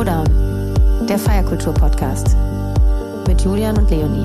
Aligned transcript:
Showdown, 0.00 1.06
der 1.06 1.18
Feierkultur-Podcast 1.18 2.34
mit 3.28 3.42
Julian 3.42 3.76
und 3.76 3.90
Leonie. 3.90 4.24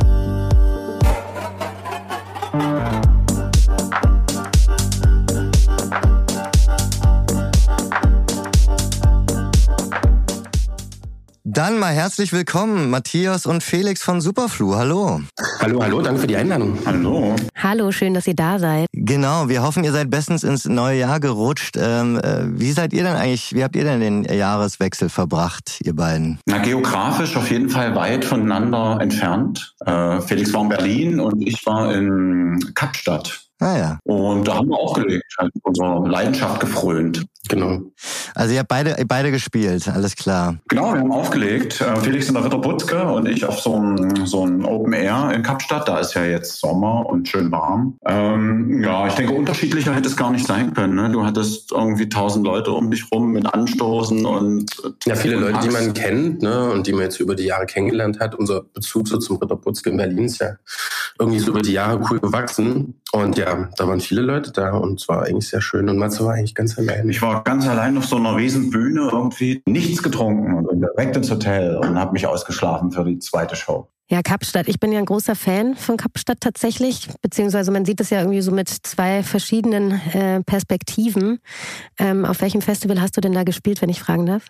Dann 11.44 11.78
mal 11.78 11.92
herzlich 11.92 12.32
willkommen, 12.32 12.90
Matthias 12.90 13.46
und 13.46 13.62
Felix 13.62 14.02
von 14.02 14.22
Superflu. 14.22 14.76
Hallo. 14.76 15.24
Hallo, 15.66 15.82
hallo, 15.82 16.00
danke 16.00 16.22
für 16.22 16.28
die 16.28 16.38
Einladung. 16.38 16.78
Hallo. 16.86 17.36
Hallo, 17.56 17.92
schön, 17.92 18.14
dass 18.14 18.28
ihr 18.28 18.36
da 18.36 18.60
seid. 18.60 18.86
Genau, 18.94 19.50
wir 19.50 19.64
hoffen, 19.64 19.84
ihr 19.84 19.92
seid 19.92 20.12
bestens 20.12 20.44
ins 20.44 20.66
neue 20.66 21.00
Jahr 21.00 21.20
gerutscht. 21.20 21.76
Ähm, 21.76 22.20
äh, 22.20 22.44
wie 22.52 22.72
seid 22.72 22.94
ihr 22.94 23.02
denn 23.02 23.16
eigentlich, 23.16 23.56
wie 23.56 23.64
habt 23.64 23.76
ihr 23.76 23.84
denn 23.84 24.00
den 24.00 24.24
Jahreswechsel 24.26 25.10
verbracht, 25.10 25.80
ihr 25.84 25.96
beiden? 25.96 26.38
Na, 26.46 26.60
geografisch 26.60 27.36
auf 27.36 27.50
jeden 27.50 27.70
Fall 27.70 27.96
weit 27.96 28.26
voneinander 28.26 29.00
entfernt. 29.02 29.74
Äh, 29.84 30.22
Felix 30.22 30.54
war 30.54 30.62
in 30.62 30.70
Berlin 30.70 31.20
und 31.20 31.42
ich 31.42 31.66
war 31.66 31.96
in 31.96 32.60
Kapstadt. 32.76 33.45
Ah 33.60 33.78
ja. 33.78 34.00
Und 34.04 34.48
da 34.48 34.56
haben 34.56 34.70
wir 34.70 34.78
aufgelegt, 34.78 35.24
halt 35.40 35.52
unserer 35.64 36.08
Leidenschaft 36.08 36.60
gefrönt. 36.60 37.26
Genau. 37.48 37.82
Also 38.34 38.54
ihr 38.54 38.60
habt 38.60 38.70
beide, 38.70 38.96
beide 39.08 39.32
gespielt, 39.32 39.88
alles 39.88 40.16
klar. 40.16 40.58
Genau, 40.68 40.94
wir 40.94 41.00
haben 41.00 41.12
aufgelegt. 41.12 41.80
Äh, 41.80 41.96
Felix 41.98 42.28
in 42.28 42.34
der 42.34 42.44
Ritterbutzke 42.44 43.04
und 43.04 43.28
ich 43.28 43.46
auf 43.46 43.60
so 43.60 43.76
einem 43.76 44.26
so 44.26 44.46
ein 44.46 44.66
Open 44.66 44.94
Air 44.94 45.32
in 45.34 45.44
Kapstadt. 45.44 45.88
Da 45.88 46.00
ist 46.00 46.16
ja 46.16 46.26
jetzt 46.26 46.60
Sommer 46.60 47.06
und 47.06 47.28
schön 47.28 47.52
warm. 47.52 47.98
Ähm, 48.06 48.84
ja, 48.84 49.08
ich 49.08 49.14
denke, 49.14 49.34
unterschiedlicher 49.34 49.94
hätte 49.94 50.08
es 50.08 50.18
gar 50.18 50.32
nicht 50.32 50.48
sein 50.48 50.74
können. 50.74 50.96
Ne? 50.96 51.12
Du 51.12 51.24
hattest 51.24 51.72
irgendwie 51.72 52.10
tausend 52.10 52.46
Leute 52.46 52.72
um 52.72 52.90
dich 52.90 53.06
rum 53.12 53.32
mit 53.32 53.46
Anstoßen 53.46 54.26
und... 54.26 54.76
Ja, 55.06 55.16
viele 55.16 55.36
Leute, 55.36 55.60
die 55.60 55.70
man 55.70 55.94
kennt 55.94 56.42
ne? 56.42 56.72
und 56.72 56.88
die 56.88 56.94
man 56.94 57.04
jetzt 57.04 57.20
über 57.20 57.36
die 57.36 57.46
Jahre 57.46 57.68
kennengelernt 57.68 58.20
hat. 58.20 58.36
Unser 58.36 58.62
Bezug 58.62 59.08
so 59.08 59.18
zum 59.18 59.38
Ritterbutzke 59.38 59.92
in 59.92 59.98
Berlin 59.98 60.26
ist 60.26 60.40
ja 60.40 60.56
irgendwie 61.20 61.40
so 61.40 61.52
über 61.52 61.62
die 61.62 61.74
Jahre 61.74 62.02
cool 62.10 62.20
gewachsen. 62.20 63.00
Und 63.12 63.38
ja, 63.38 63.45
da 63.46 63.88
waren 63.88 64.00
viele 64.00 64.22
Leute 64.22 64.52
da 64.52 64.72
und 64.72 65.00
es 65.00 65.08
war 65.08 65.24
eigentlich 65.24 65.48
sehr 65.48 65.62
schön. 65.62 65.88
Und 65.90 65.98
Matze 65.98 66.26
war 66.26 66.34
eigentlich 66.34 66.56
ganz 66.56 66.78
allein. 66.78 67.10
Ich 67.10 67.22
war 67.22 67.44
ganz 67.44 67.68
allein 67.68 67.98
auf 67.98 68.06
so 68.06 68.18
einer 68.18 68.36
Riesenbühne 68.36 69.10
irgendwie, 69.12 69.62
nichts 69.66 70.04
getrunken 70.04 70.54
und 70.54 70.68
bin 70.68 70.82
direkt 70.82 71.16
ins 71.16 71.32
Hotel 71.32 71.78
und 71.78 72.00
habe 72.00 72.14
mich 72.14 72.28
ausgeschlafen 72.28 72.92
für 72.92 73.04
die 73.04 73.20
zweite 73.20 73.56
Show. 73.56 73.88
Ja, 74.08 74.22
Kapstadt. 74.22 74.68
Ich 74.68 74.80
bin 74.80 74.92
ja 74.92 75.00
ein 75.00 75.06
großer 75.06 75.36
Fan 75.36 75.76
von 75.76 75.98
Kapstadt 75.98 76.40
tatsächlich, 76.40 77.10
beziehungsweise 77.22 77.72
man 77.72 77.86
sieht 77.86 78.00
es 78.00 78.12
ja 78.12 78.20
irgendwie 78.20 78.42
so 78.42 78.52
mit 78.52 78.70
zwei 78.70 79.24
verschiedenen 79.24 80.00
äh, 80.14 80.44
Perspektiven. 80.44 81.40
Ähm, 81.98 82.24
auf 82.24 82.42
welchem 82.42 82.62
Festival 82.62 83.02
hast 83.02 83.18
du 83.18 83.22
denn 83.22 83.34
da 83.34 83.44
gespielt, 83.44 83.82
wenn 83.82 83.90
ich 83.90 84.00
fragen 84.00 84.28
darf? 84.28 84.44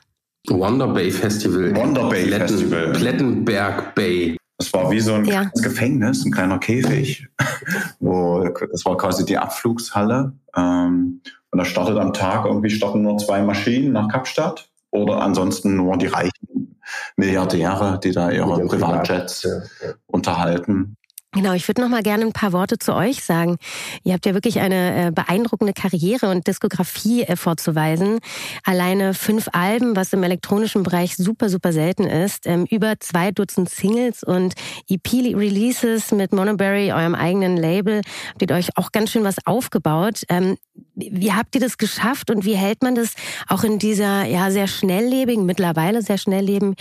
Wonder 0.50 0.88
Bay 0.88 1.10
Festival. 1.10 1.74
Wonder 1.76 2.10
Bay 2.10 2.26
Pletten, 2.26 2.48
Festival. 2.48 2.92
Plettenberg 2.92 3.96
Bay. 3.96 4.38
Das 4.58 4.72
war 4.74 4.90
wie 4.90 5.00
so 5.02 5.14
ein 5.14 5.26
Ja. 5.26 5.42
kleines 5.42 5.62
Gefängnis, 5.62 6.26
ein 6.26 6.32
kleiner 6.32 6.60
Käfig. 6.60 7.28
Wo, 8.00 8.48
das 8.72 8.86
war 8.86 8.98
quasi 8.98 9.26
die 9.26 9.38
Abflugshalle. 9.38 10.34
Ähm, 10.56 11.22
und 11.52 11.60
da 11.60 11.66
startet 11.66 11.98
am 11.98 12.14
Tag 12.14 12.46
irgendwie 12.46 12.70
starten 12.70 13.02
nur 13.02 13.18
zwei 13.18 13.42
Maschinen 13.42 13.92
nach 13.94 14.08
Kapstadt 14.10 14.70
oder 14.92 15.22
ansonsten 15.22 15.76
nur 15.76 15.98
die 15.98 16.08
reichen 16.08 16.80
Milliardäre, 17.18 18.00
die 18.04 18.12
da 18.12 18.30
ihre 18.32 18.66
Privatjets 18.66 19.42
Privat- 19.42 19.70
ja, 19.82 19.88
ja. 19.88 19.94
unterhalten. 20.08 20.98
Genau, 21.36 21.52
ich 21.52 21.68
würde 21.68 21.82
noch 21.82 21.90
mal 21.90 22.02
gerne 22.02 22.24
ein 22.24 22.32
paar 22.32 22.54
Worte 22.54 22.80
zu 22.80 22.96
euch 22.96 23.22
sagen. 23.22 23.58
Ihr 24.06 24.14
habt 24.14 24.26
ja 24.26 24.34
wirklich 24.34 24.62
eine 24.62 25.08
äh, 25.08 25.12
beeindruckende 25.12 25.74
Karriere 25.74 26.30
und 26.30 26.48
Diskografie 26.48 27.24
äh, 27.24 27.36
vorzuweisen. 27.36 28.20
Alleine 28.64 29.14
fünf 29.14 29.50
Alben, 29.52 29.98
was 29.98 30.14
im 30.14 30.24
elektronischen 30.24 30.84
Bereich 30.84 31.18
super, 31.18 31.50
super 31.50 31.74
selten 31.74 32.06
ist. 32.06 32.48
Ähm, 32.48 32.66
über 32.72 33.02
zwei 33.02 33.32
Dutzend 33.32 33.70
Singles 33.70 34.24
und 34.24 34.54
EP-Releases 34.90 36.14
mit 36.14 36.32
Monoberry, 36.32 36.94
eurem 36.94 37.16
eigenen 37.16 37.58
Label. 37.58 38.00
Habt 38.30 38.42
ihr 38.42 38.56
euch 38.56 38.70
auch 38.78 38.94
ganz 38.94 39.12
schön 39.12 39.26
was 39.26 39.46
aufgebaut. 39.46 40.22
Ähm, 40.30 40.56
wie 40.96 41.34
habt 41.34 41.54
ihr 41.56 41.62
das 41.62 41.78
geschafft 41.78 42.32
und 42.32 42.46
wie 42.46 42.56
hält 42.56 42.82
man 42.82 42.96
das 42.96 43.14
auch 43.50 43.66
in 43.66 43.78
dieser 43.78 44.24
ja 44.24 44.52
sehr 44.52 44.68
schnelllebigen, 44.68 45.46
mittlerweile 45.46 46.02
sehr 46.02 46.18
schnelllebigen 46.18 46.76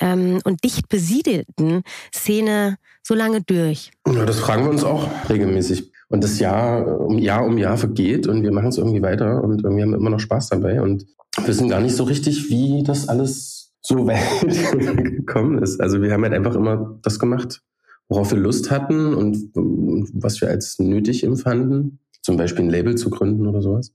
ähm, 0.00 0.40
und 0.44 0.62
dicht 0.62 0.90
besiedelten 0.90 1.84
Szene 2.14 2.76
so 3.12 3.18
lange 3.18 3.42
durch? 3.42 3.90
Ja, 4.06 4.24
das 4.24 4.40
fragen 4.40 4.64
wir 4.64 4.70
uns 4.70 4.84
auch 4.84 5.06
regelmäßig. 5.28 5.92
Und 6.08 6.24
das 6.24 6.38
Jahr 6.38 6.98
um 6.98 7.18
Jahr 7.18 7.44
um 7.44 7.58
Jahr 7.58 7.76
vergeht 7.76 8.26
und 8.26 8.42
wir 8.42 8.52
machen 8.52 8.68
es 8.68 8.78
irgendwie 8.78 9.02
weiter 9.02 9.44
und 9.44 9.64
irgendwie 9.64 9.82
haben 9.82 9.90
wir 9.90 9.98
immer 9.98 10.10
noch 10.10 10.20
Spaß 10.20 10.48
dabei 10.48 10.80
und 10.80 11.04
wissen 11.44 11.68
gar 11.68 11.80
nicht 11.80 11.94
so 11.94 12.04
richtig, 12.04 12.48
wie 12.48 12.82
das 12.82 13.08
alles 13.08 13.74
so 13.82 14.06
weit 14.06 15.04
gekommen 15.04 15.62
ist. 15.62 15.80
Also 15.80 16.00
wir 16.00 16.10
haben 16.10 16.22
halt 16.22 16.32
einfach 16.32 16.54
immer 16.54 16.98
das 17.02 17.18
gemacht, 17.18 17.62
worauf 18.08 18.30
wir 18.30 18.38
Lust 18.38 18.70
hatten 18.70 19.14
und, 19.14 19.54
und 19.56 20.10
was 20.14 20.40
wir 20.40 20.48
als 20.48 20.78
nötig 20.78 21.22
empfanden. 21.22 21.98
Zum 22.22 22.38
Beispiel 22.38 22.64
ein 22.64 22.70
Label 22.70 22.94
zu 22.94 23.10
gründen 23.10 23.46
oder 23.46 23.60
sowas. 23.60 23.92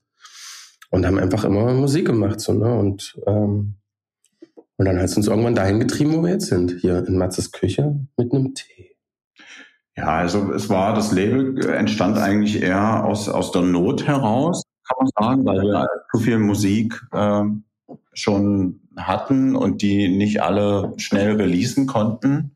Und 0.91 1.07
haben 1.07 1.17
einfach 1.17 1.44
immer 1.44 1.73
Musik 1.73 2.06
gemacht. 2.06 2.39
So, 2.39 2.53
ne? 2.53 2.72
Und, 2.77 3.17
ähm, 3.25 3.75
und 4.77 4.85
dann 4.85 4.97
hat 4.97 5.06
es 5.06 5.17
uns 5.17 5.27
irgendwann 5.27 5.56
dahin 5.56 5.79
getrieben, 5.79 6.13
wo 6.13 6.23
wir 6.23 6.33
jetzt 6.33 6.47
sind. 6.47 6.75
Hier 6.81 7.03
in 7.07 7.17
Matzes 7.17 7.51
Küche 7.51 8.00
mit 8.16 8.31
einem 8.31 8.53
Tee. 8.53 8.86
Ja, 9.97 10.09
also 10.09 10.53
es 10.53 10.69
war, 10.69 10.93
das 10.93 11.11
Label 11.11 11.69
entstand 11.71 12.19
eigentlich 12.19 12.61
eher 12.61 13.03
aus, 13.03 13.27
aus 13.27 13.51
der 13.51 13.63
Not 13.63 14.05
heraus, 14.05 14.61
kann 14.87 14.97
man 14.99 15.09
sagen, 15.19 15.45
weil 15.45 15.61
wir 15.63 15.87
zu 16.11 16.19
viel 16.19 16.37
Musik 16.37 17.01
äh, 17.11 17.43
schon 18.13 18.79
hatten 18.95 19.55
und 19.55 19.81
die 19.81 20.07
nicht 20.09 20.43
alle 20.43 20.93
schnell 20.97 21.37
releasen 21.37 21.87
konnten. 21.87 22.55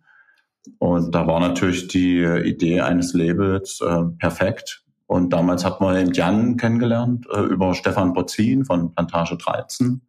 Und 0.78 1.16
da 1.16 1.25
war 1.25 1.40
natürlich 1.40 1.88
die 1.88 2.22
Idee 2.24 2.81
eines 2.81 3.13
Labels 3.13 3.81
äh, 3.81 4.03
perfekt. 4.19 4.84
Und 5.08 5.34
damals 5.34 5.66
hat 5.66 5.81
man 5.81 5.96
den 5.96 6.13
Jan 6.13 6.58
kennengelernt 6.58 7.25
äh, 7.34 7.41
über 7.41 7.73
Stefan 7.73 8.13
Bozin 8.13 8.66
von 8.66 8.94
Plantage 8.94 9.35
13. 9.38 10.02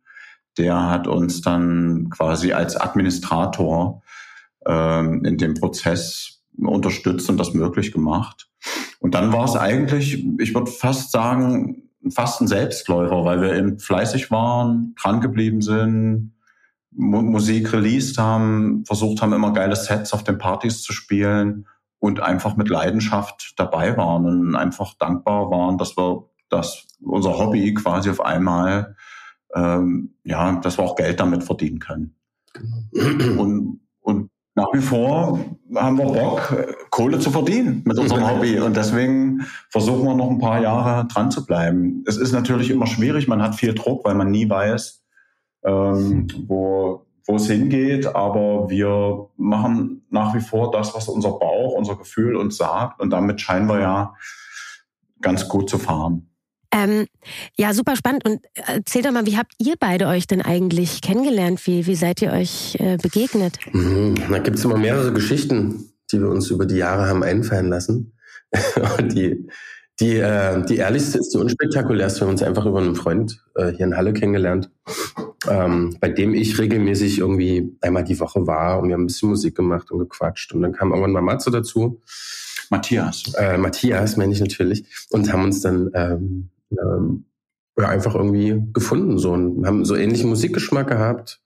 Der 0.59 0.91
hat 0.91 1.07
uns 1.07 1.41
dann 1.41 2.11
quasi 2.11 2.53
als 2.53 2.77
Administrator 2.77 4.03
ähm, 4.67 5.25
in 5.25 5.39
dem 5.39 5.55
Prozess 5.55 6.42
unterstützt 6.59 7.29
und 7.31 7.39
das 7.39 7.55
möglich 7.55 7.93
gemacht. 7.93 8.49
Und 9.01 9.15
dann 9.15 9.33
war 9.33 9.45
es 9.45 9.57
eigentlich, 9.57 10.25
ich 10.39 10.55
würde 10.55 10.71
fast 10.71 11.11
sagen, 11.11 11.91
fast 12.11 12.41
ein 12.41 12.49
Selbstläufer, 12.49 13.25
weil 13.25 13.41
wir 13.41 13.55
eben 13.55 13.79
fleißig 13.79 14.31
waren, 14.31 14.95
dran 15.01 15.21
geblieben 15.21 15.63
sind, 15.63 16.35
Mu 16.95 17.23
Musik 17.23 17.73
released 17.73 18.19
haben, 18.19 18.85
versucht 18.85 19.23
haben, 19.23 19.33
immer 19.33 19.53
geile 19.53 19.77
Sets 19.77 20.13
auf 20.13 20.25
den 20.25 20.37
Partys 20.37 20.83
zu 20.83 20.93
spielen 20.93 21.67
und 21.99 22.21
einfach 22.21 22.57
mit 22.57 22.69
Leidenschaft 22.69 23.55
dabei 23.57 23.97
waren 23.97 24.27
und 24.27 24.57
einfach 24.57 24.95
dankbar 24.95 25.51
waren, 25.51 25.79
dass 25.79 25.97
wir 25.97 26.29
dass 26.51 26.87
unser 27.01 27.39
Hobby 27.39 27.73
quasi 27.73 28.11
auf 28.11 28.21
einmal 28.21 28.95
ähm, 29.55 30.15
ja, 30.25 30.61
dass 30.61 30.79
wir 30.79 30.85
auch 30.85 30.97
Geld 30.97 31.21
damit 31.21 31.45
verdienen 31.45 31.79
können. 31.79 32.15
Und, 32.93 33.39
und 33.39 33.81
nach 34.55 34.69
wie 34.75 34.81
vor 34.81 35.39
haben 35.75 35.97
wir 35.97 36.05
Bock, 36.05 36.55
Kohle 36.91 37.19
zu 37.19 37.31
verdienen 37.31 37.83
mit 37.87 37.99
unserem 37.99 38.29
Hobby. 38.29 38.61
Und 38.61 38.77
deswegen 38.77 39.47
versuchen 39.71 40.05
wir 40.05 40.15
noch 40.15 40.31
ein 40.31 40.39
paar 40.39 40.61
Jahre 40.61 41.07
dran 41.07 41.31
zu 41.31 41.47
bleiben. 41.47 42.05
Es 42.07 42.19
ist 42.19 42.33
natürlich 42.33 42.71
immer 42.71 42.87
schwierig, 42.87 43.29
man 43.29 43.43
hat 43.43 43.55
viel 43.55 43.75
Druck, 43.75 44.05
weil 44.05 44.15
man 44.15 44.31
nie 44.31 44.49
weiß, 44.49 45.03
ähm, 45.65 46.29
wo, 46.47 47.07
wo 47.25 47.37
es 47.37 47.47
hingeht. 47.47 48.15
Aber 48.15 48.69
wir 48.69 49.31
machen 49.39 50.05
nach 50.11 50.35
wie 50.35 50.41
vor 50.41 50.71
das, 50.71 50.95
was 50.95 51.09
unser 51.09 51.33
Bauch, 51.33 51.73
unser 51.73 51.97
Gefühl 51.97 52.37
uns 52.37 52.59
sagt. 52.59 53.01
Und 53.01 53.11
damit 53.11 53.41
scheinen 53.41 53.69
wir 53.69 53.81
ja 53.81 54.15
ganz 55.23 55.49
gut 55.49 55.71
zu 55.71 55.79
fahren. 55.79 56.32
Ähm, 56.73 57.07
ja, 57.57 57.75
super 57.75 57.97
spannend. 57.97 58.25
Und 58.27 58.41
erzählt 58.55 59.05
doch 59.05 59.13
mal, 59.13 59.27
wie 59.27 59.37
habt 59.37 59.53
ihr 59.59 59.75
beide 59.79 60.07
euch 60.07 60.27
denn 60.27 60.41
eigentlich 60.41 61.03
kennengelernt? 61.03 61.67
Wie, 61.67 61.87
wie 61.87 61.95
seid 61.95 62.23
ihr 62.23 62.33
euch 62.33 62.77
äh, 62.81 62.97
begegnet? 62.97 63.59
Mhm. 63.73 64.15
Da 64.31 64.39
gibt's 64.39 64.65
immer 64.65 64.79
mehrere 64.79 65.13
Geschichten, 65.13 65.93
die 66.11 66.21
wir 66.21 66.29
uns 66.29 66.51
über 66.51 66.65
die 66.65 66.77
Jahre 66.77 67.07
haben 67.09 67.23
einfallen 67.23 67.69
lassen. 67.69 68.15
Und 68.99 69.15
die, 69.15 69.47
die, 70.01 70.17
äh, 70.17 70.65
die 70.65 70.77
ehrlichste 70.77 71.19
ist 71.19 71.35
die 71.35 71.39
unspektakulärste. 71.39 72.21
Wir 72.21 72.27
haben 72.27 72.33
uns 72.33 72.43
einfach 72.43 72.65
über 72.65 72.81
einen 72.81 72.97
Freund 72.97 73.45
äh, 73.55 73.73
hier 73.73 73.87
in 73.87 73.97
Halle 73.97 74.15
kennengelernt, 74.15 74.71
ähm, 75.49 75.97
bei 76.01 76.09
dem 76.09 76.35
ich 76.35 76.59
regelmäßig 76.59 77.19
irgendwie 77.19 77.77
einmal 77.83 78.05
die 78.05 78.19
Woche 78.19 78.47
war 78.47 78.81
und 78.81 78.89
wir 78.89 78.95
haben 78.95 79.05
ein 79.05 79.07
bisschen 79.09 79.29
Musik 79.29 79.55
gemacht 79.55 79.91
und 79.91 79.99
gequatscht. 79.99 80.55
Und 80.55 80.63
dann 80.63 80.73
kam 80.73 80.91
irgendwann 80.91 81.13
mal 81.13 81.21
Matze 81.21 81.51
dazu. 81.51 82.01
Matthias. 82.71 83.35
Äh, 83.35 83.59
Matthias 83.59 84.17
meine 84.17 84.33
ich 84.33 84.41
natürlich. 84.41 84.85
Und 85.11 85.31
haben 85.31 85.45
uns 85.45 85.61
dann 85.61 85.91
ähm, 85.95 86.49
ähm, 86.81 87.27
ja, 87.79 87.89
einfach 87.89 88.15
irgendwie 88.15 88.63
gefunden 88.73 89.19
so 89.19 89.33
und 89.33 89.67
haben 89.67 89.85
so 89.85 89.97
ähnlichen 89.97 90.29
Musikgeschmack 90.29 90.89
gehabt. 90.89 91.41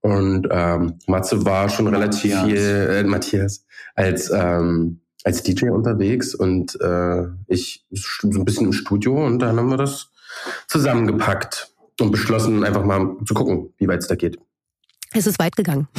Und 0.00 0.48
ähm, 0.50 0.98
Matze 1.06 1.44
war 1.44 1.68
schon 1.68 1.86
relativ 1.86 2.34
Matthias. 2.34 2.46
viel, 2.46 2.90
äh, 2.90 3.04
Matthias, 3.04 3.64
als, 3.94 4.30
ähm, 4.34 5.00
als 5.22 5.44
DJ 5.44 5.68
unterwegs 5.68 6.34
und 6.34 6.80
äh, 6.80 7.26
ich 7.46 7.86
so 7.90 8.28
ein 8.28 8.44
bisschen 8.44 8.66
im 8.66 8.72
Studio 8.72 9.24
und 9.24 9.38
dann 9.38 9.56
haben 9.56 9.70
wir 9.70 9.76
das 9.76 10.10
zusammengepackt 10.66 11.72
und 12.00 12.10
beschlossen, 12.10 12.64
einfach 12.64 12.84
mal 12.84 13.16
zu 13.24 13.34
gucken, 13.34 13.72
wie 13.78 13.86
weit 13.86 14.00
es 14.00 14.08
da 14.08 14.16
geht. 14.16 14.38
Es 15.12 15.26
ist 15.26 15.38
weit 15.38 15.54
gegangen. 15.54 15.88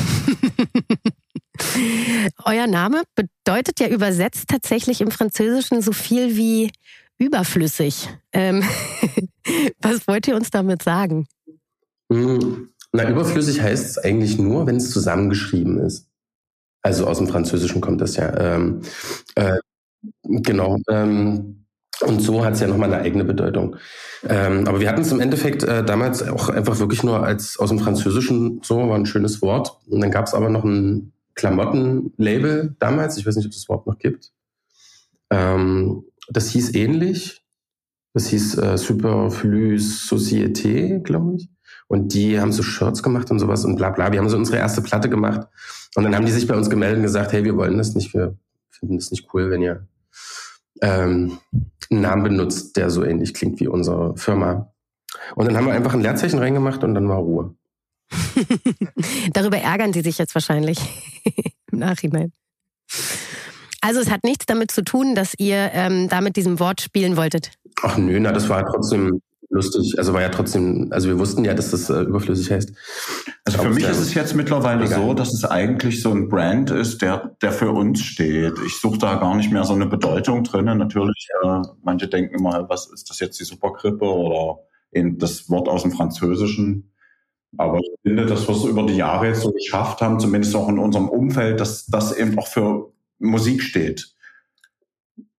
Euer 2.46 2.68
Name 2.68 3.04
bedeutet 3.16 3.80
ja 3.80 3.88
übersetzt 3.88 4.50
tatsächlich 4.50 5.02
im 5.02 5.12
Französischen 5.12 5.82
so 5.82 5.92
viel 5.92 6.36
wie 6.36 6.72
überflüssig. 7.18 8.10
Ähm, 8.32 8.64
was 9.82 10.08
wollt 10.08 10.28
ihr 10.28 10.36
uns 10.36 10.50
damit 10.50 10.84
sagen? 10.84 11.28
Hm, 12.12 12.70
na, 12.92 13.10
überflüssig 13.10 13.62
heißt 13.62 13.86
es 13.86 13.98
eigentlich 13.98 14.38
nur, 14.38 14.68
wenn 14.68 14.76
es 14.76 14.92
zusammengeschrieben 14.92 15.80
ist. 15.80 16.08
Also 16.82 17.08
aus 17.08 17.18
dem 17.18 17.28
Französischen 17.28 17.82
kommt 17.82 18.02
das 18.02 18.18
ja. 18.18 18.38
Ähm, 18.38 18.82
äh, 19.36 19.58
genau. 20.22 20.78
Ähm, 20.90 21.66
und 22.02 22.20
so 22.22 22.44
hat 22.44 22.54
es 22.54 22.60
ja 22.60 22.68
nochmal 22.68 22.94
eine 22.94 23.04
eigene 23.04 23.24
Bedeutung. 23.24 23.78
Ähm, 24.28 24.68
aber 24.68 24.80
wir 24.80 24.90
hatten 24.90 25.02
es 25.02 25.12
im 25.12 25.22
Endeffekt 25.22 25.64
äh, 25.64 25.84
damals 25.84 26.28
auch 26.28 26.50
einfach 26.50 26.80
wirklich 26.80 27.04
nur 27.04 27.24
als 27.24 27.58
aus 27.58 27.70
dem 27.70 27.80
Französischen 27.80 28.62
so, 28.64 28.90
war 28.90 28.96
ein 28.96 29.06
schönes 29.06 29.42
Wort. 29.42 29.80
Und 29.88 30.02
dann 30.02 30.12
gab 30.12 30.26
es 30.26 30.34
aber 30.34 30.50
noch 30.50 30.64
ein 30.64 31.14
Klamottenlabel 31.36 32.76
damals, 32.80 33.18
ich 33.18 33.26
weiß 33.26 33.36
nicht, 33.36 33.46
ob 33.46 33.52
es 33.52 33.62
das 33.62 33.70
Wort 33.70 33.88
noch 33.88 33.98
gibt. 33.98 34.32
Ähm, 35.30 36.04
das 36.30 36.50
hieß 36.50 36.74
ähnlich. 36.76 37.44
Das 38.14 38.28
hieß 38.28 38.58
äh, 38.60 38.78
Superflux 38.78 40.08
Société, 40.10 41.00
glaube 41.00 41.36
ich. 41.38 41.50
Und 41.88 42.14
die 42.14 42.40
haben 42.40 42.52
so 42.52 42.64
Shirts 42.64 43.04
gemacht 43.04 43.30
und 43.32 43.40
sowas 43.40 43.66
und 43.66 43.76
bla 43.76 43.90
bla. 43.90 44.12
Wir 44.12 44.20
haben 44.20 44.30
so 44.30 44.38
unsere 44.38 44.58
erste 44.58 44.82
Platte 44.82 45.10
gemacht. 45.10 45.48
Und 45.96 46.04
dann 46.04 46.16
haben 46.16 46.26
die 46.26 46.32
sich 46.32 46.48
bei 46.48 46.56
uns 46.56 46.70
gemeldet 46.70 46.98
und 46.98 47.04
gesagt, 47.04 47.34
hey, 47.34 47.44
wir 47.44 47.56
wollen 47.56 47.78
das 47.78 47.96
nicht, 47.96 48.14
wir 48.14 48.38
finden 48.72 48.98
das 48.98 49.12
nicht 49.12 49.28
cool, 49.34 49.52
wenn 49.52 49.62
ihr 49.62 49.88
ähm, 50.82 51.38
einen 51.90 52.02
Namen 52.02 52.24
benutzt, 52.24 52.78
der 52.78 52.90
so 52.90 53.04
ähnlich 53.04 53.34
klingt 53.34 53.60
wie 53.60 53.68
unsere 53.68 54.16
Firma. 54.18 54.74
Und 55.36 55.46
dann 55.46 55.56
haben 55.56 55.66
wir 55.66 55.74
einfach 55.74 55.94
ein 55.94 56.02
Leerzeichen 56.02 56.40
reingemacht 56.40 56.84
und 56.84 56.96
dann 56.96 57.08
war 57.08 57.18
Ruhe. 57.18 57.56
Darüber 59.34 59.58
ärgern 59.58 59.94
Sie 59.94 60.02
sich 60.02 60.18
jetzt 60.18 60.36
wahrscheinlich 60.36 60.80
im 61.72 61.80
Nachhinein. 61.80 62.32
Also 63.84 64.00
es 64.00 64.10
hat 64.10 64.24
nichts 64.24 64.46
damit 64.46 64.72
zu 64.72 64.82
tun, 64.82 65.14
dass 65.14 65.34
ihr 65.38 65.70
ähm, 65.74 66.08
da 66.08 66.22
mit 66.22 66.38
diesem 66.38 66.62
Wort 66.62 66.80
spielen 66.80 67.18
wolltet. 67.18 67.52
Ach 67.82 67.98
nö, 67.98 68.18
na, 68.18 68.32
das 68.32 68.48
war 68.48 68.66
trotzdem 68.66 69.22
lustig. 69.50 69.96
Also 69.98 70.14
war 70.14 70.22
ja 70.22 70.30
trotzdem, 70.30 70.88
also 70.92 71.10
wir 71.10 71.20
wussten 71.20 71.44
ja, 71.44 71.54
dass 71.54 71.72
das 71.72 71.90
äh, 71.90 72.00
überflüssig 72.00 72.50
heißt. 72.50 72.72
Also 73.44 73.62
für 73.62 73.72
mich 73.72 73.84
ist 73.84 74.00
es 74.00 74.14
jetzt 74.14 74.36
mittlerweile 74.36 74.86
egal. 74.86 75.02
so, 75.02 75.14
dass 75.14 75.34
es 75.34 75.44
eigentlich 75.44 76.02
so 76.02 76.12
ein 76.12 76.30
Brand 76.30 76.72
ist, 76.72 77.02
der, 77.02 77.36
der 77.42 77.52
für 77.52 77.72
uns 77.72 78.00
steht. 78.00 78.54
Ich 78.66 78.80
suche 78.80 79.00
da 79.00 79.16
gar 79.16 79.36
nicht 79.36 79.52
mehr 79.52 79.66
so 79.66 79.74
eine 79.74 79.86
Bedeutung 79.86 80.46
drin. 80.46 80.64
Natürlich, 80.66 81.28
äh, 81.44 81.62
manche 81.84 82.08
denken 82.08 82.36
immer, 82.36 82.70
was 82.70 82.86
ist 82.86 83.10
das 83.10 83.20
jetzt 83.20 83.38
die 83.42 83.44
Supergrippe 83.44 84.06
oder 84.06 84.60
eben 84.94 85.20
das 85.20 85.50
Wort 85.50 85.68
aus 85.68 85.82
dem 85.82 85.92
Französischen. 85.92 86.94
Aber 87.58 87.80
ich 87.80 87.92
finde, 88.02 88.26
dass 88.28 88.48
wir 88.48 88.56
es 88.56 88.64
über 88.64 88.84
die 88.86 88.96
Jahre 88.96 89.28
jetzt 89.28 89.42
so 89.42 89.52
geschafft 89.52 90.00
haben, 90.00 90.22
zumindest 90.22 90.56
auch 90.56 90.70
in 90.70 90.80
unserem 90.80 91.10
Umfeld, 91.10 91.60
dass 91.60 91.86
das 91.86 92.16
eben 92.16 92.40
auch 92.40 92.48
für 92.48 92.93
Musik 93.24 93.62
steht. 93.64 94.14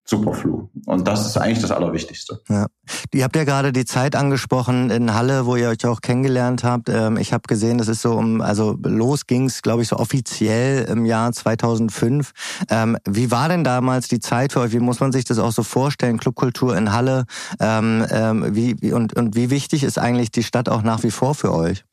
Superflu. 0.07 0.69
Und 0.85 1.09
das 1.09 1.25
ist 1.25 1.39
eigentlich 1.39 1.61
das 1.61 1.71
Allerwichtigste. 1.71 2.41
Ja. 2.51 2.67
Ihr 3.15 3.25
habt 3.25 3.37
ja 3.37 3.45
gerade 3.45 3.73
die 3.73 3.87
Zeit 3.87 4.17
angesprochen 4.17 4.91
in 4.91 5.15
Halle, 5.15 5.47
wo 5.47 5.57
ihr 5.57 5.71
euch 5.71 5.87
auch 5.87 6.03
kennengelernt 6.03 6.63
habt. 6.63 6.91
Ähm, 6.91 7.17
ich 7.17 7.33
habe 7.33 7.45
gesehen, 7.49 7.79
das 7.79 7.89
ist 7.89 8.03
so 8.03 8.13
um, 8.13 8.43
also 8.43 8.77
los 8.83 9.27
ging's, 9.27 9.63
glaube 9.63 9.81
ich, 9.81 9.89
so 9.89 9.97
offiziell 9.97 10.85
im 10.85 11.07
Jahr 11.07 11.33
2005. 11.33 12.33
Ähm, 12.69 12.99
wie 13.09 13.31
war 13.31 13.49
denn 13.49 13.65
damals 13.65 14.09
die 14.09 14.21
Zeit 14.21 14.53
für 14.53 14.61
euch? 14.61 14.73
Wie 14.73 14.81
muss 14.81 15.01
man 15.01 15.11
sich 15.11 15.25
das 15.25 15.39
auch 15.39 15.53
so 15.53 15.63
vorstellen? 15.63 16.19
Clubkultur 16.19 16.77
in 16.77 16.93
Halle. 16.93 17.25
Ähm, 17.59 18.05
wie, 18.51 18.93
und, 18.93 19.15
und 19.15 19.37
wie 19.37 19.49
wichtig 19.49 19.85
ist 19.85 19.99
eigentlich 19.99 20.31
die 20.31 20.43
Stadt 20.43 20.69
auch 20.69 20.83
nach 20.83 21.03
wie 21.03 21.11
vor 21.11 21.35
für 21.35 21.55
euch? 21.55 21.85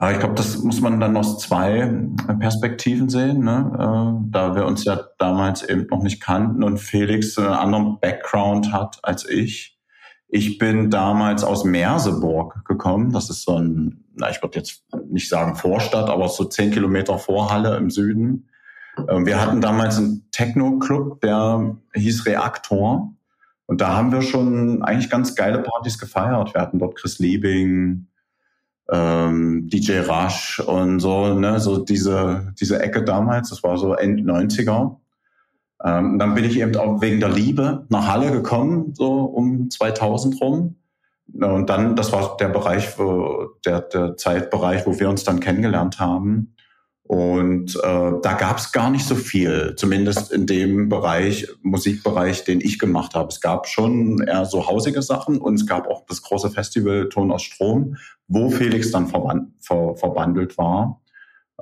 Aber 0.00 0.12
ich 0.12 0.20
glaube, 0.20 0.36
das 0.36 0.58
muss 0.58 0.80
man 0.80 1.00
dann 1.00 1.16
aus 1.16 1.38
zwei 1.38 1.92
Perspektiven 2.38 3.08
sehen, 3.08 3.40
ne? 3.40 3.72
Äh, 3.74 4.30
da 4.30 4.54
wir 4.54 4.64
uns 4.64 4.84
ja 4.84 5.00
damals 5.18 5.68
eben 5.68 5.86
noch 5.90 6.02
nicht 6.04 6.22
kannten 6.22 6.62
und 6.62 6.78
Felix 6.78 7.36
einen 7.36 7.48
anderen 7.48 7.98
Background 7.98 8.72
hat 8.72 9.00
als 9.02 9.28
ich. 9.28 9.76
Ich 10.28 10.58
bin 10.58 10.90
damals 10.90 11.42
aus 11.42 11.64
Merseburg 11.64 12.64
gekommen. 12.64 13.12
Das 13.12 13.28
ist 13.28 13.42
so 13.42 13.58
ein, 13.58 14.04
na, 14.14 14.30
ich 14.30 14.40
würde 14.40 14.58
jetzt 14.58 14.84
nicht 15.08 15.28
sagen 15.28 15.56
Vorstadt, 15.56 16.08
aber 16.08 16.28
so 16.28 16.44
zehn 16.44 16.70
Kilometer 16.70 17.18
vor 17.18 17.50
Halle 17.50 17.76
im 17.76 17.90
Süden. 17.90 18.48
Ähm, 19.08 19.26
wir 19.26 19.40
hatten 19.40 19.60
damals 19.60 19.98
einen 19.98 20.28
Techno-Club, 20.30 21.22
der 21.22 21.76
hieß 21.94 22.26
Reaktor. 22.26 23.14
Und 23.66 23.80
da 23.80 23.96
haben 23.96 24.12
wir 24.12 24.22
schon 24.22 24.82
eigentlich 24.82 25.10
ganz 25.10 25.34
geile 25.34 25.58
Partys 25.58 25.98
gefeiert. 25.98 26.54
Wir 26.54 26.60
hatten 26.60 26.78
dort 26.78 26.96
Chris 26.96 27.18
Liebing, 27.18 28.06
ähm, 28.90 29.68
DJ 29.68 30.00
Rush 30.00 30.60
und 30.60 31.00
so, 31.00 31.34
ne, 31.34 31.60
so 31.60 31.78
diese, 31.78 32.52
diese 32.58 32.80
Ecke 32.80 33.04
damals, 33.04 33.50
das 33.50 33.62
war 33.62 33.76
so 33.76 33.94
End 33.94 34.20
90er. 34.20 34.96
Ähm, 35.84 36.18
dann 36.18 36.34
bin 36.34 36.44
ich 36.44 36.58
eben 36.58 36.74
auch 36.76 37.00
wegen 37.00 37.20
der 37.20 37.28
Liebe 37.28 37.86
nach 37.88 38.08
Halle 38.08 38.32
gekommen, 38.32 38.94
so 38.94 39.22
um 39.22 39.70
2000 39.70 40.40
rum. 40.40 40.76
Und 41.34 41.68
dann, 41.68 41.94
das 41.94 42.12
war 42.12 42.36
der 42.38 42.48
Bereich, 42.48 42.98
wo, 42.98 43.50
der, 43.64 43.82
der 43.82 44.16
Zeitbereich, 44.16 44.86
wo 44.86 44.98
wir 44.98 45.08
uns 45.10 45.24
dann 45.24 45.40
kennengelernt 45.40 46.00
haben. 46.00 46.54
Und 47.08 47.74
äh, 47.76 48.12
da 48.22 48.32
gab 48.34 48.58
es 48.58 48.70
gar 48.70 48.90
nicht 48.90 49.06
so 49.06 49.14
viel, 49.14 49.74
zumindest 49.78 50.30
in 50.30 50.46
dem 50.46 50.90
Bereich, 50.90 51.48
Musikbereich, 51.62 52.44
den 52.44 52.60
ich 52.60 52.78
gemacht 52.78 53.14
habe. 53.14 53.28
Es 53.28 53.40
gab 53.40 53.66
schon 53.66 54.20
eher 54.20 54.44
so 54.44 54.66
hausige 54.66 55.00
Sachen 55.00 55.38
und 55.38 55.54
es 55.54 55.66
gab 55.66 55.88
auch 55.88 56.04
das 56.06 56.20
große 56.20 56.50
Festival 56.50 57.08
Ton 57.08 57.32
aus 57.32 57.42
Strom, 57.42 57.96
wo 58.26 58.50
Felix 58.50 58.90
dann 58.90 59.06
verband, 59.06 59.52
ver, 59.58 59.96
verbandelt 59.96 60.58
war. 60.58 61.00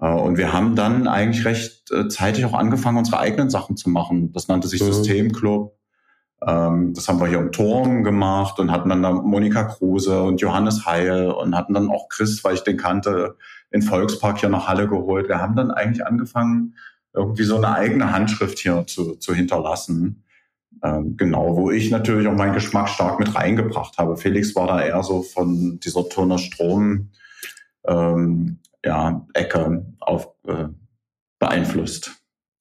Äh, 0.01 0.09
und 0.09 0.37
wir 0.37 0.53
haben 0.53 0.75
dann 0.75 1.07
eigentlich 1.07 1.45
recht 1.45 1.93
äh, 1.93 2.09
zeitig 2.09 2.45
auch 2.45 2.55
angefangen, 2.55 2.99
unsere 2.99 3.21
eigenen 3.21 3.49
Sachen 3.49 3.77
zu 3.77 3.89
machen. 3.89 4.33
Das 4.33 4.49
nannte 4.49 4.67
sich 4.67 4.83
mhm. 4.83 4.87
Systemclub. 4.87 5.77
Ähm, 6.45 6.93
das 6.93 7.07
haben 7.07 7.21
wir 7.21 7.29
hier 7.29 7.39
im 7.39 7.53
Turm 7.53 8.03
gemacht 8.03 8.59
und 8.59 8.73
hatten 8.73 8.89
dann 8.89 9.05
da 9.05 9.13
Monika 9.13 9.63
Kruse 9.63 10.25
und 10.25 10.41
Johannes 10.41 10.87
Heil 10.87 11.31
und 11.31 11.57
hatten 11.57 11.73
dann 11.73 11.89
auch 11.89 12.09
Chris, 12.09 12.43
weil 12.43 12.55
ich 12.55 12.65
den 12.65 12.77
kannte, 12.77 13.37
in 13.71 13.83
Volkspark 13.83 14.39
hier 14.41 14.49
nach 14.49 14.69
Halle 14.69 14.89
geholt. 14.89 15.29
Wir 15.29 15.41
haben 15.41 15.57
dann 15.57 15.71
eigentlich 15.71 16.07
angefangen, 16.07 16.75
irgendwie 17.13 17.45
so 17.45 17.57
eine 17.57 17.75
eigene 17.75 18.13
Handschrift 18.13 18.59
hier 18.59 18.87
zu, 18.87 19.17
zu 19.17 19.35
hinterlassen. 19.35 20.25
Ähm, 20.83 21.17
genau, 21.17 21.57
wo 21.57 21.71
ich 21.71 21.91
natürlich 21.91 22.29
auch 22.29 22.35
meinen 22.35 22.55
Geschmack 22.55 22.89
stark 22.89 23.19
mit 23.19 23.35
reingebracht 23.35 23.99
habe. 23.99 24.17
Felix 24.17 24.55
war 24.55 24.67
da 24.67 24.83
eher 24.83 25.03
so 25.03 25.23
von 25.23 25.81
dieser 25.81 26.09
Turner 26.09 26.39
Strom 26.39 27.11
ähm, 27.87 28.59
ja, 28.85 29.27
Ecke 29.33 29.87
auf, 30.01 30.29
äh, 30.47 30.69
beeinflusst. 31.39 32.13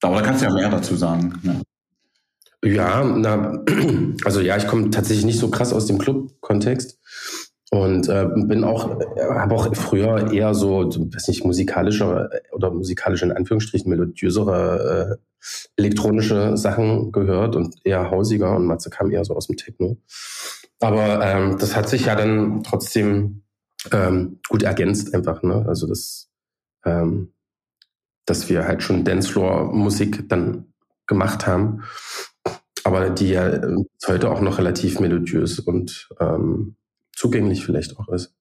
Aber 0.01 0.15
da 0.15 0.21
kannst 0.21 0.41
du 0.41 0.45
ja 0.45 0.53
mehr 0.53 0.69
dazu 0.69 0.95
sagen. 0.95 1.39
Ne? 1.43 1.61
Ja, 2.63 3.03
na, 3.03 3.63
also 4.25 4.41
ja, 4.41 4.57
ich 4.57 4.67
komme 4.67 4.89
tatsächlich 4.89 5.25
nicht 5.25 5.39
so 5.39 5.49
krass 5.49 5.73
aus 5.73 5.85
dem 5.85 5.97
Club-Kontext. 5.97 6.99
Und 7.75 8.07
äh, 8.07 8.25
bin 8.33 8.63
auch, 8.63 9.01
äh, 9.01 9.21
habe 9.21 9.53
auch 9.53 9.75
früher 9.75 10.31
eher 10.31 10.53
so, 10.53 10.85
weiß 10.85 11.27
nicht, 11.27 11.43
musikalische 11.43 12.29
oder 12.53 12.71
musikalische 12.71 13.25
in 13.25 13.33
Anführungsstrichen 13.33 13.89
melodiösere 13.89 15.19
äh, 15.19 15.25
elektronische 15.75 16.55
Sachen 16.55 17.11
gehört 17.11 17.55
und 17.55 17.75
eher 17.83 18.09
hausiger 18.11 18.55
und 18.55 18.65
Matze 18.65 18.89
kam 18.89 19.11
eher 19.11 19.25
so 19.25 19.35
aus 19.35 19.47
dem 19.47 19.57
Techno. 19.57 19.97
Aber 20.79 21.25
ähm, 21.25 21.57
das 21.59 21.75
hat 21.75 21.89
sich 21.89 22.05
ja 22.05 22.15
dann 22.15 22.63
trotzdem 22.63 23.43
ähm, 23.91 24.39
gut 24.47 24.63
ergänzt 24.63 25.13
einfach, 25.13 25.43
ne? 25.43 25.65
Also 25.67 25.85
das, 25.85 26.29
ähm, 26.85 27.33
dass 28.25 28.49
wir 28.49 28.65
halt 28.65 28.83
schon 28.83 29.03
Dancefloor-Musik 29.03 30.29
dann 30.29 30.73
gemacht 31.07 31.45
haben, 31.45 31.83
aber 32.83 33.09
die 33.09 33.29
ja 33.29 33.47
äh, 33.47 33.83
heute 34.07 34.31
auch 34.31 34.41
noch 34.41 34.57
relativ 34.59 34.99
melodiös 34.99 35.59
und 35.59 36.09
ähm, 36.19 36.77
zugänglich 37.15 37.65
vielleicht 37.65 37.97
auch 37.97 38.09
ist. 38.09 38.35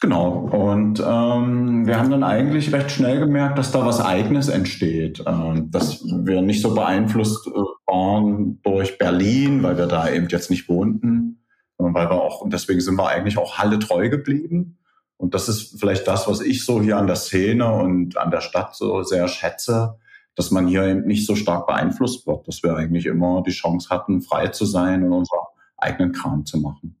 Genau. 0.00 0.30
Und 0.30 0.98
ähm, 1.00 1.86
wir 1.86 1.98
haben 1.98 2.10
dann 2.10 2.24
eigentlich 2.24 2.72
recht 2.72 2.90
schnell 2.90 3.20
gemerkt, 3.20 3.58
dass 3.58 3.70
da 3.70 3.84
was 3.84 4.00
Eigenes 4.00 4.48
entsteht. 4.48 5.22
Ähm, 5.26 5.70
dass 5.70 6.02
wir 6.02 6.40
nicht 6.40 6.62
so 6.62 6.74
beeinflusst 6.74 7.46
äh, 7.46 7.50
waren 7.86 8.60
durch 8.62 8.96
Berlin, 8.96 9.62
weil 9.62 9.76
wir 9.76 9.86
da 9.86 10.08
eben 10.10 10.28
jetzt 10.28 10.50
nicht 10.50 10.70
wohnten, 10.70 11.44
sondern 11.76 11.94
weil 11.94 12.08
wir 12.08 12.22
auch, 12.22 12.40
und 12.40 12.52
deswegen 12.54 12.80
sind 12.80 12.96
wir 12.96 13.08
eigentlich 13.08 13.36
auch 13.36 13.58
Halle 13.58 13.78
treu 13.78 14.08
geblieben. 14.08 14.78
Und 15.18 15.34
das 15.34 15.50
ist 15.50 15.78
vielleicht 15.78 16.08
das, 16.08 16.26
was 16.26 16.40
ich 16.40 16.64
so 16.64 16.80
hier 16.80 16.96
an 16.96 17.06
der 17.06 17.16
Szene 17.16 17.70
und 17.70 18.16
an 18.16 18.30
der 18.30 18.40
Stadt 18.40 18.74
so 18.74 19.02
sehr 19.02 19.28
schätze, 19.28 19.98
dass 20.34 20.50
man 20.50 20.66
hier 20.66 20.84
eben 20.84 21.02
nicht 21.02 21.26
so 21.26 21.36
stark 21.36 21.66
beeinflusst 21.66 22.26
wird, 22.26 22.48
dass 22.48 22.62
wir 22.62 22.74
eigentlich 22.74 23.04
immer 23.04 23.42
die 23.42 23.50
Chance 23.50 23.90
hatten, 23.90 24.22
frei 24.22 24.48
zu 24.48 24.64
sein 24.64 25.04
und 25.04 25.12
unseren 25.12 25.40
eigenen 25.76 26.12
Kram 26.12 26.46
zu 26.46 26.58
machen. 26.58 26.96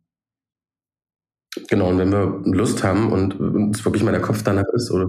Genau, 1.68 1.88
und 1.88 1.98
wenn 1.98 2.12
wir 2.12 2.40
Lust 2.44 2.82
haben 2.82 3.12
und 3.12 3.38
uns 3.38 3.84
wirklich 3.84 4.02
mal 4.02 4.12
der 4.12 4.20
Kopf 4.20 4.42
danach 4.42 4.68
ist, 4.72 4.90
oder 4.90 5.08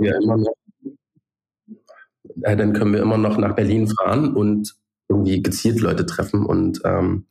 wir 0.00 0.16
immer 0.16 0.36
noch, 0.36 0.54
äh, 2.42 2.56
dann 2.56 2.72
können 2.72 2.92
wir 2.92 3.00
immer 3.00 3.18
noch 3.18 3.38
nach 3.38 3.54
Berlin 3.54 3.88
fahren 3.88 4.34
und 4.34 4.74
irgendwie 5.08 5.42
gezielt 5.42 5.80
Leute 5.80 6.06
treffen 6.06 6.46
und, 6.46 6.80
ähm, 6.84 7.26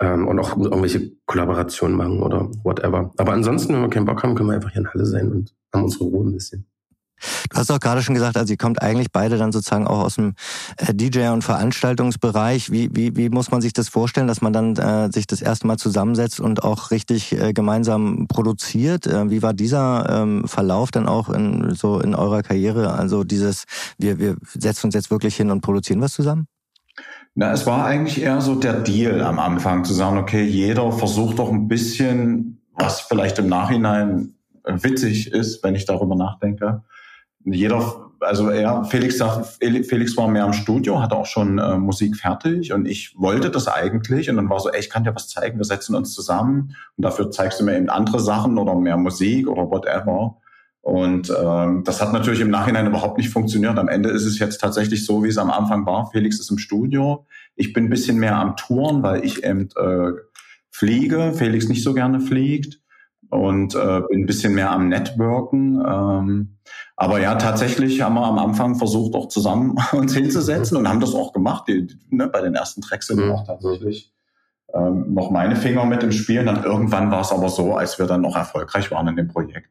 ähm, 0.00 0.26
und 0.26 0.38
auch 0.38 0.56
irgendwelche 0.56 1.12
Kollaborationen 1.26 1.96
machen 1.96 2.22
oder 2.22 2.50
whatever. 2.64 3.12
Aber 3.16 3.32
ansonsten, 3.32 3.74
wenn 3.74 3.82
wir 3.82 3.90
keinen 3.90 4.06
Bock 4.06 4.22
haben, 4.22 4.34
können 4.34 4.48
wir 4.48 4.54
einfach 4.56 4.70
hier 4.70 4.82
in 4.82 4.92
Halle 4.92 5.06
sein 5.06 5.30
und 5.30 5.54
haben 5.72 5.84
unsere 5.84 6.04
Ruhe 6.04 6.26
ein 6.26 6.32
bisschen. 6.32 6.66
Du 7.50 7.56
hast 7.56 7.70
auch 7.70 7.80
gerade 7.80 8.02
schon 8.02 8.14
gesagt, 8.14 8.36
also 8.36 8.52
ihr 8.52 8.56
kommt 8.56 8.82
eigentlich 8.82 9.12
beide 9.12 9.38
dann 9.38 9.52
sozusagen 9.52 9.86
auch 9.86 10.00
aus 10.00 10.16
dem 10.16 10.34
äh, 10.76 10.94
DJ- 10.94 11.32
und 11.32 11.42
Veranstaltungsbereich. 11.42 12.70
Wie, 12.70 12.90
wie, 12.92 13.16
wie 13.16 13.28
muss 13.28 13.50
man 13.50 13.60
sich 13.60 13.72
das 13.72 13.88
vorstellen, 13.88 14.26
dass 14.26 14.40
man 14.40 14.52
dann 14.52 14.76
äh, 14.76 15.10
sich 15.12 15.26
das 15.26 15.42
erste 15.42 15.66
Mal 15.66 15.76
zusammensetzt 15.76 16.40
und 16.40 16.62
auch 16.62 16.90
richtig 16.90 17.32
äh, 17.32 17.52
gemeinsam 17.52 18.26
produziert? 18.28 19.06
Äh, 19.06 19.30
wie 19.30 19.42
war 19.42 19.54
dieser 19.54 20.22
ähm, 20.22 20.46
Verlauf 20.46 20.90
dann 20.90 21.08
auch 21.08 21.28
in, 21.28 21.74
so 21.74 22.00
in 22.00 22.14
eurer 22.14 22.42
Karriere? 22.42 22.92
Also 22.92 23.24
dieses, 23.24 23.64
wir, 23.98 24.18
wir 24.18 24.36
setzen 24.54 24.86
uns 24.86 24.94
jetzt 24.94 25.10
wirklich 25.10 25.36
hin 25.36 25.50
und 25.50 25.60
produzieren 25.60 26.00
was 26.00 26.12
zusammen? 26.12 26.46
Na, 27.34 27.52
es 27.52 27.66
war 27.66 27.84
eigentlich 27.84 28.22
eher 28.22 28.40
so 28.40 28.54
der 28.56 28.80
Deal 28.80 29.22
am 29.22 29.38
Anfang, 29.38 29.84
zu 29.84 29.94
sagen, 29.94 30.18
okay, 30.18 30.42
jeder 30.42 30.90
versucht 30.92 31.38
doch 31.38 31.50
ein 31.50 31.68
bisschen, 31.68 32.60
was 32.74 33.00
vielleicht 33.00 33.38
im 33.38 33.48
Nachhinein 33.48 34.34
witzig 34.64 35.32
ist, 35.32 35.62
wenn 35.62 35.74
ich 35.74 35.84
darüber 35.84 36.16
nachdenke, 36.16 36.82
jeder, 37.44 38.10
also 38.20 38.48
er, 38.48 38.84
Felix 38.84 39.22
Felix 39.60 40.16
war 40.16 40.28
mehr 40.28 40.44
im 40.44 40.52
Studio, 40.52 41.00
hatte 41.00 41.16
auch 41.16 41.26
schon 41.26 41.58
äh, 41.58 41.76
Musik 41.76 42.16
fertig 42.16 42.72
und 42.72 42.86
ich 42.86 43.14
wollte 43.16 43.50
das 43.50 43.68
eigentlich 43.68 44.28
und 44.28 44.36
dann 44.36 44.50
war 44.50 44.60
so, 44.60 44.70
ey, 44.70 44.80
ich 44.80 44.90
kann 44.90 45.04
dir 45.04 45.14
was 45.14 45.28
zeigen, 45.28 45.58
wir 45.58 45.64
setzen 45.64 45.94
uns 45.94 46.12
zusammen 46.12 46.76
und 46.96 47.04
dafür 47.04 47.30
zeigst 47.30 47.60
du 47.60 47.64
mir 47.64 47.76
eben 47.76 47.88
andere 47.88 48.20
Sachen 48.20 48.58
oder 48.58 48.74
mehr 48.74 48.96
Musik 48.96 49.48
oder 49.48 49.70
whatever. 49.70 50.36
Und 50.82 51.30
ähm, 51.30 51.84
das 51.84 52.00
hat 52.00 52.12
natürlich 52.12 52.40
im 52.40 52.50
Nachhinein 52.50 52.86
überhaupt 52.86 53.18
nicht 53.18 53.28
funktioniert. 53.28 53.78
Am 53.78 53.88
Ende 53.88 54.08
ist 54.08 54.24
es 54.24 54.38
jetzt 54.38 54.60
tatsächlich 54.60 55.04
so, 55.04 55.22
wie 55.22 55.28
es 55.28 55.36
am 55.36 55.50
Anfang 55.50 55.84
war. 55.84 56.10
Felix 56.10 56.40
ist 56.40 56.50
im 56.50 56.58
Studio. 56.58 57.26
Ich 57.54 57.74
bin 57.74 57.84
ein 57.84 57.90
bisschen 57.90 58.18
mehr 58.18 58.36
am 58.36 58.56
Touren, 58.56 59.02
weil 59.02 59.22
ich 59.24 59.44
eben 59.44 59.68
äh, 59.76 60.12
fliege. 60.70 61.34
Felix 61.34 61.68
nicht 61.68 61.82
so 61.82 61.92
gerne 61.92 62.20
fliegt 62.20 62.80
und 63.28 63.74
äh, 63.74 64.00
bin 64.08 64.22
ein 64.22 64.26
bisschen 64.26 64.54
mehr 64.54 64.70
am 64.70 64.88
Networken. 64.88 65.82
Ähm, 65.86 66.56
aber 67.00 67.18
ja, 67.18 67.34
tatsächlich 67.36 68.02
haben 68.02 68.16
wir 68.16 68.26
am 68.26 68.38
Anfang 68.38 68.74
versucht, 68.74 69.14
auch 69.14 69.28
zusammen 69.28 69.74
uns 69.92 70.12
hinzusetzen 70.12 70.76
und 70.76 70.86
haben 70.86 71.00
das 71.00 71.14
auch 71.14 71.32
gemacht. 71.32 71.64
Die, 71.66 71.86
die, 71.86 71.98
ne, 72.10 72.28
bei 72.28 72.42
den 72.42 72.54
ersten 72.54 72.82
Tracks 72.82 73.06
sind 73.06 73.24
mhm. 73.24 73.32
auch 73.32 73.46
tatsächlich 73.46 74.12
ähm, 74.74 75.14
noch 75.14 75.30
meine 75.30 75.56
Finger 75.56 75.86
mit 75.86 76.02
im 76.02 76.12
Spiel. 76.12 76.40
Und 76.40 76.44
dann 76.44 76.62
irgendwann 76.62 77.10
war 77.10 77.22
es 77.22 77.32
aber 77.32 77.48
so, 77.48 77.74
als 77.74 77.98
wir 77.98 78.04
dann 78.04 78.20
noch 78.20 78.36
erfolgreich 78.36 78.90
waren 78.90 79.08
in 79.08 79.16
dem 79.16 79.28
Projekt, 79.28 79.70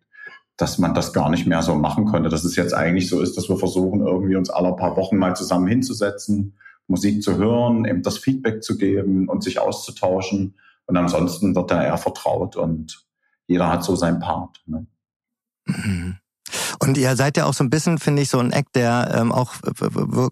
dass 0.58 0.80
man 0.80 0.96
das 0.96 1.14
gar 1.14 1.30
nicht 1.30 1.46
mehr 1.46 1.62
so 1.62 1.76
machen 1.76 2.06
konnte. 2.06 2.30
Dass 2.30 2.44
es 2.44 2.56
jetzt 2.56 2.74
eigentlich 2.74 3.08
so 3.08 3.22
ist, 3.22 3.38
dass 3.38 3.48
wir 3.48 3.58
versuchen, 3.58 4.00
irgendwie 4.00 4.36
uns 4.36 4.50
alle 4.50 4.76
paar 4.76 4.98
Wochen 4.98 5.18
mal 5.18 5.36
zusammen 5.36 5.68
hinzusetzen, 5.68 6.58
Musik 6.88 7.22
zu 7.22 7.38
hören, 7.38 7.86
eben 7.86 8.02
das 8.02 8.18
Feedback 8.18 8.64
zu 8.64 8.76
geben 8.76 9.30
und 9.30 9.44
sich 9.44 9.60
auszutauschen. 9.60 10.56
Und 10.88 10.98
ansonsten 10.98 11.54
wird 11.54 11.70
da 11.70 11.84
eher 11.84 11.98
vertraut 12.00 12.56
und 12.56 13.06
jeder 13.46 13.72
hat 13.72 13.84
so 13.84 13.96
seinen 13.96 14.20
Part. 14.20 14.64
Ne? 14.66 14.88
Mhm. 15.68 16.16
Und 16.80 16.98
ihr 16.98 17.16
seid 17.16 17.36
ja 17.36 17.46
auch 17.46 17.54
so 17.54 17.64
ein 17.64 17.70
bisschen, 17.70 17.98
finde 17.98 18.22
ich, 18.22 18.30
so 18.30 18.40
ein 18.40 18.52
Act, 18.52 18.76
der 18.76 19.14
ähm, 19.14 19.32
auch 19.32 19.54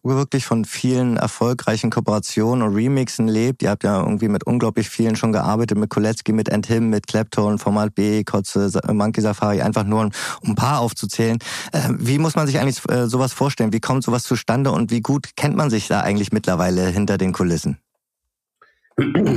wirklich 0.04 0.46
von 0.46 0.64
vielen 0.64 1.18
erfolgreichen 1.18 1.90
Kooperationen 1.90 2.66
und 2.66 2.74
Remixen 2.74 3.28
lebt. 3.28 3.62
Ihr 3.64 3.70
habt 3.70 3.84
ja 3.84 4.00
irgendwie 4.00 4.30
mit 4.30 4.46
unglaublich 4.46 4.90
vielen 4.90 5.16
schon 5.16 5.34
gearbeitet, 5.34 5.78
mit 5.78 5.90
Koletzki, 5.90 6.32
mit 6.32 6.50
Him, 6.66 6.90
mit 6.90 7.08
Clapton, 7.08 7.60
Format 7.60 7.96
B, 7.96 8.24
Kotze, 8.24 8.72
Monkey 8.92 9.22
Safari, 9.22 9.62
einfach 9.62 9.84
nur 9.84 10.06
um 10.06 10.12
ein 10.44 10.56
paar 10.56 10.80
aufzuzählen. 10.80 11.38
Äh, 11.74 11.90
wie 11.98 12.18
muss 12.18 12.36
man 12.36 12.48
sich 12.48 12.60
eigentlich 12.60 12.80
äh, 12.90 13.08
sowas 13.08 13.34
vorstellen? 13.34 13.74
Wie 13.74 13.82
kommt 13.82 14.04
sowas 14.04 14.24
zustande 14.24 14.72
und 14.72 14.90
wie 14.90 15.02
gut 15.02 15.36
kennt 15.36 15.56
man 15.56 15.70
sich 15.70 15.88
da 15.88 16.00
eigentlich 16.00 16.32
mittlerweile 16.32 16.88
hinter 16.88 17.18
den 17.18 17.34
Kulissen? 17.34 17.78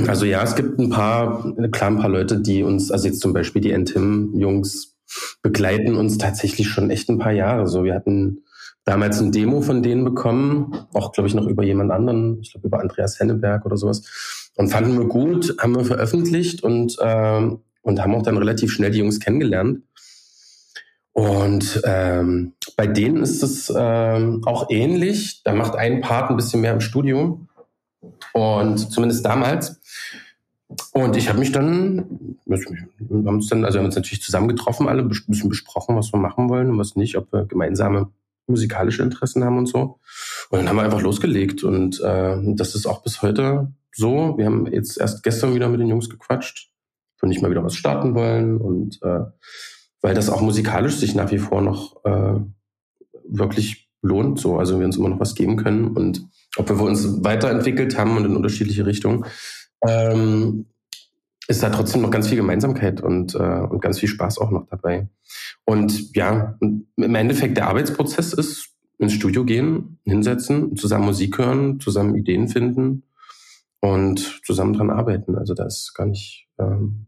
Also 0.07 0.25
ja, 0.25 0.41
es 0.41 0.55
gibt 0.55 0.79
ein 0.79 0.89
paar, 0.89 1.53
klar 1.71 1.91
ein 1.91 1.97
paar 1.97 2.09
Leute, 2.09 2.39
die 2.39 2.63
uns, 2.63 2.89
also 2.89 3.07
jetzt 3.07 3.21
zum 3.21 3.31
Beispiel 3.31 3.61
die 3.61 3.71
Entim-Jungs 3.71 4.90
begleiten 5.41 5.95
uns 5.95 6.17
tatsächlich 6.17 6.69
schon 6.69 6.89
echt 6.89 7.09
ein 7.09 7.19
paar 7.19 7.31
Jahre. 7.31 7.67
So, 7.67 7.83
wir 7.83 7.93
hatten 7.93 8.43
damals 8.83 9.19
ein 9.19 9.31
Demo 9.31 9.61
von 9.61 9.83
denen 9.83 10.03
bekommen, 10.03 10.87
auch 10.93 11.11
glaube 11.11 11.27
ich 11.27 11.35
noch 11.35 11.47
über 11.47 11.63
jemand 11.63 11.91
anderen, 11.91 12.39
ich 12.41 12.51
glaube 12.51 12.67
über 12.67 12.79
Andreas 12.79 13.19
Henneberg 13.19 13.65
oder 13.65 13.77
sowas. 13.77 14.51
Und 14.55 14.69
fanden 14.69 14.97
wir 14.97 15.07
gut, 15.07 15.55
haben 15.59 15.75
wir 15.75 15.85
veröffentlicht 15.85 16.63
und, 16.63 16.97
äh, 16.99 17.49
und 17.81 18.01
haben 18.01 18.15
auch 18.15 18.23
dann 18.23 18.37
relativ 18.37 18.71
schnell 18.71 18.91
die 18.91 18.99
Jungs 18.99 19.19
kennengelernt. 19.19 19.83
Und 21.13 21.81
ähm, 21.83 22.53
bei 22.77 22.87
denen 22.87 23.21
ist 23.21 23.43
es 23.43 23.71
ähm, 23.75 24.43
auch 24.45 24.69
ähnlich. 24.69 25.41
Da 25.43 25.53
macht 25.53 25.75
ein 25.75 26.01
Part 26.01 26.29
ein 26.29 26.37
bisschen 26.37 26.61
mehr 26.61 26.73
im 26.73 26.81
Studio 26.81 27.45
und 28.33 28.77
zumindest 28.77 29.25
damals. 29.25 29.79
Und 30.93 31.15
ich 31.17 31.29
habe 31.29 31.39
mich 31.39 31.51
dann, 31.51 32.37
wir 32.45 32.57
haben 32.57 33.35
uns 33.35 33.47
dann, 33.47 33.65
also 33.65 33.75
wir 33.75 33.79
haben 33.79 33.87
uns 33.87 33.95
natürlich 33.95 34.21
zusammengetroffen, 34.21 34.87
alle 34.87 35.01
ein 35.01 35.09
bisschen 35.09 35.49
besprochen, 35.49 35.95
was 35.95 36.13
wir 36.13 36.19
machen 36.19 36.49
wollen 36.49 36.69
und 36.69 36.77
was 36.77 36.95
nicht, 36.95 37.17
ob 37.17 37.31
wir 37.33 37.45
gemeinsame 37.45 38.09
musikalische 38.47 39.03
Interessen 39.03 39.43
haben 39.43 39.57
und 39.57 39.67
so. 39.67 39.99
Und 40.49 40.59
dann 40.59 40.69
haben 40.69 40.75
wir 40.75 40.83
einfach 40.83 41.01
losgelegt 41.01 41.63
und 41.63 42.01
äh, 42.01 42.37
das 42.55 42.75
ist 42.75 42.85
auch 42.85 43.03
bis 43.03 43.21
heute 43.21 43.71
so. 43.93 44.37
Wir 44.37 44.45
haben 44.45 44.67
jetzt 44.71 44.99
erst 44.99 45.23
gestern 45.23 45.55
wieder 45.55 45.69
mit 45.69 45.79
den 45.79 45.87
Jungs 45.87 46.09
gequatscht, 46.09 46.71
wir 47.19 47.29
nicht 47.29 47.41
mal 47.41 47.51
wieder 47.51 47.63
was 47.63 47.75
starten 47.75 48.15
wollen 48.15 48.57
und 48.57 48.99
äh, 49.03 49.21
weil 50.01 50.15
das 50.15 50.29
auch 50.29 50.41
musikalisch 50.41 50.95
sich 50.95 51.15
nach 51.15 51.31
wie 51.31 51.37
vor 51.37 51.61
noch 51.61 52.03
äh, 52.03 52.39
wirklich 53.27 53.89
lohnt, 54.01 54.39
so 54.39 54.57
also 54.57 54.79
wir 54.79 54.85
uns 54.85 54.97
immer 54.97 55.09
noch 55.09 55.19
was 55.19 55.35
geben 55.35 55.57
können 55.57 55.95
und 55.95 56.27
ob 56.57 56.69
wir 56.69 56.81
uns 56.81 57.23
weiterentwickelt 57.23 57.97
haben 57.97 58.17
und 58.17 58.25
in 58.25 58.35
unterschiedliche 58.35 58.85
Richtungen, 58.85 59.25
ähm, 59.87 60.65
ist 61.47 61.63
da 61.63 61.69
trotzdem 61.69 62.01
noch 62.01 62.11
ganz 62.11 62.27
viel 62.27 62.37
Gemeinsamkeit 62.37 63.01
und, 63.01 63.35
äh, 63.35 63.37
und 63.37 63.81
ganz 63.81 63.99
viel 63.99 64.09
Spaß 64.09 64.37
auch 64.37 64.51
noch 64.51 64.67
dabei. 64.67 65.09
Und 65.65 66.15
ja, 66.15 66.57
im 66.61 67.15
Endeffekt 67.15 67.57
der 67.57 67.67
Arbeitsprozess 67.67 68.33
ist 68.33 68.69
ins 68.97 69.13
Studio 69.13 69.43
gehen, 69.43 69.97
hinsetzen, 70.05 70.75
zusammen 70.75 71.05
Musik 71.05 71.37
hören, 71.37 71.79
zusammen 71.79 72.15
Ideen 72.15 72.47
finden 72.47 73.03
und 73.79 74.41
zusammen 74.45 74.73
dran 74.73 74.91
arbeiten. 74.91 75.35
Also 75.35 75.53
da 75.55 75.65
ist 75.65 75.93
gar 75.95 76.05
nicht 76.05 76.47
ähm, 76.59 77.07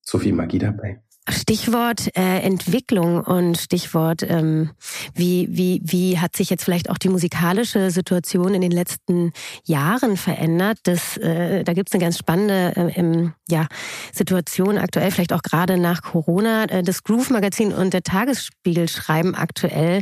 so 0.00 0.18
viel 0.18 0.32
Magie 0.32 0.60
dabei. 0.60 1.02
Stichwort 1.28 2.16
äh, 2.16 2.40
Entwicklung 2.40 3.20
und 3.20 3.56
Stichwort, 3.56 4.24
ähm, 4.28 4.70
wie, 5.14 5.46
wie, 5.50 5.80
wie 5.84 6.18
hat 6.18 6.34
sich 6.34 6.50
jetzt 6.50 6.64
vielleicht 6.64 6.90
auch 6.90 6.98
die 6.98 7.10
musikalische 7.10 7.92
Situation 7.92 8.54
in 8.54 8.60
den 8.60 8.72
letzten 8.72 9.32
Jahren 9.64 10.16
verändert? 10.16 10.78
Das, 10.82 11.16
äh, 11.18 11.62
da 11.62 11.74
gibt's 11.74 11.92
eine 11.92 12.02
ganz 12.02 12.18
spannende 12.18 12.72
äh, 12.74 12.98
ähm, 12.98 13.34
ja, 13.48 13.68
Situation 14.12 14.78
aktuell, 14.78 15.12
vielleicht 15.12 15.32
auch 15.32 15.42
gerade 15.42 15.78
nach 15.78 16.02
Corona. 16.02 16.64
Äh, 16.64 16.82
das 16.82 17.04
Groove-Magazin 17.04 17.72
und 17.72 17.94
der 17.94 18.02
Tagesspiegel 18.02 18.88
schreiben 18.88 19.36
aktuell 19.36 20.00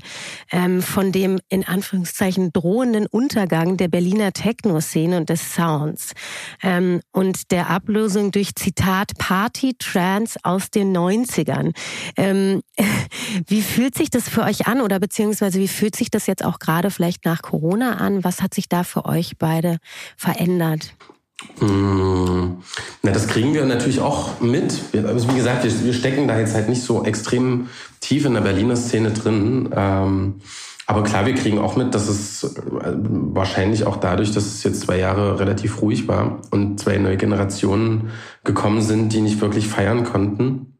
ähm, 0.50 0.80
von 0.80 1.12
dem 1.12 1.38
in 1.50 1.68
Anführungszeichen 1.68 2.50
drohenden 2.54 3.06
Untergang 3.06 3.76
der 3.76 3.88
Berliner 3.88 4.32
Techno-Szene 4.32 5.18
und 5.18 5.28
des 5.28 5.54
Sounds 5.54 6.14
ähm, 6.62 7.02
und 7.12 7.50
der 7.50 7.68
Ablösung 7.68 8.30
durch 8.30 8.54
Zitat 8.54 9.18
Party 9.18 9.74
Trance 9.78 10.38
aus 10.44 10.70
den 10.70 10.92
90ern. 11.10 11.72
Ähm, 12.16 12.62
wie 13.46 13.62
fühlt 13.62 13.96
sich 13.96 14.10
das 14.10 14.28
für 14.28 14.42
euch 14.42 14.66
an 14.66 14.80
oder 14.80 15.00
beziehungsweise 15.00 15.58
wie 15.58 15.68
fühlt 15.68 15.96
sich 15.96 16.10
das 16.10 16.26
jetzt 16.26 16.44
auch 16.44 16.58
gerade 16.58 16.90
vielleicht 16.90 17.24
nach 17.24 17.42
Corona 17.42 17.96
an? 17.96 18.24
Was 18.24 18.42
hat 18.42 18.54
sich 18.54 18.68
da 18.68 18.84
für 18.84 19.04
euch 19.04 19.38
beide 19.38 19.78
verändert? 20.16 20.94
Mmh. 21.60 22.56
Na, 23.02 23.12
das 23.12 23.26
kriegen 23.26 23.54
wir 23.54 23.64
natürlich 23.64 24.00
auch 24.00 24.40
mit. 24.40 24.80
Also 24.94 25.30
wie 25.30 25.36
gesagt, 25.36 25.64
wir, 25.64 25.84
wir, 25.84 25.94
stecken 25.94 26.28
da 26.28 26.38
jetzt 26.38 26.54
halt 26.54 26.68
nicht 26.68 26.82
so 26.82 27.04
extrem 27.04 27.68
tief 28.00 28.26
in 28.26 28.34
der 28.34 28.42
Berliner 28.42 28.76
Szene 28.76 29.10
drin. 29.10 29.70
Ähm, 29.74 30.40
aber 30.86 31.04
klar, 31.04 31.24
wir 31.24 31.34
kriegen 31.34 31.58
auch 31.58 31.76
mit, 31.76 31.94
dass 31.94 32.08
es 32.08 32.42
äh, 32.42 32.50
wahrscheinlich 32.82 33.86
auch 33.86 33.96
dadurch, 33.96 34.32
dass 34.32 34.46
es 34.46 34.64
jetzt 34.64 34.80
zwei 34.80 34.98
Jahre 34.98 35.38
relativ 35.38 35.80
ruhig 35.82 36.08
war 36.08 36.40
und 36.50 36.80
zwei 36.80 36.98
neue 36.98 37.16
Generationen 37.16 38.10
gekommen 38.44 38.82
sind, 38.82 39.12
die 39.12 39.20
nicht 39.20 39.40
wirklich 39.40 39.68
feiern 39.68 40.04
konnten, 40.04 40.79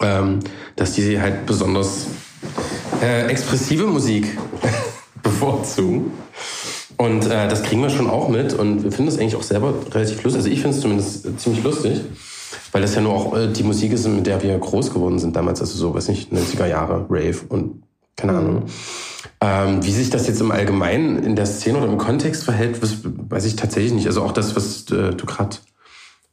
ähm, 0.00 0.40
dass 0.76 0.92
die 0.92 1.20
halt 1.20 1.46
besonders 1.46 2.06
äh, 3.00 3.26
expressive 3.26 3.86
Musik 3.86 4.26
bevorzugen. 5.22 6.12
Und 6.96 7.26
äh, 7.26 7.48
das 7.48 7.62
kriegen 7.62 7.82
wir 7.82 7.90
schon 7.90 8.08
auch 8.08 8.28
mit 8.28 8.54
und 8.54 8.84
wir 8.84 8.92
finden 8.92 9.10
das 9.10 9.18
eigentlich 9.18 9.36
auch 9.36 9.42
selber 9.42 9.74
relativ 9.90 10.22
lustig. 10.22 10.40
Also 10.40 10.50
ich 10.50 10.60
finde 10.60 10.76
es 10.76 10.82
zumindest 10.82 11.40
ziemlich 11.40 11.64
lustig, 11.64 12.00
weil 12.70 12.82
das 12.82 12.94
ja 12.94 13.00
nur 13.00 13.12
auch 13.12 13.36
äh, 13.36 13.48
die 13.48 13.64
Musik 13.64 13.92
ist, 13.92 14.06
mit 14.06 14.26
der 14.26 14.42
wir 14.42 14.56
groß 14.56 14.92
geworden 14.92 15.18
sind 15.18 15.34
damals, 15.34 15.60
also 15.60 15.76
so, 15.76 15.94
weiß 15.94 16.08
nicht, 16.08 16.32
90er 16.32 16.66
Jahre, 16.66 17.06
Rave 17.08 17.38
und 17.48 17.82
keine 18.16 18.34
Ahnung. 18.34 18.64
Ähm, 19.40 19.84
wie 19.84 19.90
sich 19.90 20.10
das 20.10 20.28
jetzt 20.28 20.40
im 20.40 20.52
Allgemeinen 20.52 21.24
in 21.24 21.34
der 21.34 21.46
Szene 21.46 21.78
oder 21.78 21.88
im 21.88 21.98
Kontext 21.98 22.44
verhält, 22.44 22.78
weiß 22.80 23.44
ich 23.46 23.56
tatsächlich 23.56 23.92
nicht. 23.92 24.06
Also 24.06 24.22
auch 24.22 24.32
das, 24.32 24.54
was 24.54 24.82
äh, 24.90 25.14
du 25.14 25.26
gerade 25.26 25.56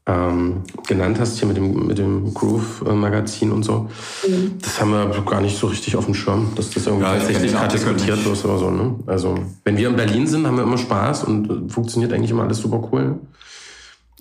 ähm, 0.09 0.63
genannt 0.87 1.19
hast, 1.19 1.37
hier 1.37 1.47
mit 1.47 1.57
dem, 1.57 1.85
mit 1.85 1.99
dem 1.99 2.33
Groove-Magazin 2.33 3.51
und 3.51 3.63
so, 3.63 3.89
mhm. 4.27 4.53
das 4.59 4.81
haben 4.81 4.91
wir 4.91 5.21
gar 5.23 5.39
nicht 5.39 5.57
so 5.57 5.67
richtig 5.67 5.95
auf 5.95 6.05
dem 6.05 6.15
Schirm, 6.15 6.51
dass 6.55 6.71
das 6.71 6.87
irgendwie 6.87 7.05
ja, 7.05 7.15
tatsächlich 7.15 7.51
gerade 7.51 7.71
diskutiert 7.71 8.25
wird 8.25 8.43
oder 8.43 8.57
so. 8.57 8.71
Ne? 8.71 8.95
Also, 9.05 9.35
wenn 9.63 9.77
wir 9.77 9.87
in 9.87 9.95
Berlin 9.95 10.25
sind, 10.25 10.47
haben 10.47 10.57
wir 10.57 10.63
immer 10.63 10.79
Spaß 10.79 11.25
und 11.25 11.71
funktioniert 11.71 12.11
eigentlich 12.11 12.31
immer 12.31 12.43
alles 12.43 12.57
super 12.57 12.89
cool. 12.91 13.19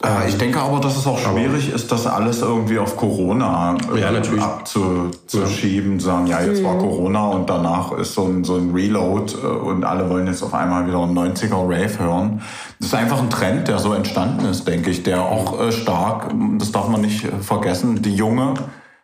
Äh, 0.03 0.29
ich 0.29 0.39
denke 0.39 0.61
aber, 0.61 0.81
dass 0.81 0.97
es 0.97 1.07
auch 1.07 1.19
schwierig 1.19 1.73
ist, 1.73 1.91
das 1.91 2.07
alles 2.07 2.41
irgendwie 2.41 2.79
auf 2.79 2.97
Corona 2.97 3.77
äh, 3.93 4.01
ja, 4.01 4.13
natürlich. 4.13 4.43
abzuschieben, 4.43 5.99
sagen, 5.99 6.29
ja, 6.29 6.41
jetzt 6.41 6.63
war 6.63 6.75
mhm. 6.75 6.79
Corona 6.79 7.29
und 7.29 7.51
danach 7.51 7.93
ist 7.93 8.15
so 8.15 8.25
ein, 8.25 8.45
so 8.45 8.57
ein 8.57 8.71
Reload 8.73 9.35
äh, 9.35 9.47
und 9.47 9.85
alle 9.85 10.09
wollen 10.09 10.29
jetzt 10.29 10.43
auf 10.43 10.55
einmal 10.55 10.87
wieder 10.87 11.03
einen 11.03 11.19
90er 11.19 11.63
Rave 11.63 11.99
hören. 11.99 12.43
Das 12.79 12.89
ist 12.89 12.95
einfach 12.95 13.21
ein 13.21 13.31
Trend, 13.31 13.67
der 13.67 13.81
so 13.81 13.93
entstanden 13.93 14.45
ist, 14.47 14.69
denke 14.69 14.91
ich, 14.91 15.03
der 15.03 15.23
auch 15.23 15.73
stark, 15.73 16.33
das 16.59 16.71
darf 16.71 16.89
man 16.89 17.01
nicht 17.01 17.27
vergessen, 17.41 18.01
die 18.01 18.15
junge 18.15 18.55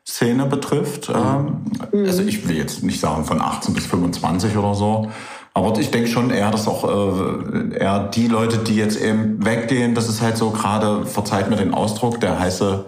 Szene 0.07 0.47
betrifft. 0.47 1.09
Mhm. 1.09 1.63
Ähm, 1.93 2.07
also 2.07 2.23
ich 2.23 2.47
will 2.47 2.57
jetzt 2.57 2.85
nicht 2.85 3.01
sagen 3.01 3.25
von 3.25 3.41
18 3.41 3.75
bis 3.75 3.87
25 3.87 4.57
oder 4.57 4.75
so, 4.75 5.11
aber 5.55 5.79
ich 5.79 5.93
denke 5.93 6.09
schon 6.09 6.31
eher, 6.31 6.51
dass 6.51 6.67
auch 6.67 6.85
äh, 6.85 7.79
eher 7.79 8.09
die 8.09 8.27
Leute, 8.27 8.59
die 8.59 8.75
jetzt 8.75 9.01
eben 9.01 9.45
weggehen, 9.45 9.95
das 9.95 10.09
ist 10.09 10.21
halt 10.21 10.37
so 10.37 10.51
gerade, 10.51 11.07
verzeiht 11.07 11.49
mir 11.49 11.57
den 11.57 11.73
Ausdruck, 11.73 12.21
der 12.21 12.41
heiße 12.41 12.85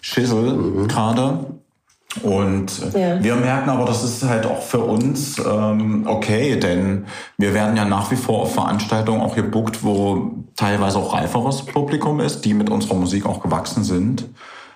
Schissel 0.00 0.52
mhm. 0.54 0.88
gerade. 0.88 1.46
Und 2.22 2.94
ja. 2.94 3.22
wir 3.22 3.36
merken 3.36 3.70
aber, 3.70 3.84
das 3.84 4.02
ist 4.02 4.24
halt 4.24 4.46
auch 4.46 4.62
für 4.62 4.80
uns 4.80 5.38
ähm, 5.38 6.06
okay, 6.06 6.58
denn 6.58 7.06
wir 7.36 7.54
werden 7.54 7.76
ja 7.76 7.84
nach 7.84 8.10
wie 8.10 8.16
vor 8.16 8.42
auf 8.42 8.54
Veranstaltungen 8.54 9.20
auch 9.20 9.36
gebucht, 9.36 9.84
wo 9.84 10.32
teilweise 10.56 10.98
auch 10.98 11.12
reiferes 11.14 11.64
Publikum 11.66 12.18
ist, 12.18 12.44
die 12.44 12.54
mit 12.54 12.70
unserer 12.70 12.94
Musik 12.94 13.26
auch 13.26 13.40
gewachsen 13.40 13.84
sind. 13.84 14.24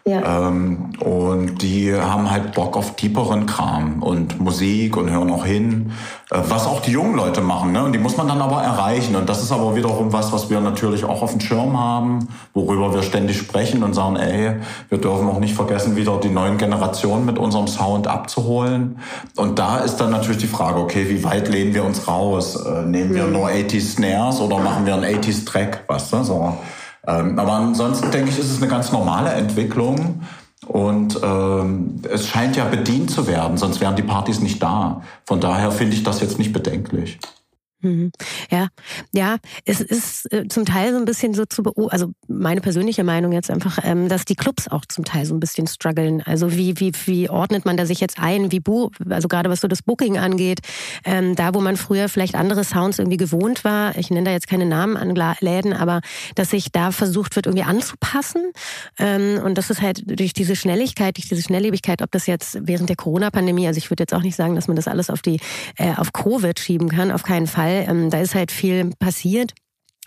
Ja. 0.04 0.48
Ähm, 0.48 0.90
und 0.98 1.62
die 1.62 1.94
haben 1.94 2.28
halt 2.28 2.54
Bock 2.54 2.76
auf 2.76 2.96
tieferen 2.96 3.46
Kram 3.46 4.02
und 4.02 4.40
Musik 4.40 4.96
und 4.96 5.08
hören 5.08 5.30
auch 5.30 5.44
hin, 5.44 5.92
äh, 6.32 6.40
was 6.48 6.66
auch 6.66 6.80
die 6.80 6.90
jungen 6.90 7.14
Leute 7.14 7.40
machen. 7.40 7.70
Ne? 7.70 7.84
Und 7.84 7.92
die 7.92 8.00
muss 8.00 8.16
man 8.16 8.26
dann 8.26 8.42
aber 8.42 8.62
erreichen. 8.62 9.14
Und 9.14 9.28
das 9.28 9.44
ist 9.44 9.52
aber 9.52 9.76
wiederum 9.76 10.12
was, 10.12 10.32
was 10.32 10.50
wir 10.50 10.60
natürlich 10.60 11.04
auch 11.04 11.22
auf 11.22 11.30
dem 11.30 11.40
Schirm 11.40 11.78
haben, 11.78 12.26
worüber 12.52 12.92
wir 12.92 13.02
ständig 13.02 13.38
sprechen 13.38 13.84
und 13.84 13.94
sagen, 13.94 14.16
ey, 14.16 14.56
wir 14.88 14.98
dürfen 14.98 15.28
auch 15.28 15.38
nicht 15.38 15.54
vergessen, 15.54 15.94
wieder 15.94 16.18
die 16.18 16.30
neuen 16.30 16.58
Generationen 16.58 17.24
mit 17.24 17.38
unserem 17.38 17.68
Sound 17.68 18.08
abzuholen. 18.08 18.98
Und 19.36 19.60
da 19.60 19.78
ist 19.78 19.98
dann 19.98 20.10
natürlich 20.10 20.38
die 20.38 20.48
Frage, 20.48 20.80
okay, 20.80 21.08
wie 21.08 21.22
weit 21.22 21.48
lehnen 21.48 21.74
wir 21.74 21.84
uns 21.84 22.08
raus? 22.08 22.56
Äh, 22.56 22.82
nehmen 22.82 23.14
wir 23.14 23.26
mhm. 23.26 23.34
nur 23.34 23.48
80s 23.48 23.94
Snares 23.94 24.40
oder 24.40 24.58
machen 24.58 24.84
wir 24.84 24.94
einen 24.94 25.04
80s 25.04 25.46
Track? 25.46 25.84
Was, 25.86 26.10
ne? 26.10 26.24
so. 26.24 26.56
Ähm, 27.06 27.38
aber 27.38 27.52
ansonsten 27.52 28.10
denke 28.10 28.30
ich, 28.30 28.38
ist 28.38 28.50
es 28.50 28.58
eine 28.58 28.70
ganz 28.70 28.92
normale 28.92 29.30
Entwicklung. 29.30 30.22
Und 30.66 31.18
ähm, 31.22 32.02
es 32.08 32.28
scheint 32.28 32.56
ja 32.56 32.64
bedient 32.64 33.10
zu 33.10 33.26
werden, 33.26 33.56
sonst 33.58 33.80
wären 33.80 33.96
die 33.96 34.02
Partys 34.02 34.40
nicht 34.40 34.62
da. 34.62 35.02
Von 35.24 35.40
daher 35.40 35.72
finde 35.72 35.96
ich 35.96 36.04
das 36.04 36.20
jetzt 36.20 36.38
nicht 36.38 36.52
bedenklich. 36.52 37.18
Mhm. 37.82 38.12
Ja, 38.50 38.68
ja, 39.12 39.36
es 39.64 39.80
ist 39.80 40.32
äh, 40.32 40.46
zum 40.48 40.64
Teil 40.64 40.92
so 40.92 40.98
ein 40.98 41.04
bisschen 41.04 41.34
so 41.34 41.44
zu 41.44 41.64
beobachten, 41.64 41.92
also 41.92 42.12
meine 42.28 42.60
persönliche 42.60 43.02
Meinung 43.02 43.32
jetzt 43.32 43.50
einfach, 43.50 43.78
ähm, 43.82 44.08
dass 44.08 44.24
die 44.24 44.36
Clubs 44.36 44.68
auch 44.68 44.86
zum 44.86 45.04
Teil 45.04 45.26
so 45.26 45.34
ein 45.34 45.40
bisschen 45.40 45.66
strugglen. 45.66 46.22
Also 46.22 46.52
wie, 46.52 46.78
wie, 46.78 46.92
wie 47.06 47.28
ordnet 47.28 47.64
man 47.64 47.76
da 47.76 47.84
sich 47.84 47.98
jetzt 48.00 48.20
ein? 48.20 48.52
Wie 48.52 48.60
bu 48.60 48.90
also 49.10 49.26
gerade 49.26 49.50
was 49.50 49.60
so 49.60 49.68
das 49.68 49.82
Booking 49.82 50.16
angeht, 50.16 50.60
ähm, 51.04 51.34
da 51.34 51.54
wo 51.54 51.60
man 51.60 51.76
früher 51.76 52.08
vielleicht 52.08 52.36
andere 52.36 52.62
Sounds 52.62 53.00
irgendwie 53.00 53.16
gewohnt 53.16 53.64
war, 53.64 53.96
ich 53.98 54.10
nenne 54.10 54.26
da 54.26 54.30
jetzt 54.30 54.46
keine 54.46 54.66
Namen 54.66 54.96
an 54.96 55.16
Läden, 55.40 55.72
aber 55.72 56.00
dass 56.36 56.50
sich 56.50 56.70
da 56.70 56.92
versucht 56.92 57.34
wird, 57.34 57.46
irgendwie 57.46 57.64
anzupassen. 57.64 58.52
Ähm, 58.98 59.40
und 59.44 59.58
das 59.58 59.70
ist 59.70 59.82
halt 59.82 60.02
durch 60.06 60.32
diese 60.32 60.54
Schnelligkeit, 60.54 61.16
durch 61.16 61.28
diese 61.28 61.42
Schnelllebigkeit, 61.42 62.00
ob 62.02 62.12
das 62.12 62.26
jetzt 62.26 62.58
während 62.62 62.88
der 62.88 62.96
Corona-Pandemie, 62.96 63.66
also 63.66 63.78
ich 63.78 63.90
würde 63.90 64.02
jetzt 64.02 64.14
auch 64.14 64.22
nicht 64.22 64.36
sagen, 64.36 64.54
dass 64.54 64.68
man 64.68 64.76
das 64.76 64.86
alles 64.86 65.10
auf 65.10 65.20
die 65.20 65.40
äh, 65.78 65.94
auf 65.96 66.12
Covid 66.12 66.58
schieben 66.60 66.88
kann, 66.88 67.10
auf 67.10 67.24
keinen 67.24 67.46
Fall 67.48 67.71
weil 67.72 67.88
ähm, 67.88 68.10
da 68.10 68.20
ist 68.20 68.34
halt 68.34 68.52
viel 68.52 68.90
passiert 68.98 69.52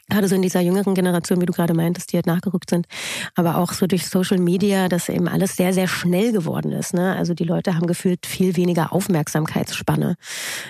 gerade 0.08 0.28
so 0.28 0.36
in 0.36 0.44
dieser 0.44 0.62
jüngeren 0.62 0.94
Generation, 0.94 1.42
wie 1.42 1.48
du 1.48 1.54
gerade 1.54 1.74
meintest, 1.74 2.12
die 2.12 2.18
halt 2.18 2.28
nachgerückt 2.28 2.70
sind, 2.70 2.86
aber 3.34 3.58
auch 3.58 3.74
so 3.74 3.88
durch 3.88 4.06
Social 4.08 4.38
Media, 4.38 4.88
dass 4.88 5.10
eben 5.10 5.28
alles 5.28 5.56
sehr, 5.58 5.74
sehr 5.74 5.88
schnell 5.88 6.32
geworden 6.32 6.72
ist. 6.74 6.94
Ne? 6.94 7.16
Also 7.16 7.34
die 7.34 7.44
Leute 7.44 7.74
haben 7.74 7.88
gefühlt 7.88 8.28
viel 8.28 8.56
weniger 8.56 8.94
Aufmerksamkeitsspanne, 8.94 10.16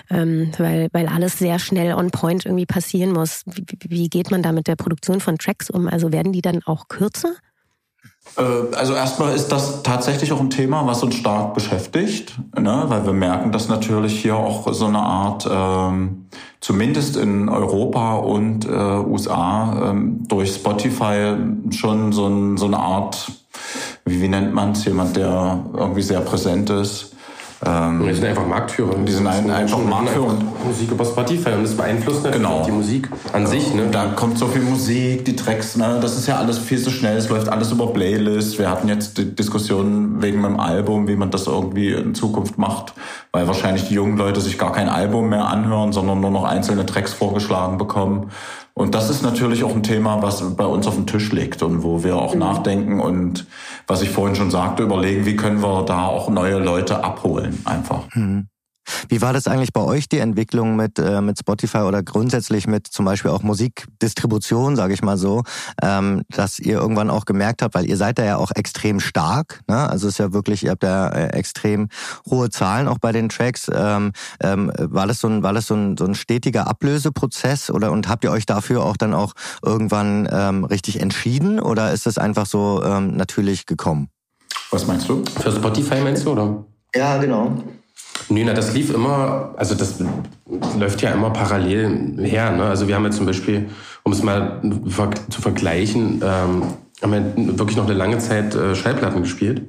ähm, 0.08 0.52
weil, 0.56 0.88
weil 0.92 1.06
alles 1.06 1.38
sehr 1.38 1.58
schnell 1.58 1.92
on 1.92 2.10
point 2.10 2.46
irgendwie 2.46 2.64
passieren 2.64 3.12
muss. 3.12 3.42
Wie, 3.44 3.66
wie 3.90 4.08
geht 4.08 4.30
man 4.30 4.42
da 4.42 4.52
mit 4.52 4.68
der 4.68 4.76
Produktion 4.76 5.20
von 5.20 5.36
Tracks 5.36 5.68
um? 5.68 5.86
Also 5.86 6.12
werden 6.12 6.32
die 6.32 6.42
dann 6.42 6.62
auch 6.64 6.88
kürzer? 6.88 7.34
Äh, 8.36 8.74
also 8.74 8.94
erstmal 8.94 9.34
ist 9.34 9.48
das 9.48 9.82
tatsächlich 9.82 10.32
auch 10.32 10.40
ein 10.40 10.50
Thema, 10.50 10.86
was 10.86 11.02
uns 11.02 11.16
stark 11.16 11.54
beschäftigt, 11.54 12.34
ne? 12.58 12.84
weil 12.88 13.04
wir 13.06 13.12
merken, 13.12 13.52
dass 13.52 13.68
natürlich 13.68 14.20
hier 14.20 14.36
auch 14.36 14.72
so 14.72 14.86
eine 14.86 15.00
Art, 15.00 15.48
ähm, 15.50 16.26
zumindest 16.60 17.16
in 17.16 17.48
Europa 17.48 18.16
und 18.16 18.66
äh, 18.66 18.70
USA, 18.70 19.90
ähm, 19.90 20.26
durch 20.28 20.54
Spotify 20.54 21.34
schon 21.70 22.12
so, 22.12 22.26
ein, 22.26 22.56
so 22.56 22.66
eine 22.66 22.78
Art, 22.78 23.30
wie, 24.04 24.20
wie 24.20 24.28
nennt 24.28 24.54
man 24.54 24.72
es, 24.72 24.84
jemand, 24.84 25.16
der 25.16 25.64
irgendwie 25.74 26.02
sehr 26.02 26.20
präsent 26.20 26.70
ist, 26.70 27.15
ähm, 27.64 28.04
die 28.06 28.12
sind 28.12 28.24
einfach 28.26 28.46
Marktführer. 28.46 28.96
Die 28.98 29.12
sind 29.12 29.26
ein, 29.26 29.50
einfach 29.50 29.78
Marktführer. 29.78 30.30
Einfach 30.30 30.64
Musik 30.64 30.90
über 30.90 31.04
Spotify 31.04 31.50
und 31.50 31.62
das 31.62 31.74
beeinflusst 31.74 32.24
natürlich 32.24 32.46
genau. 32.46 32.64
die 32.64 32.72
Musik 32.72 33.08
an 33.32 33.46
sich. 33.46 33.72
Ne? 33.74 33.88
Da 33.90 34.08
kommt 34.08 34.38
so 34.38 34.46
viel 34.46 34.62
Musik, 34.62 35.24
die 35.24 35.36
Tracks, 35.36 35.76
ne? 35.76 35.98
das 36.00 36.18
ist 36.18 36.26
ja 36.26 36.36
alles 36.36 36.58
viel 36.58 36.78
zu 36.78 36.90
schnell, 36.90 37.16
es 37.16 37.28
läuft 37.28 37.48
alles 37.48 37.72
über 37.72 37.92
Playlists. 37.92 38.58
Wir 38.58 38.70
hatten 38.70 38.88
jetzt 38.88 39.16
die 39.16 39.34
Diskussion 39.34 40.15
wegen 40.26 40.40
meinem 40.40 40.58
Album, 40.58 41.06
wie 41.06 41.16
man 41.16 41.30
das 41.30 41.46
irgendwie 41.46 41.92
in 41.92 42.14
Zukunft 42.14 42.58
macht, 42.58 42.94
weil 43.32 43.46
wahrscheinlich 43.46 43.88
die 43.88 43.94
jungen 43.94 44.16
Leute 44.16 44.40
sich 44.40 44.58
gar 44.58 44.72
kein 44.72 44.88
Album 44.88 45.28
mehr 45.28 45.46
anhören, 45.46 45.92
sondern 45.92 46.20
nur 46.20 46.30
noch 46.30 46.44
einzelne 46.44 46.84
Tracks 46.84 47.12
vorgeschlagen 47.12 47.78
bekommen. 47.78 48.32
Und 48.74 48.94
das 48.94 49.08
ist 49.08 49.22
natürlich 49.22 49.62
auch 49.64 49.74
ein 49.74 49.84
Thema, 49.84 50.20
was 50.22 50.42
bei 50.56 50.66
uns 50.66 50.86
auf 50.86 50.96
dem 50.96 51.06
Tisch 51.06 51.32
liegt 51.32 51.62
und 51.62 51.82
wo 51.82 52.02
wir 52.02 52.16
auch 52.16 52.34
mhm. 52.34 52.40
nachdenken 52.40 53.00
und 53.00 53.46
was 53.86 54.02
ich 54.02 54.10
vorhin 54.10 54.34
schon 54.34 54.50
sagte, 54.50 54.82
überlegen, 54.82 55.24
wie 55.24 55.36
können 55.36 55.62
wir 55.62 55.84
da 55.84 56.06
auch 56.06 56.28
neue 56.28 56.58
Leute 56.58 57.02
abholen 57.04 57.62
einfach. 57.64 58.02
Mhm. 58.14 58.48
Wie 59.08 59.20
war 59.22 59.32
das 59.32 59.46
eigentlich 59.46 59.72
bei 59.72 59.80
euch, 59.80 60.08
die 60.08 60.18
Entwicklung 60.18 60.76
mit, 60.76 60.98
äh, 60.98 61.20
mit 61.20 61.38
Spotify 61.38 61.78
oder 61.78 62.02
grundsätzlich 62.02 62.66
mit 62.66 62.86
zum 62.86 63.04
Beispiel 63.04 63.30
auch 63.30 63.42
Musikdistribution, 63.42 64.76
sage 64.76 64.94
ich 64.94 65.02
mal 65.02 65.18
so, 65.18 65.42
ähm, 65.82 66.22
dass 66.28 66.58
ihr 66.58 66.78
irgendwann 66.78 67.10
auch 67.10 67.24
gemerkt 67.24 67.62
habt, 67.62 67.74
weil 67.74 67.86
ihr 67.86 67.96
seid 67.96 68.18
da 68.18 68.24
ja 68.24 68.36
auch 68.36 68.50
extrem 68.54 69.00
stark, 69.00 69.60
ne? 69.68 69.88
also 69.88 70.08
es 70.08 70.14
ist 70.14 70.18
ja 70.18 70.32
wirklich, 70.32 70.64
ihr 70.64 70.70
habt 70.70 70.82
ja 70.82 71.08
äh, 71.08 71.28
extrem 71.28 71.88
hohe 72.28 72.50
Zahlen 72.50 72.88
auch 72.88 72.98
bei 72.98 73.12
den 73.12 73.28
Tracks. 73.28 73.70
Ähm, 73.72 74.12
ähm, 74.40 74.72
war 74.76 75.06
das, 75.06 75.20
so 75.20 75.28
ein, 75.28 75.42
war 75.42 75.52
das 75.52 75.66
so, 75.66 75.74
ein, 75.74 75.96
so 75.96 76.04
ein 76.04 76.14
stetiger 76.14 76.66
Ablöseprozess 76.66 77.70
oder 77.70 77.92
und 77.92 78.08
habt 78.08 78.24
ihr 78.24 78.30
euch 78.30 78.46
dafür 78.46 78.84
auch 78.84 78.96
dann 78.96 79.14
auch 79.14 79.32
irgendwann 79.64 80.28
ähm, 80.30 80.64
richtig 80.64 81.00
entschieden 81.00 81.60
oder 81.60 81.92
ist 81.92 82.06
das 82.06 82.18
einfach 82.18 82.46
so 82.46 82.82
ähm, 82.84 83.16
natürlich 83.16 83.66
gekommen? 83.66 84.08
Was 84.70 84.86
meinst 84.86 85.08
du? 85.08 85.22
Für 85.40 85.52
Spotify 85.52 86.00
meinst 86.00 86.24
du, 86.24 86.32
oder? 86.32 86.64
Ja, 86.94 87.18
genau. 87.18 87.62
Nö, 88.28 88.42
na, 88.44 88.54
das 88.54 88.74
lief 88.74 88.92
immer, 88.92 89.54
also 89.56 89.74
das 89.74 90.02
läuft 90.78 91.02
ja 91.02 91.10
immer 91.10 91.30
parallel 91.30 92.16
her. 92.22 92.50
Ne? 92.52 92.64
Also 92.64 92.88
wir 92.88 92.96
haben 92.96 93.04
jetzt 93.04 93.16
zum 93.16 93.26
Beispiel, 93.26 93.68
um 94.02 94.12
es 94.12 94.22
mal 94.22 94.60
zu 95.30 95.40
vergleichen, 95.40 96.22
ähm, 96.24 96.62
haben 97.02 97.12
wir 97.12 97.58
wirklich 97.58 97.76
noch 97.76 97.84
eine 97.84 97.94
lange 97.94 98.18
Zeit 98.18 98.54
äh, 98.54 98.74
Schallplatten 98.74 99.22
gespielt. 99.22 99.62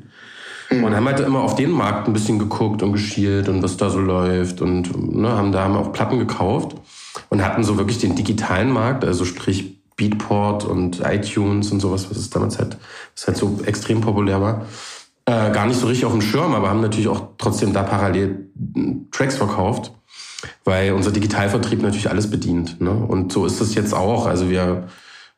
Mhm. 0.70 0.84
Und 0.84 0.96
haben 0.96 1.06
halt 1.06 1.20
immer 1.20 1.42
auf 1.42 1.56
den 1.56 1.72
Markt 1.72 2.08
ein 2.08 2.14
bisschen 2.14 2.40
geguckt 2.40 2.82
und 2.82 2.94
geschielt 2.94 3.48
und 3.48 3.62
was 3.62 3.78
da 3.78 3.90
so 3.90 4.00
läuft 4.00 4.62
und 4.62 5.16
ne, 5.16 5.30
haben 5.30 5.52
da 5.52 5.64
haben 5.64 5.76
auch 5.76 5.94
Platten 5.94 6.20
gekauft 6.20 6.76
und 7.30 7.44
hatten 7.44 7.64
so 7.64 7.78
wirklich 7.78 8.00
den 8.00 8.16
digitalen 8.16 8.70
Markt, 8.70 9.06
also 9.06 9.24
sprich 9.24 9.78
Beatport 9.96 10.66
und 10.66 11.02
iTunes 11.02 11.72
und 11.72 11.80
sowas, 11.80 12.10
was 12.10 12.18
es 12.18 12.30
damals 12.30 12.60
halt, 12.60 12.78
was 13.16 13.28
halt 13.28 13.38
so 13.38 13.60
extrem 13.66 14.02
populär 14.02 14.42
war 14.42 14.66
äh, 15.28 15.52
gar 15.52 15.68
nicht 15.68 15.78
so 15.80 15.88
richtig 15.88 16.06
auf 16.06 16.14
dem 16.14 16.22
Schirm, 16.22 16.56
aber 16.56 16.70
haben 16.70 16.80
natürlich 16.80 17.10
auch 17.10 17.22
trotzdem 17.38 17.74
da 17.74 17.84
parallel 17.84 18.50
hm, 18.74 19.10
Tracks 19.12 19.36
verkauft, 19.36 19.92
weil 20.64 20.94
unser 20.94 21.12
Digitalvertrieb 21.12 21.82
natürlich 21.82 22.10
alles 22.10 22.32
bedient. 22.32 22.80
Ne? 22.80 22.92
Und 22.92 23.34
so 23.34 23.46
ist 23.46 23.60
es 23.60 23.76
jetzt 23.76 23.94
auch. 23.94 24.26
Also 24.26 24.50
wir, 24.50 24.88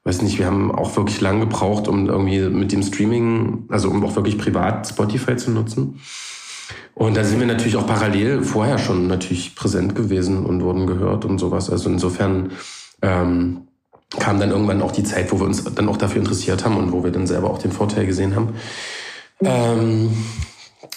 weiß 0.04 0.21
nicht, 0.21 0.38
wir 0.38 0.45
haben 0.45 0.71
auch 0.71 0.95
wirklich 0.95 1.19
lang 1.21 1.39
gebraucht, 1.39 1.88
um 1.88 2.08
irgendwie 2.08 2.41
mit 2.41 2.71
dem 2.71 2.84
Streaming, 2.84 3.65
also 3.69 3.89
um 3.89 4.06
auch 4.06 4.15
wirklich 4.15 4.38
privat 4.38 4.88
Spotify 4.88 5.36
zu 5.36 5.49
nutzen. 5.49 5.99
Und 6.93 7.17
da 7.17 7.23
sind 7.23 7.39
wir 7.39 7.47
natürlich 7.47 7.75
auch 7.75 7.88
parallel 7.88 8.43
vorher 8.43 8.78
schon 8.78 9.08
natürlich 9.08 9.56
präsent 9.56 9.95
gewesen 9.95 10.45
und 10.45 10.62
wurden 10.62 10.86
gehört 10.86 11.25
und 11.25 11.39
sowas. 11.39 11.71
Also 11.71 11.89
insofern 11.89 12.52
ähm, 13.02 13.62
kam 14.19 14.39
dann 14.39 14.52
irgendwann 14.52 14.84
auch 14.84 14.91
die 14.91 15.04
Zeit, 15.04 15.32
wo 15.32 15.39
wir 15.39 15.47
uns 15.47 15.63
dann 15.63 15.89
auch 15.89 15.97
dafür 15.97 16.19
interessiert 16.19 16.63
haben 16.63 16.78
und 16.78 16.91
wo 16.91 17.04
wir 17.04 17.12
dann 17.12 17.25
selber 17.25 17.49
auch 17.49 17.58
den 17.58 17.71
Vorteil 17.71 18.06
gesehen 18.06 18.36
haben. 18.36 18.49
Ähm, 19.43 20.12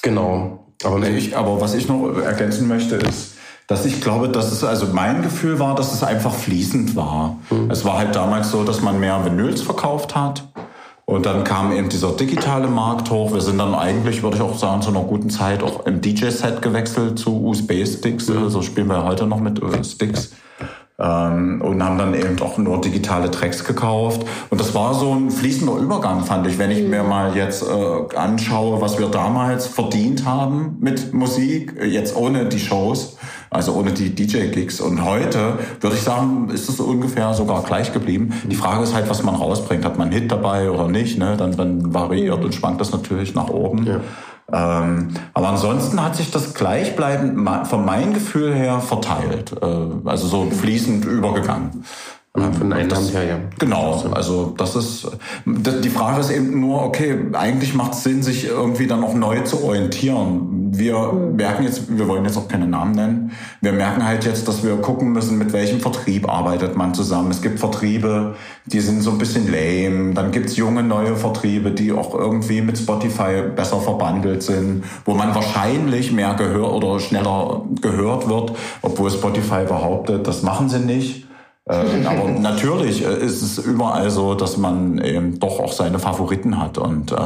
genau. 0.03 0.67
Aber, 0.85 0.99
nee, 0.99 1.17
ich, 1.17 1.37
aber 1.37 1.61
was 1.61 1.75
ich 1.75 1.89
noch 1.89 2.17
ergänzen 2.19 2.67
möchte, 2.69 2.97
ist, 2.97 3.35
dass 3.69 3.87
ich 3.87 4.01
glaube, 4.01 4.29
dass 4.29 4.51
es, 4.51 4.65
also 4.65 4.87
mein 4.93 5.23
Gefühl 5.23 5.59
war, 5.59 5.75
dass 5.75 5.93
es 5.93 6.03
einfach 6.03 6.35
fließend 6.35 6.97
war. 6.97 7.39
Mhm. 7.51 7.71
Es 7.71 7.85
war 7.85 7.99
halt 7.99 8.15
damals 8.15 8.51
so, 8.51 8.65
dass 8.65 8.83
man 8.83 8.99
mehr 8.99 9.25
Vinyls 9.25 9.63
verkauft 9.63 10.15
hat. 10.15 10.45
Und 11.05 11.27
dann 11.27 11.45
kam 11.45 11.73
eben 11.73 11.89
dieser 11.89 12.13
digitale 12.13 12.69
Markt 12.69 13.11
hoch. 13.11 13.33
Wir 13.33 13.41
sind 13.41 13.59
dann 13.59 13.75
eigentlich, 13.75 14.23
würde 14.23 14.37
ich 14.37 14.43
auch 14.43 14.57
sagen, 14.57 14.83
zu 14.83 14.91
einer 14.91 15.03
guten 15.03 15.31
Zeit 15.31 15.63
auch 15.63 15.87
im 15.87 16.01
DJ-Set 16.01 16.63
gewechselt 16.63 17.19
zu 17.19 17.45
USB-Sticks. 17.45 18.29
Mhm. 18.29 18.45
Also 18.45 18.63
spielen 18.63 18.89
wir 18.89 19.05
heute 19.05 19.27
noch 19.27 19.41
mit 19.41 19.61
Sticks. 19.85 20.33
Ähm, 21.03 21.61
und 21.61 21.83
haben 21.83 21.99
dann 21.99 22.15
eben 22.15 22.41
auch 22.41 22.59
nur 22.59 22.81
digitale 22.81 23.31
Tracks 23.31 23.65
gekauft. 23.65 24.25
Und 24.51 24.61
das 24.61 24.75
war 24.75 24.95
so 24.95 25.13
ein 25.13 25.31
fließender 25.31 25.77
Übergang, 25.77 26.25
fand 26.25 26.47
ich, 26.47 26.59
wenn 26.59 26.71
ich 26.71 26.87
mir 26.87 27.03
mal 27.03 27.37
jetzt 27.37 27.63
äh, 27.63 28.17
anschaue, 28.17 28.81
was 28.81 28.99
wir 28.99 29.09
damals 29.09 29.67
verdient 29.67 30.25
haben 30.25 30.77
mit 30.81 31.13
Musik, 31.13 31.75
jetzt 31.85 32.17
ohne 32.17 32.47
die 32.47 32.61
Shows, 32.61 33.17
also 33.53 33.75
ohne 33.75 33.93
die 33.93 34.15
DJ-Gigs. 34.15 34.81
Und 34.81 35.05
heute 35.05 35.59
würde 35.81 35.97
ich 35.97 36.03
sagen, 36.03 36.49
ist 36.51 36.69
es 36.69 36.81
ungefähr 36.81 37.35
sogar 37.35 37.63
gleich 37.63 37.93
geblieben. 37.93 38.33
Die 38.51 38.57
Frage 38.57 38.83
ist 38.83 38.95
halt, 38.95 39.09
was 39.11 39.23
man 39.23 39.35
rausbringt. 39.35 39.85
Hat 39.85 39.99
man 39.99 40.09
einen 40.09 40.21
Hit 40.21 40.33
dabei 40.33 40.71
oder 40.71 40.89
nicht? 40.89 41.19
Ne? 41.19 41.37
Dann, 41.37 41.57
dann 41.57 41.95
variiert 41.95 42.45
und 42.45 42.55
schwankt 42.55 42.81
das 42.81 42.93
natürlich 42.93 43.35
nach 43.35 43.49
oben. 43.49 43.87
Ja. 43.87 44.01
Ähm, 44.53 45.09
aber 45.35 45.51
ansonsten 45.51 46.03
hat 46.03 46.17
sich 46.17 46.31
das 46.31 46.55
gleichbleibend 46.55 47.67
von 47.67 47.85
meinem 47.85 48.13
Gefühl 48.13 48.53
her 48.55 48.81
verteilt, 48.81 49.53
äh, 49.63 49.67
also 50.05 50.27
so 50.27 50.51
fließend 50.51 51.05
übergegangen. 51.05 51.85
Von 52.35 52.53
den 52.53 52.73
Einnahmen 52.73 53.09
her, 53.09 53.25
ja. 53.25 53.39
Genau, 53.59 54.03
also 54.11 54.55
das 54.57 54.75
ist, 54.75 55.07
die 55.45 55.91
Frage 55.91 56.21
ist 56.21 56.31
eben 56.31 56.61
nur, 56.61 56.83
okay, 56.83 57.27
eigentlich 57.35 57.75
macht 57.75 57.93
es 57.93 58.05
Sinn, 58.05 58.23
sich 58.23 58.47
irgendwie 58.47 58.87
dann 58.87 59.05
auch 59.05 59.15
neu 59.15 59.41
zu 59.41 59.63
orientieren 59.63 60.63
wir 60.75 61.13
merken 61.13 61.65
jetzt, 61.65 61.97
wir 61.97 62.09
wollen 62.09 62.25
jetzt 62.25 62.39
auch 62.39 62.49
keine 62.49 62.67
Namen 62.67 62.93
nennen, 62.93 63.33
wir 63.61 63.73
merken 63.73 64.05
halt 64.05 64.25
jetzt, 64.25 64.49
dass 64.49 64.65
wir 64.65 64.77
gucken 64.77 65.13
müssen, 65.13 65.37
mit 65.37 65.53
welchem 65.53 65.81
Vertrieb 65.81 66.29
arbeitet 66.29 66.77
man 66.77 66.95
zusammen. 66.95 67.31
Es 67.31 67.43
gibt 67.43 67.61
Vertriebe, 67.61 68.37
die 68.65 68.81
sind 68.81 69.03
so 69.03 69.11
ein 69.11 69.19
bisschen 69.19 69.53
lame, 69.53 70.15
dann 70.15 70.33
gibt's 70.33 70.57
junge 70.57 70.83
neue 70.83 71.15
Vertriebe, 71.15 71.73
die 71.73 71.93
auch 71.93 72.15
irgendwie 72.15 72.63
mit 72.63 72.79
Spotify 72.79 73.43
besser 73.55 73.81
verbandelt 73.81 74.43
sind, 74.43 74.85
wo 75.05 75.15
man 75.15 75.35
wahrscheinlich 75.35 76.11
mehr 76.11 76.35
gehört 76.35 76.73
oder 76.73 76.99
schneller 77.01 77.67
gehört 77.83 78.29
wird, 78.29 78.55
obwohl 78.81 79.11
Spotify 79.11 79.65
behauptet, 79.69 80.27
das 80.27 80.43
machen 80.43 80.71
sie 80.71 80.81
nicht. 80.81 81.27
Äh, 81.69 82.05
aber 82.07 82.29
natürlich 82.29 83.05
äh, 83.05 83.25
ist 83.25 83.41
es 83.43 83.59
überall 83.59 84.11
so, 84.11 84.35
dass 84.35 84.57
man 84.57 84.99
eben 84.99 85.39
doch 85.39 85.61
auch 85.61 85.73
seine 85.73 85.99
Favoriten 85.99 86.61
hat. 86.61 86.77
Und 86.79 87.13
äh, 87.13 87.17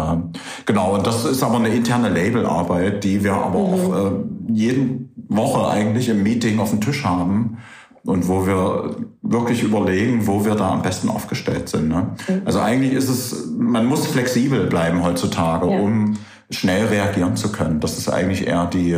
genau, 0.66 0.94
und 0.94 1.06
das 1.06 1.24
ist 1.24 1.42
aber 1.42 1.56
eine 1.56 1.68
interne 1.68 2.10
Labelarbeit, 2.10 3.02
die 3.02 3.24
wir 3.24 3.34
aber 3.34 3.60
mhm. 3.60 3.66
auch 3.66 3.96
äh, 3.96 4.10
jede 4.48 4.98
Woche 5.28 5.68
eigentlich 5.68 6.08
im 6.08 6.22
Meeting 6.22 6.58
auf 6.58 6.70
dem 6.70 6.80
Tisch 6.80 7.04
haben 7.04 7.58
und 8.04 8.28
wo 8.28 8.46
wir 8.46 8.96
wirklich 9.22 9.62
überlegen, 9.62 10.26
wo 10.26 10.44
wir 10.44 10.54
da 10.54 10.70
am 10.70 10.82
besten 10.82 11.08
aufgestellt 11.08 11.68
sind. 11.68 11.88
Ne? 11.88 12.14
Mhm. 12.28 12.42
Also 12.44 12.60
eigentlich 12.60 12.92
ist 12.92 13.08
es, 13.08 13.48
man 13.56 13.86
muss 13.86 14.06
flexibel 14.06 14.66
bleiben 14.66 15.02
heutzutage, 15.02 15.70
ja. 15.70 15.78
um 15.80 16.16
schnell 16.50 16.86
reagieren 16.86 17.36
zu 17.36 17.50
können. 17.50 17.80
Das 17.80 17.98
ist 17.98 18.08
eigentlich 18.08 18.46
eher 18.46 18.66
die 18.66 18.96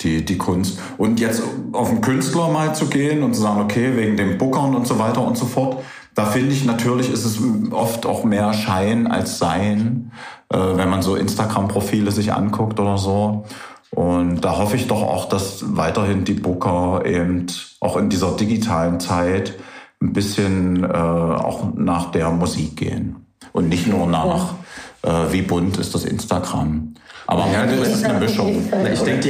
die, 0.00 0.24
die 0.24 0.38
Kunst. 0.38 0.78
Und 0.96 1.20
jetzt 1.20 1.42
auf 1.72 1.90
den 1.90 2.00
Künstler 2.00 2.48
mal 2.48 2.74
zu 2.74 2.86
gehen 2.86 3.22
und 3.22 3.34
zu 3.34 3.42
sagen, 3.42 3.60
okay, 3.60 3.96
wegen 3.96 4.16
dem 4.16 4.38
Bookern 4.38 4.74
und 4.74 4.86
so 4.86 4.98
weiter 4.98 5.26
und 5.26 5.36
so 5.36 5.46
fort, 5.46 5.82
da 6.14 6.24
finde 6.24 6.52
ich 6.52 6.64
natürlich, 6.64 7.12
ist 7.12 7.24
es 7.24 7.38
oft 7.70 8.04
auch 8.04 8.24
mehr 8.24 8.52
Schein 8.52 9.06
als 9.06 9.38
Sein, 9.38 10.10
äh, 10.48 10.58
wenn 10.58 10.88
man 10.88 11.02
so 11.02 11.14
Instagram-Profile 11.14 12.10
sich 12.10 12.32
anguckt 12.32 12.80
oder 12.80 12.98
so. 12.98 13.44
Und 13.90 14.40
da 14.40 14.58
hoffe 14.58 14.76
ich 14.76 14.86
doch 14.86 15.02
auch, 15.02 15.28
dass 15.28 15.76
weiterhin 15.76 16.24
die 16.24 16.34
Booker 16.34 17.02
eben 17.06 17.46
auch 17.80 17.96
in 17.96 18.08
dieser 18.08 18.32
digitalen 18.32 19.00
Zeit 19.00 19.54
ein 20.00 20.12
bisschen 20.12 20.84
äh, 20.84 20.88
auch 20.88 21.74
nach 21.74 22.10
der 22.10 22.30
Musik 22.30 22.76
gehen 22.76 23.26
und 23.52 23.68
nicht 23.68 23.86
nur 23.86 24.06
nach, 24.06 24.54
äh, 25.02 25.32
wie 25.32 25.42
bunt 25.42 25.78
ist 25.78 25.94
das 25.94 26.04
Instagram. 26.04 26.94
Aber 27.30 27.46
ja, 27.52 27.66
das 27.66 27.88
ist 27.88 28.04
eine 28.06 28.20
Mischung. 28.20 28.66
Na, 28.70 28.90
ich 28.90 29.00
denke, 29.00 29.28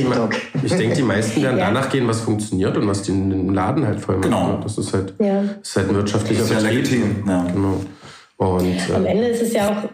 die, 0.63 0.69
denk, 0.69 0.95
die 0.95 1.03
meisten 1.03 1.43
werden 1.43 1.59
danach 1.59 1.91
gehen, 1.91 2.07
was 2.07 2.21
funktioniert 2.21 2.77
und 2.77 2.87
was 2.87 3.03
den 3.03 3.53
Laden 3.53 3.85
halt 3.85 3.99
voll 3.99 4.19
macht. 4.19 4.27
Genau. 4.27 4.61
Das 4.63 4.79
ist 4.79 4.95
halt, 4.95 5.15
ja. 5.19 5.43
ist 5.61 5.75
halt 5.75 5.89
ein 5.89 5.97
wirtschaftlicher 5.97 6.43
das 6.43 6.51
ist 6.53 6.63
ja 6.63 6.69
legitim. 6.69 7.25
Ja. 7.27 7.45
Genau. 7.53 7.81
Und, 8.37 8.77
äh, 8.89 8.95
Am 8.95 9.05
Ende 9.05 9.27
ist 9.27 9.43
es 9.43 9.53
ja 9.53 9.69
auch 9.69 9.89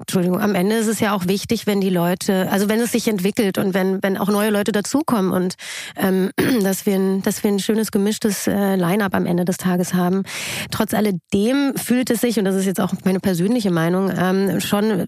Entschuldigung, 0.00 0.40
am 0.40 0.56
Ende 0.56 0.74
ist 0.74 0.88
es 0.88 0.98
ja 0.98 1.14
auch 1.14 1.28
wichtig, 1.28 1.68
wenn 1.68 1.80
die 1.80 1.88
Leute, 1.88 2.50
also 2.50 2.68
wenn 2.68 2.80
es 2.80 2.90
sich 2.90 3.06
entwickelt 3.06 3.58
und 3.58 3.74
wenn, 3.74 4.02
wenn 4.02 4.18
auch 4.18 4.28
neue 4.28 4.50
Leute 4.50 4.72
dazukommen 4.72 5.30
und 5.30 5.54
ähm, 5.96 6.30
dass, 6.64 6.84
wir 6.84 6.96
ein, 6.96 7.22
dass 7.22 7.44
wir 7.44 7.52
ein 7.52 7.60
schönes 7.60 7.92
gemischtes 7.92 8.48
äh, 8.48 8.74
Line-up 8.74 9.14
am 9.14 9.24
Ende 9.24 9.44
des 9.44 9.56
Tages 9.56 9.94
haben. 9.94 10.24
Trotz 10.72 10.94
alledem 10.94 11.76
fühlt 11.76 12.10
es 12.10 12.22
sich, 12.22 12.40
und 12.40 12.44
das 12.44 12.56
ist 12.56 12.66
jetzt 12.66 12.80
auch 12.80 12.92
meine 13.04 13.20
persönliche 13.20 13.70
Meinung, 13.70 14.12
ähm, 14.16 14.60
schon 14.60 15.06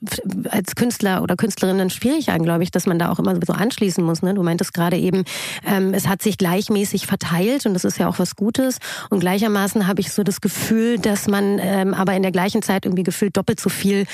als 0.50 0.76
Künstler 0.76 1.20
oder 1.20 1.34
Künstlerin 1.34 1.78
dann 1.78 1.90
schwierig 1.90 2.30
an, 2.30 2.44
glaube 2.44 2.62
ich, 2.62 2.70
dass 2.70 2.86
man 2.86 3.00
da 3.00 3.10
auch 3.10 3.18
immer 3.18 3.34
so 3.44 3.52
anschließen 3.52 4.04
muss. 4.04 4.22
Ne? 4.22 4.34
Du 4.34 4.44
meintest 4.44 4.72
gerade 4.72 4.96
eben, 4.96 5.24
ähm, 5.66 5.94
es 5.94 6.06
hat 6.06 6.22
sich 6.22 6.38
gleichmäßig 6.38 7.06
verteilt 7.06 7.66
und 7.66 7.74
das 7.74 7.84
ist 7.84 7.98
ja 7.98 8.06
auch 8.06 8.20
was 8.20 8.36
Gutes. 8.36 8.78
Und 9.10 9.18
gleichermaßen 9.18 9.88
habe 9.88 10.00
ich 10.00 10.12
so 10.12 10.22
das 10.22 10.40
Gefühl, 10.40 10.98
dass 10.98 11.26
man 11.26 11.58
ähm, 11.60 11.92
aber 11.92 12.14
in 12.14 12.22
der 12.22 12.32
gleichen 12.32 12.62
Zeit 12.62 12.84
irgendwie 12.84 13.02
gefühlt 13.02 13.36
doppelt 13.36 13.58
so 13.58 13.68
viel 13.68 14.06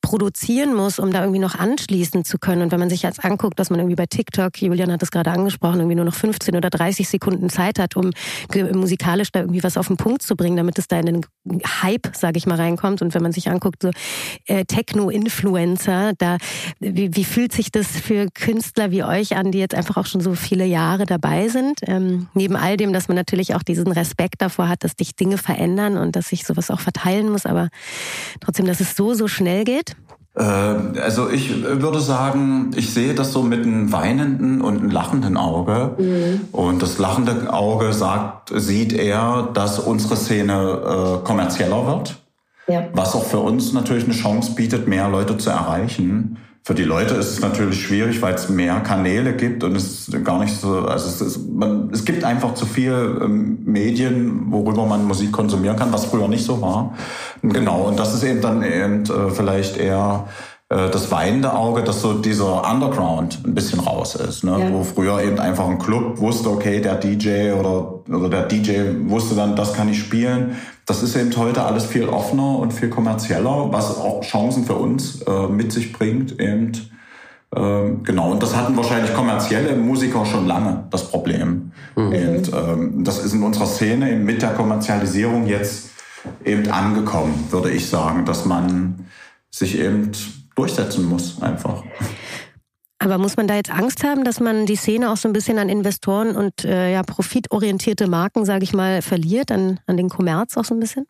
produzieren 0.00 0.72
muss, 0.72 1.00
um 1.00 1.10
da 1.12 1.20
irgendwie 1.20 1.40
noch 1.40 1.56
anschließen 1.56 2.24
zu 2.24 2.38
können. 2.38 2.62
Und 2.62 2.70
wenn 2.70 2.78
man 2.78 2.90
sich 2.90 3.02
jetzt 3.02 3.24
anguckt, 3.24 3.58
dass 3.58 3.70
man 3.70 3.80
irgendwie 3.80 3.96
bei 3.96 4.06
TikTok, 4.06 4.62
Julian 4.62 4.92
hat 4.92 5.02
das 5.02 5.10
gerade 5.10 5.32
angesprochen, 5.32 5.80
irgendwie 5.80 5.96
nur 5.96 6.04
noch 6.04 6.14
15 6.14 6.54
oder 6.54 6.70
30 6.70 7.08
Sekunden 7.08 7.50
Zeit 7.50 7.80
hat, 7.80 7.96
um 7.96 8.10
musikalisch 8.72 9.32
da 9.32 9.40
irgendwie 9.40 9.64
was 9.64 9.76
auf 9.76 9.88
den 9.88 9.96
Punkt 9.96 10.22
zu 10.22 10.36
bringen, 10.36 10.56
damit 10.56 10.78
es 10.78 10.86
da 10.86 11.00
in 11.00 11.06
den 11.06 11.26
Hype, 11.82 12.14
sage 12.14 12.38
ich 12.38 12.46
mal, 12.46 12.54
reinkommt. 12.54 13.02
Und 13.02 13.14
wenn 13.14 13.22
man 13.22 13.32
sich 13.32 13.50
anguckt, 13.50 13.82
so 13.82 13.90
äh, 14.46 14.64
Techno-Influencer, 14.64 16.12
da 16.18 16.36
wie, 16.78 17.16
wie 17.16 17.24
fühlt 17.24 17.52
sich 17.52 17.72
das 17.72 17.88
für 17.88 18.28
Künstler 18.32 18.92
wie 18.92 19.02
euch 19.02 19.36
an, 19.36 19.50
die 19.50 19.58
jetzt 19.58 19.74
einfach 19.74 19.96
auch 19.96 20.06
schon 20.06 20.20
so 20.20 20.34
viele 20.34 20.66
Jahre 20.66 21.06
dabei 21.06 21.48
sind? 21.48 21.80
Ähm, 21.82 22.28
neben 22.32 22.54
all 22.54 22.76
dem, 22.76 22.92
dass 22.92 23.08
man 23.08 23.16
natürlich 23.16 23.56
auch 23.56 23.64
diesen 23.64 23.90
Respekt 23.90 24.40
davor 24.40 24.68
hat, 24.68 24.84
dass 24.84 24.92
sich 24.96 25.16
Dinge 25.16 25.36
verändern 25.36 25.96
und 25.96 26.14
dass 26.14 26.28
sich 26.28 26.44
sowas 26.44 26.70
auch 26.70 26.80
verteilen 26.80 27.28
muss, 27.28 27.44
aber 27.44 27.70
trotzdem, 28.40 28.66
dass 28.66 28.78
es 28.78 28.94
so, 28.94 29.14
so 29.14 29.26
schnell 29.26 29.64
geht? 29.64 29.95
Äh, 30.36 30.42
also 30.42 31.30
ich 31.30 31.64
würde 31.64 32.00
sagen, 32.00 32.70
ich 32.76 32.92
sehe 32.92 33.14
das 33.14 33.32
so 33.32 33.42
mit 33.42 33.64
einem 33.64 33.90
weinenden 33.92 34.60
und 34.60 34.78
einem 34.78 34.90
lachenden 34.90 35.36
Auge. 35.36 35.96
Mhm. 35.98 36.48
Und 36.52 36.82
das 36.82 36.98
lachende 36.98 37.52
Auge 37.52 37.92
sagt, 37.92 38.52
sieht 38.54 38.92
er, 38.92 39.48
dass 39.54 39.78
unsere 39.78 40.16
Szene 40.16 41.20
äh, 41.22 41.24
kommerzieller 41.24 41.86
wird. 41.86 42.16
Ja. 42.68 42.84
Was 42.92 43.14
auch 43.14 43.24
für 43.24 43.38
uns 43.38 43.72
natürlich 43.72 44.04
eine 44.04 44.14
Chance 44.14 44.54
bietet, 44.54 44.88
mehr 44.88 45.08
Leute 45.08 45.38
zu 45.38 45.50
erreichen. 45.50 46.38
Für 46.66 46.74
die 46.74 46.82
Leute 46.82 47.14
ist 47.14 47.30
es 47.30 47.40
natürlich 47.40 47.80
schwierig, 47.80 48.20
weil 48.22 48.34
es 48.34 48.48
mehr 48.48 48.80
Kanäle 48.80 49.36
gibt 49.36 49.62
und 49.62 49.76
es 49.76 50.10
gar 50.24 50.40
nicht 50.40 50.52
so, 50.52 50.80
also 50.80 51.06
es, 51.06 51.20
ist, 51.20 51.48
man, 51.48 51.90
es 51.92 52.04
gibt 52.04 52.24
einfach 52.24 52.54
zu 52.54 52.66
viel 52.66 53.20
ähm, 53.22 53.58
Medien, 53.64 54.50
worüber 54.50 54.84
man 54.84 55.04
Musik 55.04 55.30
konsumieren 55.30 55.76
kann, 55.76 55.92
was 55.92 56.06
früher 56.06 56.26
nicht 56.26 56.44
so 56.44 56.60
war. 56.60 56.92
Genau, 57.40 57.82
und 57.82 58.00
das 58.00 58.14
ist 58.14 58.24
eben 58.24 58.40
dann 58.40 58.64
eben 58.64 59.04
äh, 59.04 59.30
vielleicht 59.30 59.76
eher 59.76 60.26
das 60.68 61.12
weinende 61.12 61.54
Auge, 61.54 61.84
dass 61.84 62.02
so 62.02 62.14
dieser 62.14 62.68
Underground 62.68 63.40
ein 63.46 63.54
bisschen 63.54 63.78
raus 63.78 64.16
ist, 64.16 64.42
ne? 64.42 64.58
Ja. 64.58 64.72
wo 64.72 64.82
früher 64.82 65.22
eben 65.22 65.38
einfach 65.38 65.68
ein 65.68 65.78
Club 65.78 66.18
wusste, 66.18 66.50
okay, 66.50 66.80
der 66.80 66.96
DJ 66.96 67.52
oder, 67.52 68.00
oder 68.08 68.28
der 68.28 68.42
DJ 68.46 68.80
wusste 69.08 69.36
dann, 69.36 69.54
das 69.54 69.74
kann 69.74 69.88
ich 69.88 70.00
spielen. 70.00 70.56
Das 70.84 71.04
ist 71.04 71.14
eben 71.14 71.36
heute 71.36 71.62
alles 71.62 71.86
viel 71.86 72.08
offener 72.08 72.58
und 72.58 72.72
viel 72.72 72.90
kommerzieller, 72.90 73.68
was 73.70 73.96
auch 73.96 74.22
Chancen 74.22 74.64
für 74.64 74.74
uns 74.74 75.22
äh, 75.22 75.46
mit 75.46 75.70
sich 75.70 75.92
bringt. 75.92 76.40
Eben. 76.40 76.72
Ähm, 77.54 78.02
genau, 78.02 78.32
und 78.32 78.42
das 78.42 78.56
hatten 78.56 78.76
wahrscheinlich 78.76 79.14
kommerzielle 79.14 79.76
Musiker 79.76 80.26
schon 80.26 80.46
lange, 80.46 80.84
das 80.90 81.08
Problem. 81.08 81.70
Mhm. 81.94 82.06
Und 82.06 82.52
ähm, 82.52 83.04
das 83.04 83.24
ist 83.24 83.34
in 83.34 83.42
unserer 83.44 83.66
Szene 83.66 84.10
eben 84.10 84.24
mit 84.24 84.42
der 84.42 84.50
Kommerzialisierung 84.50 85.46
jetzt 85.46 85.90
eben 86.44 86.68
angekommen, 86.70 87.44
würde 87.50 87.70
ich 87.70 87.88
sagen, 87.88 88.24
dass 88.24 88.44
man 88.44 89.06
sich 89.50 89.78
eben 89.78 90.10
durchsetzen 90.56 91.04
muss, 91.04 91.40
einfach. 91.40 91.84
Aber 92.98 93.18
muss 93.18 93.36
man 93.36 93.46
da 93.46 93.54
jetzt 93.54 93.70
Angst 93.70 94.02
haben, 94.04 94.24
dass 94.24 94.40
man 94.40 94.66
die 94.66 94.76
Szene 94.76 95.12
auch 95.12 95.16
so 95.16 95.28
ein 95.28 95.32
bisschen 95.32 95.58
an 95.58 95.68
Investoren 95.68 96.34
und 96.34 96.64
äh, 96.64 96.92
ja, 96.92 97.02
profitorientierte 97.02 98.08
Marken, 98.08 98.44
sage 98.44 98.64
ich 98.64 98.72
mal, 98.72 99.02
verliert, 99.02 99.52
an, 99.52 99.78
an 99.86 99.96
den 99.96 100.08
Kommerz 100.08 100.56
auch 100.56 100.64
so 100.64 100.74
ein 100.74 100.80
bisschen? 100.80 101.06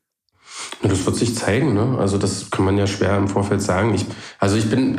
Das 0.83 1.07
wird 1.07 1.17
sich 1.17 1.35
zeigen, 1.35 1.75
ne? 1.75 1.97
Also 1.99 2.19
das 2.19 2.51
kann 2.51 2.65
man 2.65 2.77
ja 2.79 2.87
schwer 2.87 3.17
im 3.17 3.29
Vorfeld 3.29 3.63
sagen. 3.63 3.95
Ich, 3.95 4.07
also 4.39 4.57
ich 4.57 4.69
bin, 4.69 4.99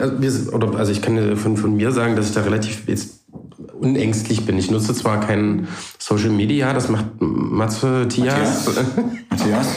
oder 0.51 0.77
also 0.77 0.91
ich 0.91 1.01
kann 1.01 1.37
von, 1.37 1.57
von 1.57 1.75
mir 1.75 1.91
sagen, 1.91 2.15
dass 2.15 2.29
ich 2.29 2.35
da 2.35 2.41
relativ 2.41 2.87
jetzt 2.87 3.25
unängstlich 3.73 4.45
bin. 4.45 4.57
Ich 4.57 4.71
nutze 4.71 4.93
zwar 4.93 5.19
kein 5.19 5.67
Social 5.99 6.29
Media, 6.29 6.73
das 6.73 6.89
macht 6.89 7.05
Matze 7.19 8.07
Tias. 8.09 8.67
Matthias. 9.29 9.67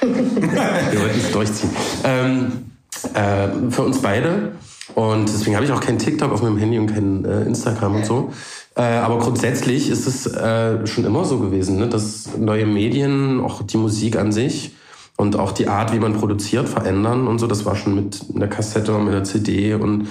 Wir 0.00 1.00
wollten 1.00 1.18
es 1.18 1.32
durchziehen. 1.32 1.70
Ähm, 2.04 2.70
äh, 3.04 3.48
für 3.70 3.82
uns 3.82 4.00
beide. 4.00 4.52
Und 4.94 5.28
deswegen 5.28 5.56
habe 5.56 5.64
ich 5.64 5.72
auch 5.72 5.80
kein 5.80 5.98
TikTok 5.98 6.32
auf 6.32 6.42
meinem 6.42 6.58
Handy 6.58 6.78
und 6.78 6.86
kein 6.86 7.24
äh, 7.24 7.42
Instagram 7.42 7.96
und 7.96 8.06
so. 8.06 8.32
Äh, 8.76 8.82
aber 8.82 9.18
grundsätzlich 9.18 9.90
ist 9.90 10.06
es 10.06 10.26
äh, 10.26 10.86
schon 10.86 11.04
immer 11.04 11.24
so 11.24 11.38
gewesen, 11.38 11.78
ne? 11.78 11.88
dass 11.88 12.36
neue 12.38 12.66
Medien, 12.66 13.40
auch 13.40 13.62
die 13.62 13.76
Musik 13.76 14.16
an 14.16 14.32
sich 14.32 14.74
und 15.16 15.36
auch 15.36 15.52
die 15.52 15.68
Art, 15.68 15.92
wie 15.92 15.98
man 15.98 16.14
produziert, 16.14 16.68
verändern 16.68 17.26
und 17.26 17.38
so. 17.38 17.46
Das 17.46 17.64
war 17.66 17.76
schon 17.76 17.94
mit 17.94 18.24
einer 18.34 18.48
Kassette 18.48 18.94
und 18.94 19.04
mit 19.04 19.14
einer 19.14 19.24
CD 19.24 19.74
und 19.74 20.08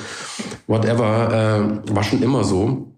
whatever, 0.68 1.82
äh, 1.88 1.96
war 1.96 2.04
schon 2.04 2.22
immer 2.22 2.44
so. 2.44 2.94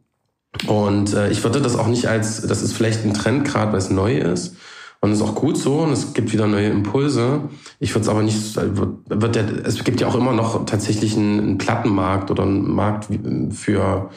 Und 0.67 1.13
äh, 1.13 1.29
ich 1.29 1.43
würde 1.43 1.61
das 1.61 1.77
auch 1.77 1.87
nicht 1.87 2.07
als, 2.07 2.41
das 2.41 2.61
ist 2.61 2.73
vielleicht 2.73 3.05
ein 3.05 3.13
Trend 3.13 3.45
gerade, 3.45 3.71
weil 3.71 3.79
es 3.79 3.89
neu 3.89 4.17
ist. 4.17 4.55
Und 5.03 5.11
es 5.11 5.17
ist 5.19 5.23
auch 5.23 5.33
gut 5.33 5.57
so 5.57 5.79
und 5.79 5.91
es 5.91 6.13
gibt 6.13 6.31
wieder 6.31 6.45
neue 6.45 6.69
Impulse. 6.69 7.41
Ich 7.79 7.95
würde 7.95 8.03
es 8.03 8.07
aber 8.07 8.21
nicht, 8.21 8.55
wird, 8.55 8.99
wird 9.07 9.35
der, 9.35 9.65
es 9.65 9.83
gibt 9.83 9.99
ja 9.99 10.07
auch 10.07 10.15
immer 10.15 10.31
noch 10.31 10.65
tatsächlich 10.65 11.17
einen, 11.17 11.39
einen 11.39 11.57
Plattenmarkt 11.57 12.29
oder 12.29 12.43
einen 12.43 12.71
Markt 12.71 13.07
für, 13.51 14.11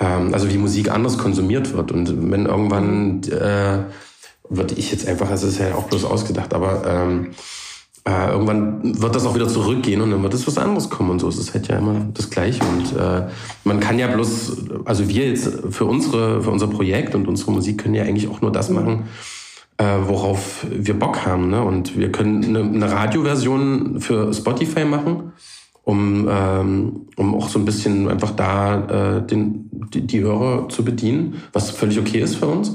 ähm, 0.00 0.32
also 0.32 0.50
wie 0.50 0.56
Musik 0.56 0.90
anders 0.90 1.18
konsumiert 1.18 1.74
wird. 1.74 1.92
Und 1.92 2.30
wenn 2.30 2.46
irgendwann, 2.46 3.22
äh, 3.24 3.80
würde 4.48 4.74
ich 4.74 4.90
jetzt 4.90 5.06
einfach, 5.06 5.30
es 5.30 5.42
ist 5.42 5.58
ja 5.58 5.74
auch 5.74 5.84
bloß 5.84 6.06
ausgedacht, 6.06 6.54
aber 6.54 6.82
ähm, 6.86 7.32
äh, 8.04 8.30
irgendwann 8.30 9.02
wird 9.02 9.14
das 9.14 9.26
auch 9.26 9.34
wieder 9.34 9.48
zurückgehen 9.48 10.00
und 10.00 10.10
dann 10.10 10.22
wird 10.22 10.32
es 10.34 10.46
was 10.46 10.56
anderes 10.56 10.88
kommen 10.88 11.10
und 11.10 11.20
so. 11.20 11.28
Es 11.28 11.38
ist 11.38 11.52
halt 11.52 11.68
ja 11.68 11.76
immer 11.76 12.06
das 12.14 12.30
Gleiche 12.30 12.64
und 12.64 12.98
äh, 12.98 13.28
man 13.64 13.80
kann 13.80 13.98
ja 13.98 14.08
bloß, 14.08 14.56
also 14.86 15.08
wir 15.08 15.28
jetzt 15.28 15.48
für 15.70 15.84
unsere, 15.84 16.42
für 16.42 16.50
unser 16.50 16.68
Projekt 16.68 17.14
und 17.14 17.28
unsere 17.28 17.52
Musik 17.52 17.82
können 17.82 17.94
ja 17.94 18.04
eigentlich 18.04 18.28
auch 18.28 18.40
nur 18.40 18.50
das 18.50 18.70
machen, 18.70 19.04
äh, 19.78 19.84
worauf 20.06 20.66
wir 20.70 20.98
Bock 20.98 21.24
haben. 21.26 21.50
Ne? 21.50 21.62
Und 21.62 21.96
wir 21.98 22.12
können 22.12 22.44
eine, 22.44 22.60
eine 22.60 22.90
Radioversion 22.90 24.00
für 24.00 24.32
Spotify 24.32 24.84
machen, 24.84 25.32
um, 25.84 26.28
ähm, 26.30 27.06
um 27.16 27.34
auch 27.34 27.48
so 27.48 27.58
ein 27.58 27.64
bisschen 27.64 28.08
einfach 28.08 28.32
da 28.32 29.18
äh, 29.18 29.26
den, 29.26 29.68
die, 29.92 30.06
die 30.06 30.20
Hörer 30.20 30.68
zu 30.68 30.84
bedienen, 30.84 31.42
was 31.52 31.70
völlig 31.70 31.98
okay 31.98 32.20
ist 32.20 32.36
für 32.36 32.46
uns. 32.46 32.74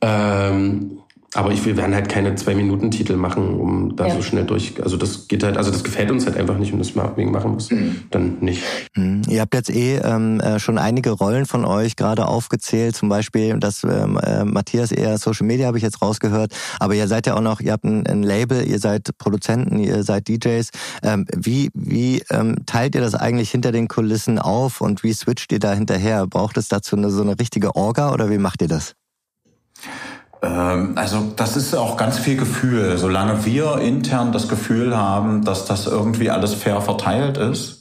Ähm, 0.00 0.98
aber 1.34 1.52
ich, 1.52 1.64
wir 1.64 1.76
werden 1.76 1.94
halt 1.94 2.08
keine 2.08 2.34
Zwei-Minuten-Titel 2.34 3.16
machen, 3.16 3.58
um 3.60 3.96
da 3.96 4.06
ja. 4.06 4.14
so 4.14 4.22
schnell 4.22 4.44
durch. 4.44 4.82
Also 4.82 4.96
das 4.96 5.28
geht 5.28 5.42
halt, 5.42 5.56
also 5.56 5.70
das 5.70 5.84
gefällt 5.84 6.10
uns 6.10 6.24
halt 6.26 6.36
einfach 6.36 6.56
nicht 6.58 6.72
und 6.72 6.78
das 6.78 6.94
Marketing 6.94 7.30
machen 7.30 7.52
muss, 7.52 7.70
mhm. 7.70 8.02
dann 8.10 8.38
nicht. 8.40 8.62
Mhm. 8.94 9.22
Ihr 9.28 9.40
habt 9.40 9.54
jetzt 9.54 9.70
eh 9.70 9.96
ähm, 9.96 10.40
äh, 10.40 10.58
schon 10.58 10.78
einige 10.78 11.10
Rollen 11.10 11.46
von 11.46 11.64
euch 11.64 11.96
gerade 11.96 12.26
aufgezählt, 12.26 12.96
zum 12.96 13.08
Beispiel, 13.08 13.58
dass 13.58 13.84
ähm, 13.84 14.18
äh, 14.22 14.44
Matthias 14.44 14.92
eher 14.92 15.18
Social 15.18 15.46
Media 15.46 15.66
habe 15.66 15.78
ich 15.78 15.84
jetzt 15.84 16.00
rausgehört, 16.00 16.54
aber 16.80 16.94
ihr 16.94 17.08
seid 17.08 17.26
ja 17.26 17.34
auch 17.34 17.40
noch, 17.40 17.60
ihr 17.60 17.72
habt 17.72 17.84
ein, 17.84 18.06
ein 18.06 18.22
Label, 18.22 18.66
ihr 18.66 18.78
seid 18.78 19.10
Produzenten, 19.18 19.78
ihr 19.78 20.02
seid 20.04 20.28
DJs. 20.28 20.70
Ähm, 21.02 21.26
wie 21.34 21.70
wie 21.74 22.22
ähm, 22.30 22.56
teilt 22.66 22.94
ihr 22.94 23.00
das 23.00 23.14
eigentlich 23.14 23.50
hinter 23.50 23.72
den 23.72 23.88
Kulissen 23.88 24.38
auf 24.38 24.80
und 24.80 25.02
wie 25.02 25.12
switcht 25.12 25.52
ihr 25.52 25.58
da 25.58 25.72
hinterher? 25.72 26.26
Braucht 26.26 26.56
es 26.56 26.68
dazu 26.68 26.96
eine, 26.96 27.10
so 27.10 27.22
eine 27.22 27.38
richtige 27.38 27.76
Orga 27.76 28.12
oder 28.12 28.30
wie 28.30 28.38
macht 28.38 28.62
ihr 28.62 28.68
das? 28.68 28.94
Ähm, 30.42 30.92
also 30.96 31.32
das 31.36 31.56
ist 31.56 31.74
auch 31.74 31.96
ganz 31.96 32.18
viel 32.18 32.36
Gefühl. 32.36 32.98
Solange 32.98 33.44
wir 33.44 33.78
intern 33.78 34.32
das 34.32 34.48
Gefühl 34.48 34.96
haben, 34.96 35.44
dass 35.44 35.64
das 35.64 35.86
irgendwie 35.86 36.30
alles 36.30 36.54
fair 36.54 36.80
verteilt 36.80 37.38
ist, 37.38 37.75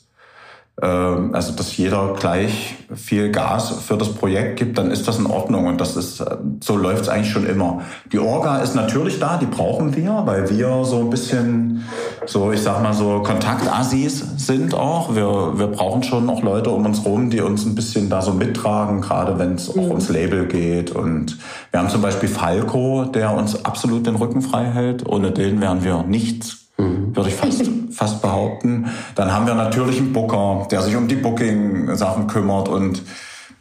also 0.82 1.54
dass 1.54 1.78
jeder 1.78 2.16
gleich 2.20 2.76
viel 2.94 3.32
Gas 3.32 3.74
für 3.88 3.96
das 3.96 4.14
Projekt 4.14 4.60
gibt, 4.60 4.78
dann 4.78 4.92
ist 4.92 5.08
das 5.08 5.18
in 5.18 5.26
Ordnung 5.26 5.68
und 5.68 5.80
das 5.80 5.96
ist 5.96 6.24
so 6.62 6.76
läuft 6.76 7.04
es 7.04 7.10
eigentlich 7.10 7.32
schon 7.32 7.46
immer. 7.46 7.82
Die 8.12 8.20
Orga 8.20 8.58
ist 8.58 8.76
natürlich 8.76 9.20
da, 9.20 9.38
die 9.38 9.46
brauchen 9.46 9.96
wir, 9.96 10.24
weil 10.26 10.50
wir 10.50 10.84
so 10.84 11.00
ein 11.00 11.10
bisschen 11.10 11.86
so 12.26 12.52
ich 12.52 12.62
sag 12.62 12.84
mal 12.84 12.94
so 12.94 13.24
Kontaktassis 13.24 14.26
sind 14.36 14.74
auch. 14.74 15.16
Wir 15.16 15.58
wir 15.58 15.68
brauchen 15.68 16.04
schon 16.04 16.26
noch 16.26 16.44
Leute 16.44 16.72
um 16.72 16.86
uns 16.86 17.06
rum, 17.06 17.30
die 17.30 17.40
uns 17.40 17.66
ein 17.66 17.76
bisschen 17.76 18.10
da 18.10 18.22
so 18.22 18.34
mittragen, 18.34 19.00
gerade 19.00 19.40
wenn 19.40 19.54
es 19.54 19.74
mhm. 19.74 19.82
auch 19.82 19.90
ums 19.92 20.10
Label 20.10 20.46
geht 20.46 20.92
und 20.92 21.38
wir 21.72 21.80
haben 21.80 21.90
zum 21.90 22.02
Beispiel 22.02 22.28
Falco, 22.28 23.06
der 23.06 23.34
uns 23.34 23.64
absolut 23.64 24.06
den 24.08 24.16
Rücken 24.16 24.42
frei 24.42 24.66
hält. 24.66 25.08
Ohne 25.08 25.32
den 25.32 25.62
wären 25.62 25.86
wir 25.86 26.04
nichts 26.04 26.65
Mhm. 26.78 27.16
würde 27.16 27.30
ich 27.30 27.36
fast, 27.36 27.64
fast 27.92 28.22
behaupten. 28.22 28.88
Dann 29.16 29.32
haben 29.32 29.48
wir 29.48 29.56
natürlich 29.56 29.98
einen 29.98 30.14
Booker, 30.14 30.68
der 30.70 30.82
sich 30.82 30.96
um 30.96 31.08
die 31.08 31.16
Booking-Sachen 31.16 32.28
kümmert 32.28 32.68
und 32.68 33.04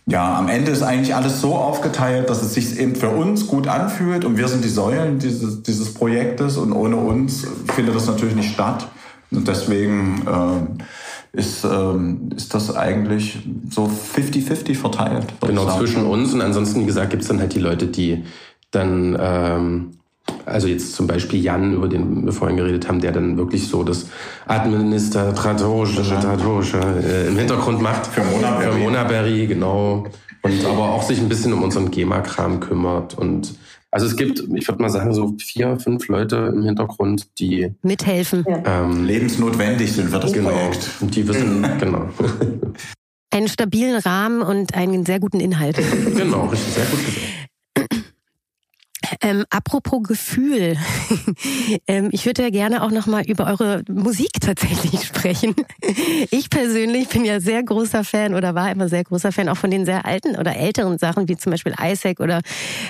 ja, 0.06 0.36
am 0.36 0.48
Ende 0.48 0.70
ist 0.70 0.82
eigentlich 0.82 1.14
alles 1.14 1.40
so 1.40 1.54
aufgeteilt, 1.54 2.28
dass 2.28 2.42
es 2.42 2.52
sich 2.52 2.78
eben 2.78 2.94
für 2.94 3.08
uns 3.08 3.46
gut 3.46 3.68
anfühlt 3.68 4.26
und 4.26 4.36
wir 4.36 4.48
sind 4.48 4.62
die 4.62 4.68
Säulen 4.68 5.18
dieses, 5.18 5.62
dieses 5.62 5.94
Projektes 5.94 6.58
und 6.58 6.72
ohne 6.72 6.96
uns 6.96 7.46
findet 7.74 7.94
das 7.94 8.06
natürlich 8.06 8.34
nicht 8.34 8.52
statt. 8.52 8.86
Und 9.30 9.48
deswegen 9.48 10.22
äh, 10.26 11.38
ist, 11.38 11.64
äh, 11.64 12.36
ist 12.36 12.52
das 12.52 12.76
eigentlich 12.76 13.48
so 13.70 13.90
50-50 14.14 14.76
verteilt. 14.76 15.26
Genau, 15.40 15.78
zwischen 15.78 16.04
uns 16.04 16.34
und 16.34 16.42
ansonsten, 16.42 16.82
wie 16.82 16.86
gesagt, 16.86 17.10
gibt 17.10 17.22
es 17.22 17.28
dann 17.28 17.40
halt 17.40 17.54
die 17.54 17.60
Leute, 17.60 17.86
die 17.86 18.24
dann 18.70 19.16
ähm, 19.18 19.90
also 20.46 20.68
jetzt 20.68 20.94
zum 20.94 21.06
Beispiel 21.06 21.42
Jan, 21.42 21.74
über 21.74 21.88
den 21.88 22.24
wir 22.24 22.32
vorhin 22.32 22.56
geredet 22.56 22.88
haben, 22.88 23.00
der 23.00 23.12
dann 23.12 23.36
wirklich 23.36 23.68
so 23.68 23.82
das 23.82 24.06
administratorische 24.46 26.80
äh, 26.80 27.28
im 27.28 27.36
Hintergrund 27.36 27.80
macht. 27.80 28.06
Für 28.06 28.24
Monaberry. 28.24 28.72
Für 28.72 28.78
Monaberry, 28.78 29.46
genau. 29.46 30.04
Und 30.42 30.64
aber 30.66 30.90
auch 30.90 31.02
sich 31.02 31.20
ein 31.20 31.28
bisschen 31.28 31.52
um 31.52 31.62
unseren 31.62 31.90
GEMA-Kram 31.90 32.60
kümmert. 32.60 33.16
Und 33.16 33.54
also 33.90 34.06
es 34.06 34.16
gibt, 34.16 34.42
ich 34.54 34.68
würde 34.68 34.82
mal 34.82 34.90
sagen, 34.90 35.14
so 35.14 35.34
vier, 35.38 35.78
fünf 35.78 36.08
Leute 36.08 36.52
im 36.54 36.64
Hintergrund, 36.64 37.28
die 37.38 37.70
mithelfen. 37.82 38.44
Ähm, 38.64 39.04
Lebensnotwendig 39.04 39.92
sind 39.92 40.10
für 40.10 40.18
das 40.18 40.32
genau. 40.32 40.50
Projekt. 40.50 40.90
Und 41.00 41.16
die 41.16 41.26
wissen, 41.26 41.66
genau. 41.78 42.08
Einen 43.30 43.48
stabilen 43.48 43.96
Rahmen 43.96 44.42
und 44.42 44.74
einen 44.74 45.06
sehr 45.06 45.18
guten 45.18 45.40
Inhalt. 45.40 45.76
Genau, 46.16 46.46
richtig, 46.46 46.74
sehr 46.74 46.84
gut 46.84 47.04
gesagt. 47.04 47.43
Ähm, 49.24 49.46
apropos 49.48 50.02
Gefühl, 50.02 50.76
ähm, 51.86 52.10
ich 52.12 52.26
würde 52.26 52.42
ja 52.42 52.50
gerne 52.50 52.82
auch 52.82 52.90
noch 52.90 53.06
mal 53.06 53.24
über 53.24 53.46
eure 53.46 53.82
Musik 53.88 54.32
tatsächlich 54.38 55.02
sprechen. 55.06 55.54
Ich 56.30 56.50
persönlich 56.50 57.08
bin 57.08 57.24
ja 57.24 57.40
sehr 57.40 57.62
großer 57.62 58.04
Fan 58.04 58.34
oder 58.34 58.54
war 58.54 58.70
immer 58.70 58.90
sehr 58.90 59.02
großer 59.02 59.32
Fan 59.32 59.48
auch 59.48 59.56
von 59.56 59.70
den 59.70 59.86
sehr 59.86 60.04
alten 60.04 60.36
oder 60.36 60.54
älteren 60.56 60.98
Sachen 60.98 61.26
wie 61.26 61.38
zum 61.38 61.52
Beispiel 61.52 61.74
Isaac 61.82 62.20
oder 62.20 62.42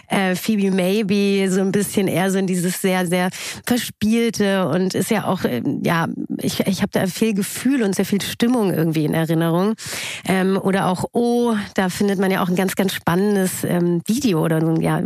äh, 0.09 0.35
Phoebe 0.35 0.73
Maybe, 0.73 1.49
so 1.53 1.61
ein 1.61 1.71
bisschen 1.71 2.09
eher 2.09 2.33
so 2.33 2.39
in 2.39 2.49
dieses 2.49 2.81
sehr 2.83 3.07
sehr 3.07 3.29
verspielte 3.65 4.67
und 4.67 4.97
ist 4.97 5.13
ja 5.13 5.27
auch 5.27 5.45
äh, 5.45 5.63
ja 5.85 6.09
ich 6.39 6.67
ich 6.67 6.83
habe 6.83 6.91
da 6.91 7.07
viel 7.07 7.35
Gefühl 7.35 7.85
und 7.85 7.95
sehr 7.95 8.07
viel 8.07 8.21
Stimmung 8.21 8.75
irgendwie 8.75 9.05
in 9.05 9.15
Erinnerung 9.15 9.75
ähm, 10.27 10.59
oder 10.61 10.89
auch 10.89 11.05
Oh, 11.13 11.55
da 11.75 11.91
findet 11.91 12.19
man 12.19 12.33
ja 12.33 12.43
auch 12.43 12.49
ein 12.49 12.57
ganz 12.57 12.75
ganz 12.75 12.93
spannendes 12.93 13.63
ähm, 13.63 14.03
Video 14.09 14.45
oder 14.45 14.57
ein 14.57 14.81
ja 14.81 15.01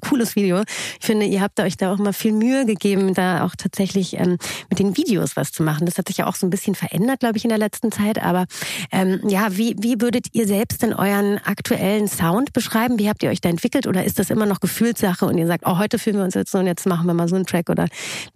cooles 0.00 0.34
Video. 0.34 0.64
Ich 1.00 1.06
finde, 1.06 1.26
ihr 1.26 1.40
habt 1.40 1.60
euch 1.60 1.76
da 1.76 1.92
auch 1.92 1.98
mal 1.98 2.12
viel 2.12 2.32
Mühe 2.32 2.66
gegeben, 2.66 3.14
da 3.14 3.44
auch 3.44 3.54
tatsächlich 3.56 4.18
ähm, 4.18 4.38
mit 4.70 4.78
den 4.78 4.96
Videos 4.96 5.36
was 5.36 5.52
zu 5.52 5.62
machen. 5.62 5.86
Das 5.86 5.98
hat 5.98 6.08
sich 6.08 6.18
ja 6.18 6.26
auch 6.26 6.34
so 6.34 6.46
ein 6.46 6.50
bisschen 6.50 6.74
verändert, 6.74 7.20
glaube 7.20 7.36
ich, 7.36 7.44
in 7.44 7.50
der 7.50 7.58
letzten 7.58 7.92
Zeit. 7.92 8.22
Aber 8.22 8.46
ähm, 8.90 9.20
ja, 9.28 9.56
wie, 9.56 9.76
wie 9.78 10.00
würdet 10.00 10.28
ihr 10.32 10.46
selbst 10.46 10.82
denn 10.82 10.94
euren 10.94 11.38
aktuellen 11.38 12.08
Sound 12.08 12.52
beschreiben? 12.52 12.98
Wie 12.98 13.08
habt 13.08 13.22
ihr 13.22 13.30
euch 13.30 13.40
da 13.40 13.48
entwickelt? 13.48 13.86
Oder 13.86 14.04
ist 14.04 14.18
das 14.18 14.30
immer 14.30 14.46
noch 14.46 14.60
Gefühlssache 14.60 15.26
und 15.26 15.38
ihr 15.38 15.46
sagt, 15.46 15.64
oh, 15.66 15.78
heute 15.78 15.98
fühlen 15.98 16.16
wir 16.16 16.24
uns 16.24 16.34
jetzt 16.34 16.52
so 16.52 16.58
und 16.58 16.66
jetzt 16.66 16.86
machen 16.86 17.06
wir 17.06 17.14
mal 17.14 17.28
so 17.28 17.36
einen 17.36 17.46
Track? 17.46 17.68
Oder 17.68 17.86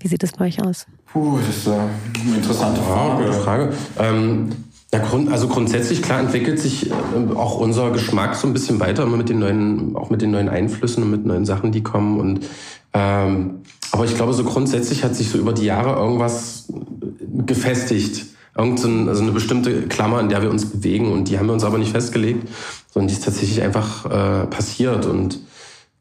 wie 0.00 0.08
sieht 0.08 0.22
das 0.22 0.32
bei 0.32 0.46
euch 0.46 0.62
aus? 0.62 0.86
Puh, 1.12 1.38
das 1.38 1.56
ist 1.56 1.66
äh, 1.66 1.70
eine 1.70 2.36
interessante 2.36 2.82
Frage. 2.82 3.32
Frage. 3.32 3.72
Ähm 3.98 4.52
ja, 4.92 5.00
grund, 5.00 5.32
also 5.32 5.48
grundsätzlich 5.48 6.00
klar 6.00 6.20
entwickelt 6.20 6.60
sich 6.60 6.90
äh, 6.90 6.94
auch 7.34 7.58
unser 7.58 7.90
Geschmack 7.90 8.36
so 8.36 8.46
ein 8.46 8.52
bisschen 8.52 8.78
weiter, 8.78 9.02
immer 9.02 9.16
mit 9.16 9.28
den 9.28 9.40
neuen, 9.40 9.96
auch 9.96 10.10
mit 10.10 10.22
den 10.22 10.30
neuen 10.30 10.48
Einflüssen 10.48 11.02
und 11.02 11.10
mit 11.10 11.26
neuen 11.26 11.44
Sachen, 11.44 11.72
die 11.72 11.82
kommen. 11.82 12.20
Und 12.20 12.46
ähm, 12.92 13.62
aber 13.90 14.04
ich 14.04 14.14
glaube, 14.14 14.32
so 14.32 14.44
grundsätzlich 14.44 15.04
hat 15.04 15.14
sich 15.16 15.30
so 15.30 15.38
über 15.38 15.52
die 15.52 15.64
Jahre 15.64 16.00
irgendwas 16.00 16.68
gefestigt. 17.46 18.26
Irgend 18.56 18.80
so 18.80 18.88
ein, 18.88 19.08
also 19.08 19.22
eine 19.22 19.32
bestimmte 19.32 19.82
Klammer, 19.82 20.20
in 20.20 20.28
der 20.28 20.40
wir 20.40 20.50
uns 20.50 20.66
bewegen. 20.66 21.12
Und 21.12 21.28
die 21.28 21.38
haben 21.38 21.46
wir 21.46 21.52
uns 21.52 21.64
aber 21.64 21.78
nicht 21.78 21.92
festgelegt, 21.92 22.48
sondern 22.90 23.08
die 23.08 23.14
ist 23.14 23.24
tatsächlich 23.24 23.62
einfach 23.62 24.06
äh, 24.06 24.46
passiert. 24.46 25.04
Und 25.04 25.40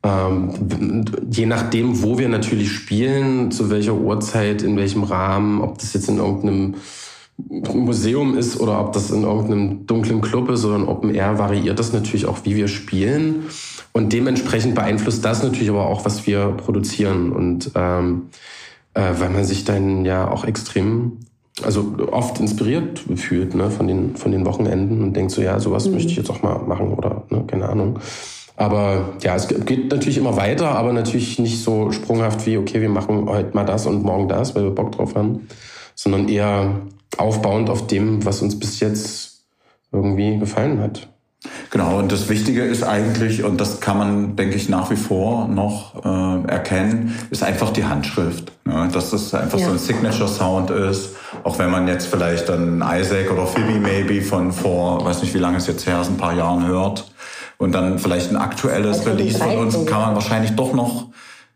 ähm, 0.03 1.03
je 1.29 1.47
nachdem, 1.47 2.01
wo 2.01 2.17
wir 2.17 2.29
natürlich 2.29 2.71
spielen, 2.71 3.51
zu 3.51 3.69
welcher 3.69 3.95
Uhrzeit, 3.95 4.61
in 4.61 4.77
welchem 4.77 5.03
Rahmen, 5.03 5.61
ob 5.61 5.79
das 5.79 5.93
jetzt 5.93 6.07
in 6.07 6.17
irgendeinem 6.17 6.75
Museum 7.37 8.37
ist 8.37 8.59
oder 8.59 8.79
ob 8.79 8.93
das 8.93 9.11
in 9.11 9.23
irgendeinem 9.23 9.85
dunklen 9.85 10.21
Club 10.21 10.49
ist 10.49 10.63
oder 10.63 10.75
ein 10.75 10.87
Open 10.87 11.13
Air, 11.13 11.37
variiert 11.37 11.79
das 11.79 11.91
natürlich 11.91 12.25
auch, 12.25 12.39
wie 12.43 12.55
wir 12.55 12.67
spielen. 12.67 13.47
Und 13.91 14.13
dementsprechend 14.13 14.75
beeinflusst 14.75 15.23
das 15.23 15.43
natürlich 15.43 15.69
aber 15.69 15.87
auch, 15.87 16.05
was 16.05 16.27
wir 16.27 16.47
produzieren. 16.49 17.31
Und 17.31 17.71
ähm, 17.75 18.23
äh, 18.93 19.13
weil 19.19 19.29
man 19.29 19.43
sich 19.43 19.65
dann 19.65 20.05
ja 20.05 20.29
auch 20.29 20.45
extrem, 20.45 21.19
also 21.61 21.95
oft 22.11 22.39
inspiriert 22.39 23.03
fühlt 23.15 23.53
ne, 23.53 23.69
von, 23.69 23.87
den, 23.87 24.15
von 24.15 24.31
den 24.31 24.45
Wochenenden 24.45 25.01
und 25.01 25.13
denkt 25.13 25.31
so, 25.31 25.41
ja, 25.41 25.59
sowas 25.59 25.87
mhm. 25.87 25.93
möchte 25.93 26.11
ich 26.11 26.17
jetzt 26.17 26.29
auch 26.29 26.41
mal 26.41 26.59
machen 26.59 26.93
oder 26.93 27.23
ne, 27.29 27.43
keine 27.45 27.69
Ahnung. 27.69 27.99
Aber 28.57 29.13
ja, 29.21 29.35
es 29.35 29.49
geht 29.49 29.91
natürlich 29.91 30.17
immer 30.17 30.37
weiter, 30.37 30.69
aber 30.69 30.93
natürlich 30.93 31.39
nicht 31.39 31.61
so 31.61 31.91
sprunghaft 31.91 32.45
wie, 32.45 32.57
okay, 32.57 32.79
wir 32.79 32.89
machen 32.89 33.27
heute 33.27 33.53
mal 33.53 33.65
das 33.65 33.85
und 33.85 34.03
morgen 34.03 34.29
das, 34.29 34.55
weil 34.55 34.63
wir 34.63 34.71
Bock 34.71 34.93
drauf 34.93 35.13
haben, 35.15 35.49
sondern 35.93 36.29
eher 36.29 36.81
aufbauend 37.19 37.69
auf 37.69 37.87
dem, 37.87 38.25
was 38.25 38.41
uns 38.41 38.59
bis 38.59 38.79
jetzt 38.79 39.45
irgendwie 39.91 40.37
gefallen 40.37 40.81
hat. 40.81 41.07
Genau, 41.69 41.99
und 41.99 42.11
das 42.11 42.29
Wichtige 42.29 42.63
ist 42.63 42.83
eigentlich, 42.83 43.43
und 43.43 43.61
das 43.61 43.79
kann 43.79 43.97
man, 43.97 44.35
denke 44.35 44.55
ich, 44.55 44.69
nach 44.69 44.89
wie 44.89 44.95
vor 44.95 45.47
noch 45.47 46.03
äh, 46.03 46.47
erkennen, 46.49 47.15
ist 47.29 47.43
einfach 47.43 47.71
die 47.71 47.85
Handschrift. 47.85 48.51
Ne? 48.65 48.89
Dass 48.91 49.11
das 49.11 49.33
einfach 49.33 49.59
ja. 49.59 49.67
so 49.67 49.73
ein 49.73 49.77
Signature-Sound 49.77 50.71
ist, 50.71 51.11
auch 51.43 51.59
wenn 51.59 51.69
man 51.69 51.87
jetzt 51.87 52.07
vielleicht 52.07 52.49
dann 52.49 52.83
Isaac 52.83 53.31
oder 53.31 53.45
Phoebe 53.45 53.79
maybe 53.79 54.21
von 54.21 54.51
vor, 54.51 55.05
weiß 55.05 55.21
nicht 55.21 55.33
wie 55.33 55.39
lange 55.39 55.57
es 55.57 55.67
jetzt 55.67 55.85
her 55.85 56.01
ist, 56.01 56.09
ein 56.09 56.17
paar 56.17 56.33
Jahren 56.33 56.65
hört. 56.65 57.05
und 57.57 57.73
dann 57.73 57.99
vielleicht 57.99 58.31
ein 58.31 58.37
aktuelles 58.37 58.99
also 58.99 59.11
Release 59.11 59.37
von 59.37 59.57
uns, 59.57 59.85
kann 59.85 60.01
man 60.01 60.15
wahrscheinlich 60.15 60.55
doch 60.55 60.73
noch 60.73 61.09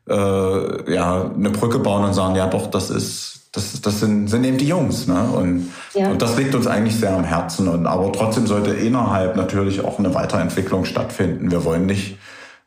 äh, 0.07 0.93
ja 0.93 1.31
eine 1.35 1.49
Brücke 1.49 1.79
bauen 1.79 2.05
und 2.05 2.13
sagen, 2.13 2.35
ja 2.35 2.47
doch, 2.47 2.67
das 2.67 2.89
ist 2.89 3.38
das, 3.51 3.81
das 3.81 3.99
sind, 3.99 4.27
sind 4.27 4.43
eben 4.43 4.57
die 4.57 4.67
Jungs. 4.67 5.07
Ne? 5.07 5.21
Und, 5.23 5.71
ja. 5.93 6.09
und 6.09 6.21
das 6.21 6.38
liegt 6.38 6.53
uns 6.53 6.67
eigentlich 6.67 6.95
sehr 6.95 7.15
am 7.15 7.23
Herzen. 7.23 7.67
Und, 7.67 7.88
aber 7.88 8.12
trotzdem 8.12 8.47
sollte 8.47 8.71
innerhalb 8.71 9.35
natürlich 9.35 9.83
auch 9.83 9.99
eine 9.99 10.13
Weiterentwicklung 10.13 10.85
stattfinden. 10.85 11.51
Wir 11.51 11.65
wollen 11.65 11.85
nicht 11.85 12.17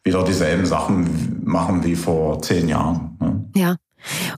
wieder 0.05 0.25
dieselben 0.25 0.67
Sachen 0.67 1.41
machen 1.45 1.85
wie 1.85 1.95
vor 1.95 2.43
zehn 2.43 2.69
Jahren. 2.69 3.17
Ne? 3.21 3.45
Ja. 3.55 3.77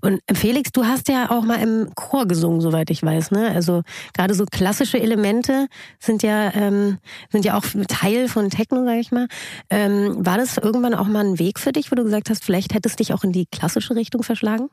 Und 0.02 0.20
Felix, 0.30 0.72
du 0.72 0.84
hast 0.84 1.08
ja 1.08 1.30
auch 1.30 1.42
mal 1.42 1.62
im 1.62 1.88
Chor 1.94 2.26
gesungen, 2.26 2.60
soweit 2.60 2.90
ich 2.90 3.02
weiß. 3.02 3.30
Ne? 3.30 3.50
Also 3.54 3.80
gerade 4.12 4.34
so 4.34 4.44
klassische 4.44 5.00
Elemente 5.00 5.68
sind 5.98 6.22
ja 6.22 6.52
ähm, 6.54 6.98
sind 7.30 7.46
ja 7.46 7.56
auch 7.56 7.64
Teil 7.88 8.28
von 8.28 8.50
Techno, 8.50 8.84
sag 8.84 8.98
ich 8.98 9.10
mal. 9.10 9.26
Ähm, 9.70 10.16
war 10.18 10.36
das 10.36 10.58
irgendwann 10.58 10.94
auch 10.94 11.06
mal 11.06 11.24
ein 11.24 11.38
Weg 11.38 11.58
für 11.58 11.72
dich, 11.72 11.90
wo 11.90 11.94
du 11.94 12.04
gesagt 12.04 12.28
hast, 12.28 12.44
vielleicht 12.44 12.74
hättest 12.74 13.00
du 13.00 13.04
dich 13.04 13.14
auch 13.14 13.24
in 13.24 13.32
die 13.32 13.46
klassische 13.46 13.94
Richtung 13.94 14.22
verschlagen? 14.22 14.68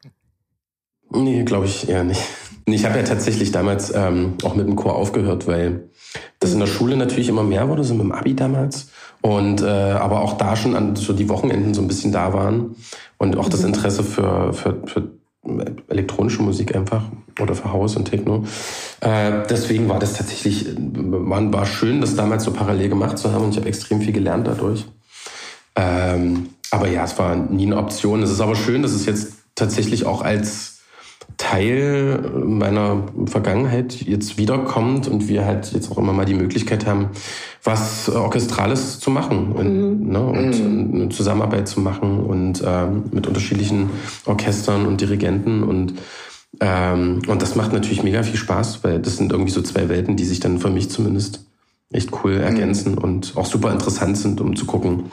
Nee, 1.13 1.43
glaube 1.43 1.65
ich 1.65 1.89
eher 1.89 2.03
nicht. 2.03 2.21
Ich 2.65 2.85
habe 2.85 2.97
ja 2.97 3.03
tatsächlich 3.03 3.51
damals 3.51 3.93
ähm, 3.93 4.35
auch 4.43 4.55
mit 4.55 4.67
dem 4.67 4.75
Chor 4.75 4.95
aufgehört, 4.95 5.47
weil 5.47 5.89
das 6.39 6.53
in 6.53 6.59
der 6.59 6.67
Schule 6.67 6.95
natürlich 6.95 7.27
immer 7.27 7.43
mehr 7.43 7.67
wurde, 7.69 7.83
so 7.83 7.93
mit 7.93 8.03
dem 8.03 8.11
Abi 8.11 8.35
damals. 8.35 8.89
Und 9.21 9.61
äh, 9.61 9.65
aber 9.65 10.21
auch 10.21 10.37
da 10.37 10.55
schon 10.55 10.75
an 10.75 10.95
so 10.95 11.13
die 11.13 11.29
Wochenenden 11.29 11.73
so 11.73 11.81
ein 11.81 11.87
bisschen 11.87 12.11
da 12.11 12.33
waren 12.33 12.75
und 13.17 13.37
auch 13.37 13.49
das 13.49 13.63
Interesse 13.63 14.03
für, 14.03 14.53
für, 14.53 14.81
für 14.85 15.11
elektronische 15.89 16.41
Musik 16.41 16.75
einfach 16.75 17.03
oder 17.39 17.55
für 17.55 17.71
Haus 17.71 17.95
und 17.95 18.05
Techno. 18.05 18.45
Äh, 19.01 19.43
deswegen 19.49 19.89
war 19.89 19.99
das 19.99 20.13
tatsächlich, 20.13 20.67
man 20.77 21.53
war 21.53 21.65
schön, 21.65 22.01
das 22.01 22.15
damals 22.15 22.43
so 22.43 22.51
parallel 22.51 22.89
gemacht 22.89 23.17
zu 23.17 23.31
haben 23.31 23.45
und 23.45 23.51
ich 23.51 23.57
habe 23.57 23.67
extrem 23.67 24.01
viel 24.01 24.13
gelernt 24.13 24.47
dadurch. 24.47 24.85
Ähm, 25.75 26.49
aber 26.71 26.87
ja, 26.87 27.03
es 27.03 27.17
war 27.19 27.35
nie 27.35 27.65
eine 27.65 27.77
Option. 27.77 28.23
Es 28.23 28.31
ist 28.31 28.41
aber 28.41 28.55
schön, 28.55 28.81
dass 28.81 28.93
es 28.93 29.05
jetzt 29.05 29.33
tatsächlich 29.55 30.05
auch 30.05 30.21
als 30.21 30.80
Teil 31.37 32.19
meiner 32.45 33.03
Vergangenheit 33.25 33.93
jetzt 34.01 34.37
wiederkommt 34.37 35.07
und 35.07 35.27
wir 35.27 35.45
halt 35.45 35.73
jetzt 35.73 35.91
auch 35.91 35.97
immer 35.97 36.13
mal 36.13 36.25
die 36.25 36.33
Möglichkeit 36.33 36.85
haben, 36.85 37.09
was 37.63 38.09
Orchestrales 38.09 38.99
zu 38.99 39.09
machen 39.11 39.51
und, 39.51 40.01
mhm. 40.01 40.11
ne, 40.11 40.23
und 40.23 40.59
mhm. 40.59 40.95
eine 41.01 41.09
Zusammenarbeit 41.09 41.67
zu 41.67 41.79
machen 41.79 42.19
und 42.19 42.63
ähm, 42.65 43.03
mit 43.11 43.27
unterschiedlichen 43.27 43.89
Orchestern 44.25 44.85
und 44.85 45.01
Dirigenten 45.01 45.63
und 45.63 45.93
ähm, 46.59 47.21
und 47.27 47.41
das 47.41 47.55
macht 47.55 47.71
natürlich 47.71 48.03
mega 48.03 48.23
viel 48.23 48.35
Spaß, 48.35 48.83
weil 48.83 48.99
das 48.99 49.17
sind 49.17 49.31
irgendwie 49.31 49.51
so 49.51 49.61
zwei 49.61 49.87
Welten, 49.89 50.17
die 50.17 50.25
sich 50.25 50.41
dann 50.41 50.59
für 50.59 50.69
mich 50.69 50.89
zumindest 50.89 51.45
echt 51.91 52.09
cool 52.23 52.33
ergänzen 52.33 52.93
mhm. 52.93 52.97
und 52.97 53.33
auch 53.35 53.45
super 53.45 53.71
interessant 53.71 54.17
sind, 54.17 54.41
um 54.41 54.55
zu 54.55 54.65
gucken, 54.65 55.11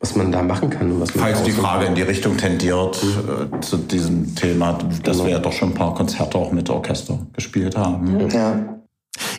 was 0.00 0.14
man 0.14 0.30
da 0.30 0.42
machen 0.42 0.70
kann. 0.70 1.00
Was 1.00 1.14
man 1.14 1.24
Falls 1.24 1.42
die 1.42 1.50
Frage 1.50 1.86
in 1.86 1.94
die 1.94 2.02
Richtung 2.02 2.36
tendiert 2.36 3.02
äh, 3.02 3.60
zu 3.60 3.76
diesem 3.78 4.34
Thema, 4.34 4.78
dass 5.02 5.16
genau. 5.16 5.24
wir 5.24 5.32
ja 5.32 5.38
doch 5.40 5.52
schon 5.52 5.70
ein 5.70 5.74
paar 5.74 5.94
Konzerte 5.94 6.38
auch 6.38 6.52
mit 6.52 6.70
Orchester 6.70 7.18
gespielt 7.32 7.76
haben. 7.76 8.30
Ja. 8.30 8.77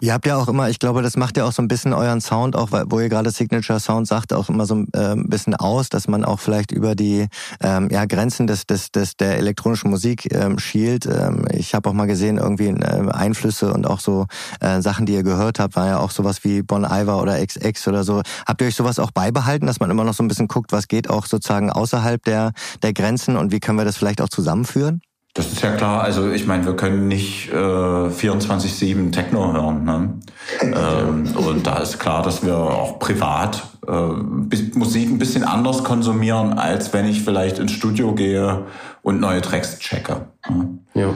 Ihr 0.01 0.13
habt 0.13 0.25
ja 0.25 0.37
auch 0.37 0.47
immer, 0.47 0.69
ich 0.69 0.79
glaube, 0.79 1.01
das 1.01 1.17
macht 1.17 1.37
ja 1.37 1.45
auch 1.45 1.51
so 1.51 1.61
ein 1.61 1.67
bisschen 1.67 1.93
euren 1.93 2.21
Sound, 2.21 2.55
auch 2.55 2.69
wo 2.71 2.99
ihr 2.99 3.09
gerade 3.09 3.31
Signature 3.31 3.79
Sound 3.79 4.07
sagt, 4.07 4.33
auch 4.33 4.49
immer 4.49 4.65
so 4.65 4.75
ein 4.75 4.87
äh, 4.93 5.15
bisschen 5.15 5.55
aus, 5.55 5.89
dass 5.89 6.07
man 6.07 6.23
auch 6.23 6.39
vielleicht 6.39 6.71
über 6.71 6.95
die 6.95 7.27
ähm, 7.61 7.89
ja, 7.91 8.05
Grenzen 8.05 8.47
des, 8.47 8.65
des, 8.65 8.91
des 8.91 9.15
der 9.17 9.37
elektronischen 9.37 9.89
Musik 9.89 10.33
ähm, 10.33 10.59
schielt. 10.59 11.05
Ähm, 11.05 11.45
ich 11.51 11.73
habe 11.73 11.89
auch 11.89 11.93
mal 11.93 12.07
gesehen, 12.07 12.37
irgendwie 12.37 12.67
äh, 12.67 13.09
Einflüsse 13.11 13.73
und 13.73 13.87
auch 13.87 13.99
so 13.99 14.27
äh, 14.59 14.81
Sachen, 14.81 15.05
die 15.05 15.13
ihr 15.13 15.23
gehört 15.23 15.59
habt, 15.59 15.75
war 15.75 15.87
ja 15.87 15.99
auch 15.99 16.11
sowas 16.11 16.43
wie 16.43 16.61
Bon 16.61 16.83
Iver 16.83 17.21
oder 17.21 17.45
XX 17.45 17.87
oder 17.87 18.03
so. 18.03 18.21
Habt 18.45 18.61
ihr 18.61 18.67
euch 18.67 18.75
sowas 18.75 18.99
auch 18.99 19.11
beibehalten, 19.11 19.67
dass 19.67 19.79
man 19.79 19.89
immer 19.89 20.03
noch 20.03 20.13
so 20.13 20.23
ein 20.23 20.27
bisschen 20.27 20.47
guckt, 20.47 20.71
was 20.71 20.87
geht 20.87 21.09
auch 21.09 21.25
sozusagen 21.25 21.69
außerhalb 21.69 22.23
der, 22.23 22.51
der 22.81 22.93
Grenzen 22.93 23.37
und 23.37 23.51
wie 23.51 23.59
können 23.59 23.77
wir 23.77 23.85
das 23.85 23.97
vielleicht 23.97 24.21
auch 24.21 24.29
zusammenführen? 24.29 25.01
Das 25.33 25.51
ist 25.51 25.61
ja 25.61 25.71
klar. 25.75 26.01
Also 26.01 26.31
ich 26.31 26.47
meine, 26.47 26.65
wir 26.65 26.75
können 26.75 27.07
nicht 27.07 27.49
äh, 27.49 27.55
24-7 27.55 29.11
Techno 29.11 29.53
hören. 29.53 29.83
Ne? 29.83 30.13
ähm, 30.61 31.35
und 31.35 31.67
da 31.67 31.77
ist 31.77 31.99
klar, 31.99 32.23
dass 32.23 32.43
wir 32.43 32.57
auch 32.57 32.99
privat 32.99 33.63
äh, 33.87 33.91
Musik 33.91 35.09
ein 35.09 35.19
bisschen 35.19 35.43
anders 35.43 35.83
konsumieren, 35.83 36.53
als 36.53 36.93
wenn 36.93 37.07
ich 37.07 37.21
vielleicht 37.21 37.59
ins 37.59 37.71
Studio 37.71 38.15
gehe 38.15 38.65
und 39.03 39.19
neue 39.21 39.41
Tracks 39.41 39.79
checke. 39.79 40.25
Ne? 40.49 40.79
Ja. 40.95 41.13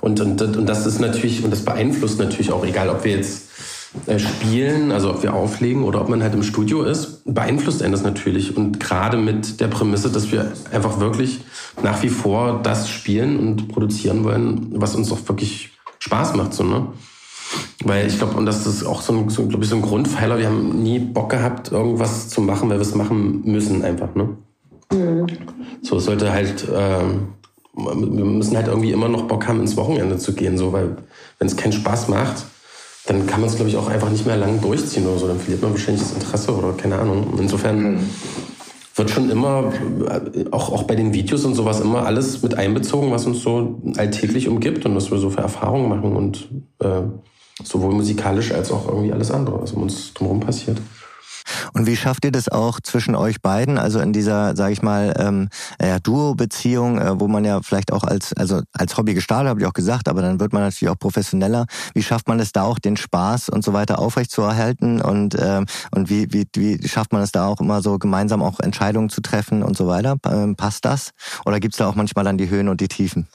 Und, 0.00 0.20
und, 0.20 0.42
und 0.42 0.66
das 0.66 0.84
ist 0.84 1.00
natürlich, 1.00 1.44
und 1.44 1.50
das 1.50 1.64
beeinflusst 1.64 2.18
natürlich 2.18 2.52
auch, 2.52 2.64
egal 2.64 2.88
ob 2.90 3.04
wir 3.04 3.12
jetzt 3.12 3.45
spielen, 4.18 4.92
also 4.92 5.10
ob 5.10 5.22
wir 5.22 5.34
auflegen 5.34 5.84
oder 5.84 6.00
ob 6.00 6.08
man 6.08 6.22
halt 6.22 6.34
im 6.34 6.42
Studio 6.42 6.82
ist, 6.82 7.22
beeinflusst 7.24 7.82
einen 7.82 7.92
das 7.92 8.02
natürlich. 8.02 8.56
Und 8.56 8.80
gerade 8.80 9.16
mit 9.16 9.60
der 9.60 9.68
Prämisse, 9.68 10.10
dass 10.10 10.30
wir 10.30 10.52
einfach 10.72 11.00
wirklich 11.00 11.40
nach 11.82 12.02
wie 12.02 12.08
vor 12.08 12.60
das 12.62 12.88
spielen 12.88 13.38
und 13.38 13.68
produzieren 13.68 14.24
wollen, 14.24 14.68
was 14.72 14.94
uns 14.94 15.10
auch 15.12 15.28
wirklich 15.28 15.70
Spaß 15.98 16.34
macht, 16.34 16.54
so, 16.54 16.64
ne? 16.64 16.86
Weil 17.84 18.06
ich 18.06 18.18
glaube, 18.18 18.36
und 18.36 18.46
das 18.46 18.66
ist 18.66 18.84
auch 18.84 19.02
so 19.02 19.12
ein, 19.12 19.28
so, 19.28 19.46
glaube 19.46 19.64
ich, 19.64 19.70
so 19.70 19.76
ein 19.76 19.82
Grundpfeiler, 19.82 20.38
wir 20.38 20.46
haben 20.46 20.82
nie 20.82 20.98
Bock 20.98 21.30
gehabt, 21.30 21.70
irgendwas 21.70 22.28
zu 22.28 22.40
machen, 22.40 22.68
weil 22.68 22.78
wir 22.78 22.82
es 22.82 22.94
machen 22.94 23.42
müssen 23.44 23.84
einfach, 23.84 24.14
ne? 24.14 24.36
Mhm. 24.92 25.26
So, 25.82 25.96
es 25.96 26.04
sollte 26.04 26.32
halt, 26.32 26.68
äh, 26.68 27.04
wir 27.74 28.24
müssen 28.24 28.56
halt 28.56 28.68
irgendwie 28.68 28.92
immer 28.92 29.08
noch 29.08 29.22
Bock 29.22 29.46
haben, 29.46 29.60
ins 29.60 29.76
Wochenende 29.76 30.16
zu 30.18 30.32
gehen, 30.32 30.58
so, 30.58 30.72
weil 30.72 30.96
wenn 31.38 31.46
es 31.46 31.56
keinen 31.56 31.72
Spaß 31.72 32.08
macht, 32.08 32.46
dann 33.06 33.26
kann 33.26 33.40
man 33.40 33.48
es, 33.48 33.56
glaube 33.56 33.70
ich, 33.70 33.76
auch 33.76 33.88
einfach 33.88 34.10
nicht 34.10 34.26
mehr 34.26 34.36
lang 34.36 34.60
durchziehen 34.60 35.06
oder 35.06 35.18
so. 35.18 35.28
Dann 35.28 35.38
verliert 35.38 35.62
man 35.62 35.72
wahrscheinlich 35.72 36.02
das 36.02 36.12
Interesse 36.12 36.52
oder 36.54 36.72
keine 36.72 36.98
Ahnung. 36.98 37.34
Insofern 37.38 37.94
mhm. 37.94 38.10
wird 38.96 39.10
schon 39.10 39.30
immer, 39.30 39.72
auch, 40.50 40.72
auch 40.72 40.82
bei 40.82 40.96
den 40.96 41.14
Videos 41.14 41.44
und 41.44 41.54
sowas, 41.54 41.80
immer 41.80 42.04
alles 42.04 42.42
mit 42.42 42.54
einbezogen, 42.54 43.12
was 43.12 43.26
uns 43.26 43.42
so 43.42 43.80
alltäglich 43.96 44.48
umgibt 44.48 44.84
und 44.86 44.96
was 44.96 45.10
wir 45.10 45.18
so 45.18 45.30
für 45.30 45.40
Erfahrungen 45.40 45.88
machen 45.88 46.16
und 46.16 46.48
äh, 46.80 47.02
sowohl 47.62 47.94
musikalisch 47.94 48.52
als 48.52 48.72
auch 48.72 48.88
irgendwie 48.88 49.12
alles 49.12 49.30
andere, 49.30 49.62
was 49.62 49.72
um 49.72 49.82
uns 49.82 50.12
drumherum 50.12 50.40
passiert. 50.40 50.78
Und 51.72 51.86
wie 51.86 51.96
schafft 51.96 52.24
ihr 52.24 52.32
das 52.32 52.48
auch 52.48 52.80
zwischen 52.80 53.14
euch 53.14 53.40
beiden, 53.40 53.78
also 53.78 54.00
in 54.00 54.12
dieser, 54.12 54.56
sage 54.56 54.72
ich 54.72 54.82
mal, 54.82 55.14
ähm, 55.18 55.48
ja, 55.80 55.98
Duo-Beziehung, 55.98 56.98
äh, 56.98 57.20
wo 57.20 57.28
man 57.28 57.44
ja 57.44 57.60
vielleicht 57.62 57.92
auch 57.92 58.04
als, 58.04 58.32
also 58.32 58.62
als 58.72 58.96
Hobby 58.96 59.14
gestartet, 59.14 59.48
habe 59.48 59.60
ich 59.60 59.66
auch 59.66 59.72
gesagt, 59.72 60.08
aber 60.08 60.22
dann 60.22 60.40
wird 60.40 60.52
man 60.52 60.62
natürlich 60.62 60.90
auch 60.90 60.98
professioneller. 60.98 61.66
Wie 61.94 62.02
schafft 62.02 62.28
man 62.28 62.40
es 62.40 62.52
da 62.52 62.62
auch, 62.62 62.78
den 62.78 62.96
Spaß 62.96 63.48
und 63.48 63.64
so 63.64 63.72
weiter 63.72 63.98
aufrechtzuerhalten 63.98 65.00
und 65.00 65.36
ähm, 65.38 65.66
und 65.90 66.10
wie, 66.10 66.32
wie, 66.32 66.46
wie 66.54 66.88
schafft 66.88 67.12
man 67.12 67.22
es 67.22 67.32
da 67.32 67.46
auch 67.46 67.60
immer 67.60 67.82
so 67.82 67.98
gemeinsam 67.98 68.42
auch 68.42 68.60
Entscheidungen 68.60 69.08
zu 69.08 69.20
treffen 69.20 69.62
und 69.62 69.76
so 69.76 69.86
weiter? 69.86 70.16
Ähm, 70.26 70.56
passt 70.56 70.84
das? 70.84 71.12
Oder 71.44 71.60
gibt's 71.60 71.78
da 71.78 71.88
auch 71.88 71.94
manchmal 71.94 72.24
dann 72.24 72.38
die 72.38 72.50
Höhen 72.50 72.68
und 72.68 72.80
die 72.80 72.88
Tiefen? 72.88 73.28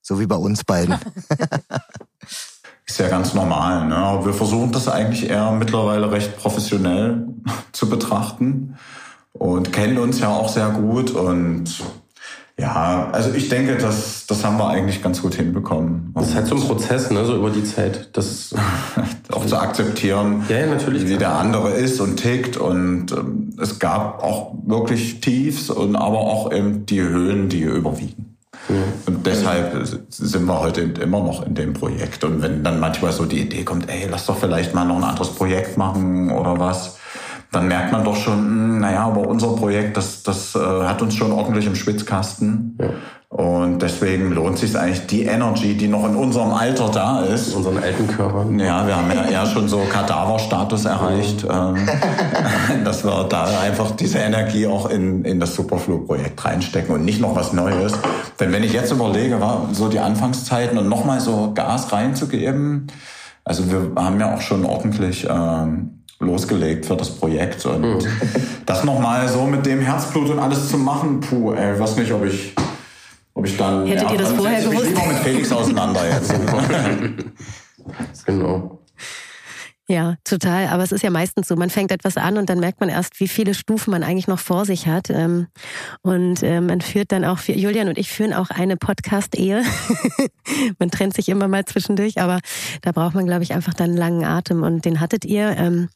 So 0.00 0.18
wie 0.18 0.26
bei 0.26 0.36
uns 0.36 0.64
beiden. 0.64 0.96
Ist 2.92 2.98
ja 2.98 3.08
ganz 3.08 3.32
normal. 3.32 3.86
Ne? 3.88 4.20
Wir 4.22 4.34
versuchen 4.34 4.70
das 4.70 4.86
eigentlich 4.86 5.30
eher 5.30 5.50
mittlerweile 5.52 6.12
recht 6.12 6.36
professionell 6.36 7.26
zu 7.72 7.88
betrachten 7.88 8.76
und 9.32 9.72
kennen 9.72 9.96
uns 9.96 10.20
ja 10.20 10.28
auch 10.28 10.50
sehr 10.50 10.68
gut. 10.68 11.10
Und 11.10 11.82
ja, 12.58 13.08
also 13.10 13.32
ich 13.32 13.48
denke, 13.48 13.78
das, 13.78 14.26
das 14.26 14.44
haben 14.44 14.58
wir 14.58 14.68
eigentlich 14.68 15.02
ganz 15.02 15.22
gut 15.22 15.36
hinbekommen. 15.36 16.12
Das 16.14 16.28
ist 16.28 16.34
halt 16.34 16.48
so 16.48 16.56
ein 16.56 16.60
Prozess, 16.60 17.10
ne, 17.10 17.24
so 17.24 17.34
über 17.34 17.48
die 17.48 17.64
Zeit. 17.64 18.10
Das 18.12 18.54
auch 19.32 19.46
zu 19.46 19.56
akzeptieren, 19.56 20.44
ja, 20.50 20.58
ja, 20.58 20.66
natürlich. 20.66 21.08
wie 21.08 21.16
der 21.16 21.34
andere 21.38 21.70
ist 21.70 21.98
und 21.98 22.16
tickt. 22.18 22.58
Und 22.58 23.10
ähm, 23.12 23.56
es 23.58 23.78
gab 23.78 24.22
auch 24.22 24.54
wirklich 24.66 25.22
Tiefs 25.22 25.70
und 25.70 25.96
aber 25.96 26.18
auch 26.18 26.52
eben 26.52 26.84
die 26.84 27.00
Höhen, 27.00 27.48
die 27.48 27.62
überwiegen. 27.62 28.31
Und 29.06 29.26
deshalb 29.26 29.86
sind 30.08 30.44
wir 30.46 30.60
heute 30.60 30.82
immer 30.82 31.20
noch 31.20 31.44
in 31.46 31.54
dem 31.54 31.72
Projekt. 31.72 32.24
Und 32.24 32.42
wenn 32.42 32.62
dann 32.62 32.80
manchmal 32.80 33.12
so 33.12 33.24
die 33.24 33.40
Idee 33.40 33.64
kommt, 33.64 33.88
ey, 33.88 34.06
lass 34.10 34.26
doch 34.26 34.38
vielleicht 34.38 34.74
mal 34.74 34.84
noch 34.84 34.96
ein 34.96 35.04
anderes 35.04 35.30
Projekt 35.30 35.76
machen 35.76 36.30
oder 36.30 36.58
was, 36.58 36.96
dann 37.50 37.68
merkt 37.68 37.92
man 37.92 38.04
doch 38.04 38.16
schon, 38.16 38.38
hm, 38.38 38.80
naja, 38.80 39.04
aber 39.04 39.28
unser 39.28 39.54
Projekt, 39.54 39.96
das, 39.96 40.22
das 40.22 40.54
äh, 40.54 40.58
hat 40.58 41.02
uns 41.02 41.14
schon 41.14 41.32
ordentlich 41.32 41.66
im 41.66 41.74
Schwitzkasten. 41.74 42.78
Ja. 42.80 42.90
Und 43.32 43.80
deswegen 43.80 44.30
lohnt 44.32 44.58
sich 44.58 44.78
eigentlich 44.78 45.06
die 45.06 45.22
Energy, 45.22 45.74
die 45.74 45.88
noch 45.88 46.06
in 46.06 46.16
unserem 46.16 46.52
Alter 46.52 46.90
da 46.90 47.22
ist. 47.22 47.48
In 47.48 47.54
unseren 47.56 47.78
alten 47.78 48.06
Körpern. 48.06 48.58
Ja, 48.58 48.86
wir 48.86 48.94
haben 48.94 49.10
ja 49.10 49.24
eher 49.30 49.46
schon 49.46 49.68
so 49.68 49.80
Kadaverstatus 49.90 50.84
erreicht, 50.84 51.46
ähm, 51.50 51.76
dass 52.84 53.04
wir 53.04 53.24
da 53.24 53.46
einfach 53.62 53.92
diese 53.92 54.18
Energie 54.18 54.66
auch 54.66 54.90
in, 54.90 55.24
in 55.24 55.40
das 55.40 55.54
Superflu-Projekt 55.54 56.44
reinstecken 56.44 56.94
und 56.94 57.06
nicht 57.06 57.22
noch 57.22 57.34
was 57.34 57.54
Neues. 57.54 57.94
Denn 58.38 58.52
wenn 58.52 58.64
ich 58.64 58.74
jetzt 58.74 58.92
überlege, 58.92 59.40
war 59.40 59.66
so 59.72 59.88
die 59.88 60.00
Anfangszeiten 60.00 60.76
und 60.76 60.90
nochmal 60.90 61.20
so 61.20 61.52
Gas 61.54 61.90
reinzugeben, 61.90 62.88
also 63.44 63.64
wir 63.72 63.92
haben 63.96 64.20
ja 64.20 64.34
auch 64.34 64.42
schon 64.42 64.66
ordentlich 64.66 65.26
ähm, 65.28 66.02
losgelegt 66.20 66.84
für 66.84 66.96
das 66.96 67.08
Projekt 67.08 67.64
und 67.64 67.80
mhm. 67.80 67.98
das 68.66 68.84
nochmal 68.84 69.26
so 69.26 69.46
mit 69.46 69.64
dem 69.64 69.80
Herzblut 69.80 70.28
und 70.28 70.38
alles 70.38 70.68
zu 70.68 70.76
machen, 70.76 71.20
puh, 71.20 71.54
ey, 71.54 71.80
weiß 71.80 71.96
nicht, 71.96 72.12
ob 72.12 72.26
ich 72.26 72.54
ob 73.34 73.46
ich 73.46 73.56
dann. 73.56 73.86
Hättet 73.86 74.04
ja, 74.04 74.12
ihr 74.12 74.18
das 74.18 74.30
also 74.30 74.42
vorher 74.42 74.62
gewusst? 74.62 74.90
Ich 74.92 75.06
mit 75.06 75.18
Felix 75.18 75.52
auseinander 75.52 76.08
jetzt. 76.08 76.34
genau. 78.26 78.78
Ja, 79.88 80.14
total. 80.24 80.68
Aber 80.68 80.82
es 80.84 80.92
ist 80.92 81.02
ja 81.02 81.10
meistens 81.10 81.48
so, 81.48 81.56
man 81.56 81.68
fängt 81.68 81.90
etwas 81.90 82.16
an 82.16 82.38
und 82.38 82.48
dann 82.48 82.60
merkt 82.60 82.80
man 82.80 82.88
erst, 82.88 83.18
wie 83.20 83.28
viele 83.28 83.52
Stufen 83.52 83.90
man 83.90 84.02
eigentlich 84.02 84.28
noch 84.28 84.38
vor 84.38 84.64
sich 84.64 84.86
hat. 84.86 85.10
Ähm, 85.10 85.48
und 86.02 86.42
äh, 86.42 86.60
man 86.60 86.80
führt 86.80 87.12
dann 87.12 87.24
auch, 87.24 87.40
Julian 87.40 87.88
und 87.88 87.98
ich 87.98 88.10
führen 88.10 88.32
auch 88.32 88.48
eine 88.50 88.76
Podcast-Ehe. 88.76 89.62
man 90.78 90.90
trennt 90.90 91.14
sich 91.14 91.28
immer 91.28 91.48
mal 91.48 91.64
zwischendurch, 91.64 92.20
aber 92.20 92.38
da 92.80 92.92
braucht 92.92 93.14
man, 93.14 93.26
glaube 93.26 93.42
ich, 93.42 93.52
einfach 93.52 93.74
dann 93.74 93.90
einen 93.90 93.98
langen 93.98 94.24
Atem 94.24 94.62
und 94.62 94.84
den 94.84 95.00
hattet 95.00 95.24
ihr. 95.24 95.88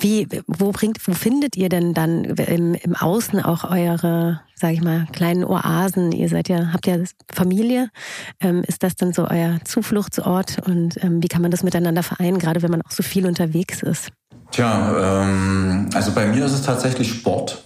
Wie, 0.00 0.28
wo 0.46 0.70
bringt, 0.70 1.06
wo 1.08 1.12
findet 1.12 1.56
ihr 1.56 1.68
denn 1.68 1.92
dann 1.92 2.24
im, 2.24 2.74
im 2.74 2.94
Außen 2.94 3.42
auch 3.42 3.68
eure, 3.68 4.40
sage 4.54 4.74
ich 4.74 4.80
mal, 4.80 5.06
kleinen 5.12 5.44
Oasen? 5.44 6.12
Ihr 6.12 6.28
seid 6.28 6.48
ja, 6.48 6.72
habt 6.72 6.86
ja 6.86 6.98
Familie. 7.32 7.90
Ähm, 8.38 8.62
ist 8.64 8.84
das 8.84 8.94
dann 8.94 9.12
so 9.12 9.26
euer 9.28 9.58
Zufluchtsort? 9.64 10.60
Und 10.64 11.02
ähm, 11.02 11.20
wie 11.20 11.26
kann 11.26 11.42
man 11.42 11.50
das 11.50 11.64
miteinander 11.64 12.04
vereinen, 12.04 12.38
gerade 12.38 12.62
wenn 12.62 12.70
man 12.70 12.82
auch 12.82 12.92
so 12.92 13.02
viel 13.02 13.26
unterwegs 13.26 13.82
ist? 13.82 14.10
Tja, 14.52 15.24
ähm, 15.24 15.90
also 15.92 16.12
bei 16.12 16.26
mir 16.26 16.46
ist 16.46 16.52
es 16.52 16.62
tatsächlich 16.62 17.10
Sport. 17.10 17.64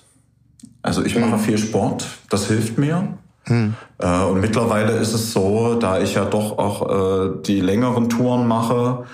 Also 0.80 1.04
ich 1.04 1.14
mache 1.16 1.36
mhm. 1.36 1.40
viel 1.40 1.58
Sport, 1.58 2.06
das 2.30 2.46
hilft 2.46 2.78
mir. 2.78 3.18
Hm. 3.44 3.74
Äh, 3.98 4.22
und 4.24 4.40
mittlerweile 4.40 4.92
ist 4.92 5.12
es 5.12 5.32
so, 5.32 5.74
da 5.74 6.00
ich 6.00 6.14
ja 6.14 6.24
doch 6.24 6.58
auch 6.58 6.88
äh, 6.88 7.42
die 7.44 7.60
längeren 7.60 8.08
Touren 8.08 8.46
mache, 8.46 9.04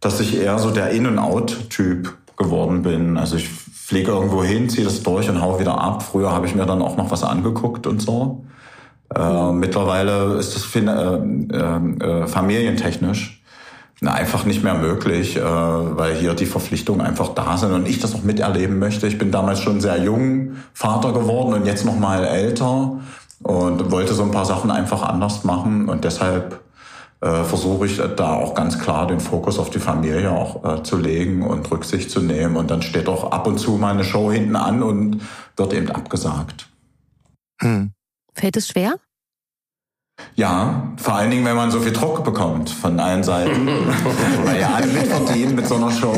dass 0.00 0.20
ich 0.20 0.36
eher 0.36 0.58
so 0.58 0.70
der 0.70 0.90
In-and-Out-Typ 0.90 2.14
geworden 2.36 2.82
bin. 2.82 3.16
Also 3.16 3.36
ich 3.36 3.48
fliege 3.48 4.12
irgendwo 4.12 4.42
hin, 4.42 4.68
ziehe 4.68 4.84
das 4.84 5.02
durch 5.02 5.28
und 5.28 5.40
hau 5.40 5.58
wieder 5.60 5.80
ab. 5.80 6.02
Früher 6.02 6.32
habe 6.32 6.46
ich 6.46 6.54
mir 6.54 6.66
dann 6.66 6.82
auch 6.82 6.96
noch 6.96 7.10
was 7.10 7.22
angeguckt 7.22 7.86
und 7.86 8.00
so. 8.00 8.44
Äh, 9.14 9.52
mittlerweile 9.52 10.34
ist 10.34 10.54
das 10.54 10.74
äh, 10.74 10.80
äh, 10.80 12.22
äh, 12.22 12.26
familientechnisch 12.26 13.40
einfach 14.02 14.44
nicht 14.44 14.62
mehr 14.62 14.74
möglich, 14.74 15.36
äh, 15.36 15.42
weil 15.42 16.14
hier 16.14 16.34
die 16.34 16.46
Verpflichtungen 16.46 17.00
einfach 17.00 17.30
da 17.30 17.56
sind 17.56 17.72
und 17.72 17.88
ich 17.88 18.00
das 18.00 18.12
noch 18.12 18.22
miterleben 18.22 18.78
möchte. 18.78 19.06
Ich 19.06 19.18
bin 19.18 19.30
damals 19.30 19.60
schon 19.60 19.80
sehr 19.80 19.98
jung 20.02 20.56
Vater 20.72 21.12
geworden 21.12 21.54
und 21.54 21.66
jetzt 21.66 21.84
noch 21.84 21.98
mal 21.98 22.24
älter 22.24 22.98
und 23.42 23.90
wollte 23.90 24.14
so 24.14 24.22
ein 24.22 24.30
paar 24.30 24.44
Sachen 24.44 24.70
einfach 24.70 25.02
anders 25.02 25.44
machen 25.44 25.88
und 25.88 26.04
deshalb 26.04 26.60
äh, 27.24 27.42
versuche 27.44 27.86
ich 27.86 27.96
da 27.96 28.34
auch 28.34 28.54
ganz 28.54 28.78
klar 28.78 29.06
den 29.06 29.18
Fokus 29.18 29.58
auf 29.58 29.70
die 29.70 29.78
Familie 29.78 30.30
auch 30.30 30.62
äh, 30.62 30.82
zu 30.82 30.98
legen 30.98 31.42
und 31.42 31.70
Rücksicht 31.70 32.10
zu 32.10 32.20
nehmen. 32.20 32.56
Und 32.56 32.70
dann 32.70 32.82
steht 32.82 33.08
auch 33.08 33.32
ab 33.32 33.46
und 33.46 33.58
zu 33.58 33.72
mal 33.72 33.94
eine 33.94 34.04
Show 34.04 34.30
hinten 34.30 34.56
an 34.56 34.82
und 34.82 35.22
wird 35.56 35.72
eben 35.72 35.90
abgesagt. 35.90 36.68
Hm. 37.62 37.92
Fällt 38.34 38.58
es 38.58 38.68
schwer? 38.68 38.96
Ja, 40.36 40.88
vor 40.96 41.14
allen 41.14 41.30
Dingen, 41.30 41.44
wenn 41.44 41.54
man 41.54 41.70
so 41.70 41.78
viel 41.78 41.92
Druck 41.92 42.24
bekommt 42.24 42.68
von 42.68 42.98
allen 42.98 43.22
Seiten, 43.22 43.68
weil 44.44 44.60
ja 44.60 44.70
alle 44.74 44.86
mitverdienen 44.88 45.54
mit 45.54 45.68
so 45.68 45.76
einer 45.76 45.92
Show. 45.92 46.14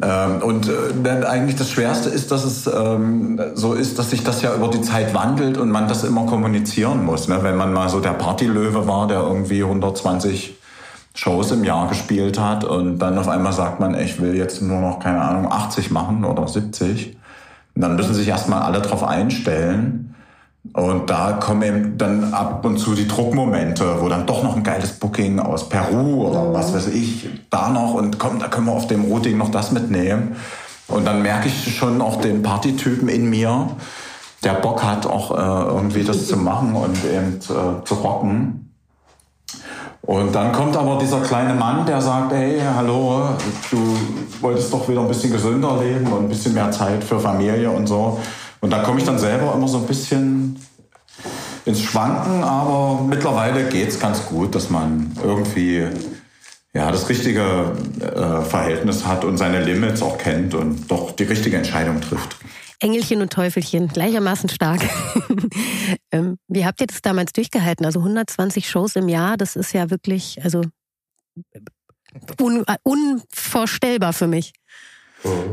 Ähm, 0.00 0.42
und 0.42 0.68
äh, 0.68 1.24
eigentlich 1.24 1.56
das 1.56 1.70
Schwerste 1.70 2.08
ist, 2.08 2.30
dass 2.30 2.44
es 2.44 2.66
ähm, 2.68 3.40
so 3.54 3.74
ist, 3.74 3.98
dass 3.98 4.10
sich 4.10 4.22
das 4.22 4.42
ja 4.42 4.54
über 4.54 4.68
die 4.68 4.80
Zeit 4.80 5.12
wandelt 5.12 5.58
und 5.58 5.70
man 5.70 5.88
das 5.88 6.04
immer 6.04 6.26
kommunizieren 6.26 7.04
muss. 7.04 7.26
Ne? 7.26 7.38
Wenn 7.42 7.56
man 7.56 7.72
mal 7.72 7.88
so 7.88 7.98
der 7.98 8.10
Partylöwe 8.10 8.86
war, 8.86 9.08
der 9.08 9.20
irgendwie 9.20 9.62
120 9.62 10.56
Shows 11.14 11.50
im 11.50 11.64
Jahr 11.64 11.88
gespielt 11.88 12.38
hat 12.38 12.62
und 12.62 12.98
dann 12.98 13.18
auf 13.18 13.26
einmal 13.26 13.52
sagt 13.52 13.80
man, 13.80 13.98
ich 13.98 14.20
will 14.20 14.36
jetzt 14.36 14.62
nur 14.62 14.80
noch, 14.80 15.00
keine 15.00 15.20
Ahnung, 15.20 15.50
80 15.50 15.90
machen 15.90 16.24
oder 16.24 16.46
70. 16.46 17.16
Und 17.74 17.82
dann 17.82 17.96
müssen 17.96 18.14
sich 18.14 18.28
erstmal 18.28 18.62
alle 18.62 18.82
drauf 18.82 19.02
einstellen. 19.02 20.14
Und 20.72 21.10
da 21.10 21.32
kommen 21.32 21.62
eben 21.62 21.98
dann 21.98 22.32
ab 22.32 22.64
und 22.64 22.78
zu 22.78 22.94
die 22.94 23.08
Druckmomente, 23.08 23.96
wo 24.00 24.08
dann 24.08 24.26
doch 24.26 24.42
noch 24.42 24.56
ein 24.56 24.62
geiles 24.62 24.92
Booking 24.92 25.38
aus 25.38 25.68
Peru 25.68 26.28
oder 26.28 26.52
was 26.52 26.74
weiß 26.74 26.88
ich 26.88 27.28
da 27.50 27.68
noch 27.70 27.94
und 27.94 28.18
komm, 28.18 28.38
da 28.38 28.48
können 28.48 28.66
wir 28.66 28.72
auf 28.72 28.86
dem 28.86 29.04
Routing 29.04 29.38
noch 29.38 29.50
das 29.50 29.72
mitnehmen. 29.72 30.36
Und 30.88 31.04
dann 31.04 31.22
merke 31.22 31.48
ich 31.48 31.76
schon 31.76 32.00
auch 32.00 32.20
den 32.20 32.42
Partytypen 32.42 33.08
in 33.08 33.28
mir, 33.28 33.68
der 34.44 34.54
Bock 34.54 34.84
hat, 34.84 35.06
auch 35.06 35.32
äh, 35.32 35.74
irgendwie 35.74 36.04
das 36.04 36.28
zu 36.28 36.36
machen 36.36 36.74
und 36.74 36.96
eben 37.04 37.36
äh, 37.36 37.84
zu 37.84 37.94
rocken. 37.94 38.66
Und 40.02 40.34
dann 40.36 40.52
kommt 40.52 40.76
aber 40.76 40.98
dieser 40.98 41.20
kleine 41.20 41.54
Mann, 41.54 41.84
der 41.84 42.00
sagt, 42.00 42.32
hey, 42.32 42.60
hallo, 42.76 43.30
du 43.72 43.96
wolltest 44.40 44.72
doch 44.72 44.88
wieder 44.88 45.00
ein 45.00 45.08
bisschen 45.08 45.32
gesünder 45.32 45.80
leben 45.82 46.06
und 46.12 46.24
ein 46.24 46.28
bisschen 46.28 46.54
mehr 46.54 46.70
Zeit 46.70 47.02
für 47.02 47.18
Familie 47.18 47.68
und 47.70 47.88
so. 47.88 48.20
Und 48.60 48.72
da 48.72 48.78
komme 48.80 49.00
ich 49.00 49.04
dann 49.04 49.18
selber 49.18 49.52
immer 49.54 49.66
so 49.66 49.78
ein 49.78 49.86
bisschen 49.86 50.35
ins 51.66 51.82
Schwanken, 51.82 52.42
aber 52.44 53.02
mittlerweile 53.02 53.68
geht 53.68 53.88
es 53.88 54.00
ganz 54.00 54.24
gut, 54.26 54.54
dass 54.54 54.70
man 54.70 55.10
irgendwie 55.22 55.86
ja, 56.72 56.92
das 56.92 57.08
richtige 57.08 57.72
äh, 58.00 58.42
Verhältnis 58.42 59.04
hat 59.04 59.24
und 59.24 59.36
seine 59.36 59.64
Limits 59.64 60.00
auch 60.00 60.16
kennt 60.16 60.54
und 60.54 60.90
doch 60.90 61.12
die 61.12 61.24
richtige 61.24 61.56
Entscheidung 61.56 62.00
trifft. 62.00 62.36
Engelchen 62.80 63.22
und 63.22 63.32
Teufelchen, 63.32 63.88
gleichermaßen 63.88 64.48
stark. 64.48 64.82
ähm, 66.12 66.36
wie 66.46 66.66
habt 66.66 66.80
ihr 66.80 66.86
das 66.86 67.00
damals 67.00 67.32
durchgehalten? 67.32 67.86
Also 67.86 68.00
120 68.00 68.68
Shows 68.68 68.94
im 68.96 69.08
Jahr, 69.08 69.36
das 69.36 69.56
ist 69.56 69.72
ja 69.72 69.90
wirklich, 69.90 70.38
also 70.44 70.62
un 72.40 72.64
unvorstellbar 72.82 74.12
für 74.12 74.26
mich. 74.26 74.52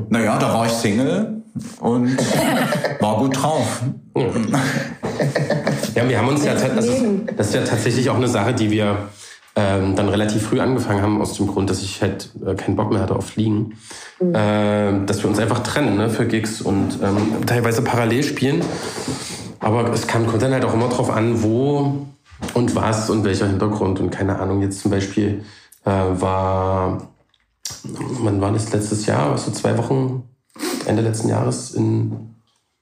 Naja, 0.10 0.38
da 0.38 0.54
war 0.54 0.66
ich 0.66 0.72
Single 0.72 1.42
und 1.80 2.18
war 3.00 3.18
gut 3.18 3.42
drauf. 3.42 3.82
Ja, 5.96 6.10
wir 6.10 6.18
haben 6.18 6.28
uns 6.28 6.44
ja, 6.44 6.54
das 6.54 6.86
ist, 6.86 7.04
das 7.38 7.48
ist 7.48 7.56
ja 7.56 7.64
tatsächlich 7.64 8.10
auch 8.10 8.16
eine 8.16 8.28
Sache, 8.28 8.54
die 8.54 8.72
wir 8.72 8.98
ähm, 9.56 9.96
dann 9.96 10.10
relativ 10.10 10.48
früh 10.48 10.60
angefangen 10.60 11.02
haben, 11.02 11.22
aus 11.22 11.34
dem 11.34 11.48
Grund, 11.48 11.70
dass 11.70 11.82
ich 11.84 12.02
halt 12.02 12.32
äh, 12.46 12.56
keinen 12.56 12.76
Bock 12.76 12.92
mehr 12.92 13.02
hatte 13.02 13.16
auf 13.16 13.28
Fliegen, 13.28 13.78
mhm. 14.20 14.34
äh, 14.34 15.06
dass 15.06 15.22
wir 15.22 15.30
uns 15.30 15.38
einfach 15.40 15.60
trennen 15.60 15.98
ne, 15.98 16.10
für 16.10 16.26
Gigs 16.26 16.62
und 16.62 17.00
ähm, 17.04 17.46
teilweise 17.46 17.84
parallel 17.84 18.24
spielen. 18.24 18.62
Aber 19.60 19.92
es 19.94 20.08
kam, 20.08 20.26
kommt 20.26 20.42
dann 20.42 20.54
halt 20.54 20.66
auch 20.66 20.74
immer 20.74 20.90
drauf 20.90 21.12
an, 21.12 21.44
wo 21.44 22.08
und 22.54 22.76
was 22.76 23.10
und 23.10 23.24
welcher 23.24 23.48
Hintergrund 23.48 24.00
und 24.00 24.10
keine 24.10 24.40
Ahnung. 24.40 24.62
Jetzt 24.62 24.80
zum 24.80 24.92
Beispiel 24.92 25.44
äh, 25.86 25.90
war 25.90 27.10
wann 27.84 28.42
war 28.42 28.52
das 28.52 28.72
letztes 28.72 29.06
Jahr? 29.06 29.38
So 29.38 29.52
zwei 29.52 29.78
Wochen, 29.78 30.24
Ende 30.86 31.02
letzten 31.02 31.30
Jahres 31.30 31.72
in, 31.72 32.36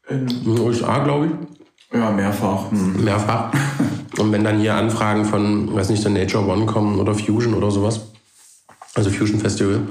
in 0.07 0.27
den 0.27 0.59
USA, 0.59 1.03
glaube 1.03 1.27
ich. 1.27 1.97
Ja, 1.97 2.11
mehrfach. 2.11 2.71
Hm. 2.71 3.03
Mehrfach. 3.03 3.51
Und 4.17 4.31
wenn 4.31 4.43
dann 4.43 4.59
hier 4.59 4.75
Anfragen 4.75 5.25
von, 5.25 5.73
weiß 5.73 5.89
nicht, 5.89 6.03
der 6.03 6.11
Nature 6.11 6.45
One 6.45 6.65
kommen 6.65 6.99
oder 6.99 7.15
Fusion 7.15 7.53
oder 7.53 7.71
sowas, 7.71 8.01
also 8.93 9.09
Fusion 9.09 9.39
Festival, 9.39 9.81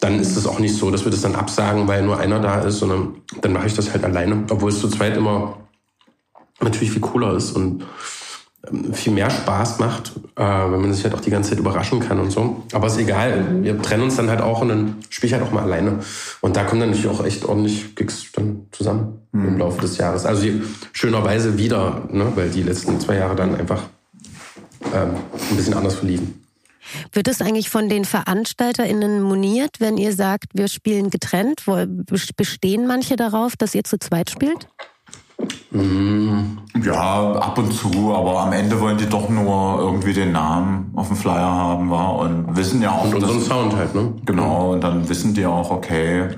dann 0.00 0.18
ist 0.18 0.36
es 0.36 0.46
auch 0.46 0.58
nicht 0.58 0.74
so, 0.74 0.90
dass 0.90 1.04
wir 1.04 1.12
das 1.12 1.22
dann 1.22 1.36
absagen, 1.36 1.86
weil 1.86 2.02
nur 2.02 2.18
einer 2.18 2.40
da 2.40 2.60
ist, 2.60 2.78
sondern 2.78 3.16
dann 3.40 3.52
mache 3.52 3.68
ich 3.68 3.74
das 3.74 3.92
halt 3.92 4.04
alleine, 4.04 4.44
obwohl 4.50 4.70
es 4.70 4.80
zu 4.80 4.88
zweit 4.88 5.16
immer 5.16 5.58
natürlich 6.60 6.90
viel 6.90 7.00
cooler 7.00 7.36
ist 7.36 7.52
und 7.52 7.84
viel 8.92 9.12
mehr 9.12 9.30
Spaß 9.30 9.78
macht, 9.78 10.12
äh, 10.36 10.42
wenn 10.42 10.80
man 10.80 10.92
sich 10.92 11.04
halt 11.04 11.14
auch 11.14 11.20
die 11.20 11.30
ganze 11.30 11.50
Zeit 11.50 11.58
überraschen 11.58 12.00
kann 12.00 12.18
und 12.18 12.30
so. 12.30 12.62
Aber 12.72 12.86
ist 12.86 12.98
egal. 12.98 13.62
Wir 13.62 13.80
trennen 13.80 14.04
uns 14.04 14.16
dann 14.16 14.28
halt 14.28 14.40
auch 14.40 14.62
und 14.62 14.68
dann 14.68 14.96
spiele 15.08 15.28
ich 15.28 15.34
halt 15.34 15.44
auch 15.44 15.52
mal 15.52 15.62
alleine. 15.62 16.00
Und 16.40 16.56
da 16.56 16.64
kommen 16.64 16.80
dann 16.80 16.90
natürlich 16.90 17.10
auch 17.10 17.24
echt 17.24 17.44
ordentlich 17.44 17.94
Gigs 17.94 18.30
dann 18.32 18.66
zusammen 18.72 19.20
mhm. 19.32 19.48
im 19.48 19.58
Laufe 19.58 19.80
des 19.80 19.98
Jahres. 19.98 20.26
Also 20.26 20.42
die, 20.42 20.62
schönerweise 20.92 21.58
wieder, 21.58 22.08
ne, 22.10 22.32
weil 22.34 22.50
die 22.50 22.62
letzten 22.62 22.98
zwei 23.00 23.16
Jahre 23.16 23.36
dann 23.36 23.54
einfach 23.54 23.82
ähm, 24.94 25.14
ein 25.50 25.56
bisschen 25.56 25.74
anders 25.74 25.94
verliefen. 25.94 26.42
Wird 27.12 27.28
es 27.28 27.40
eigentlich 27.40 27.68
von 27.68 27.88
den 27.88 28.04
VeranstalterInnen 28.04 29.20
moniert, 29.20 29.80
wenn 29.80 29.96
ihr 29.96 30.12
sagt, 30.12 30.46
wir 30.54 30.68
spielen 30.68 31.10
getrennt? 31.10 31.64
Bestehen 32.36 32.86
manche 32.86 33.16
darauf, 33.16 33.56
dass 33.56 33.74
ihr 33.74 33.84
zu 33.84 33.98
zweit 33.98 34.30
spielt? 34.30 34.68
Mhm. 35.70 36.58
Ja, 36.82 37.32
ab 37.32 37.58
und 37.58 37.72
zu, 37.72 38.14
aber 38.14 38.40
am 38.40 38.52
Ende 38.52 38.80
wollen 38.80 38.98
die 38.98 39.08
doch 39.08 39.28
nur 39.28 39.78
irgendwie 39.80 40.12
den 40.12 40.32
Namen 40.32 40.92
auf 40.94 41.08
dem 41.08 41.16
Flyer 41.16 41.40
haben, 41.40 41.90
war 41.90 42.16
und 42.16 42.56
wissen 42.56 42.82
ja 42.82 42.92
auch. 42.92 43.04
Und 43.04 43.14
unseren 43.14 43.40
Sound 43.40 43.76
halt, 43.76 43.94
ne? 43.94 44.14
Genau, 44.24 44.72
und 44.72 44.82
dann 44.82 45.08
wissen 45.08 45.34
die 45.34 45.46
auch, 45.46 45.70
okay, 45.70 46.28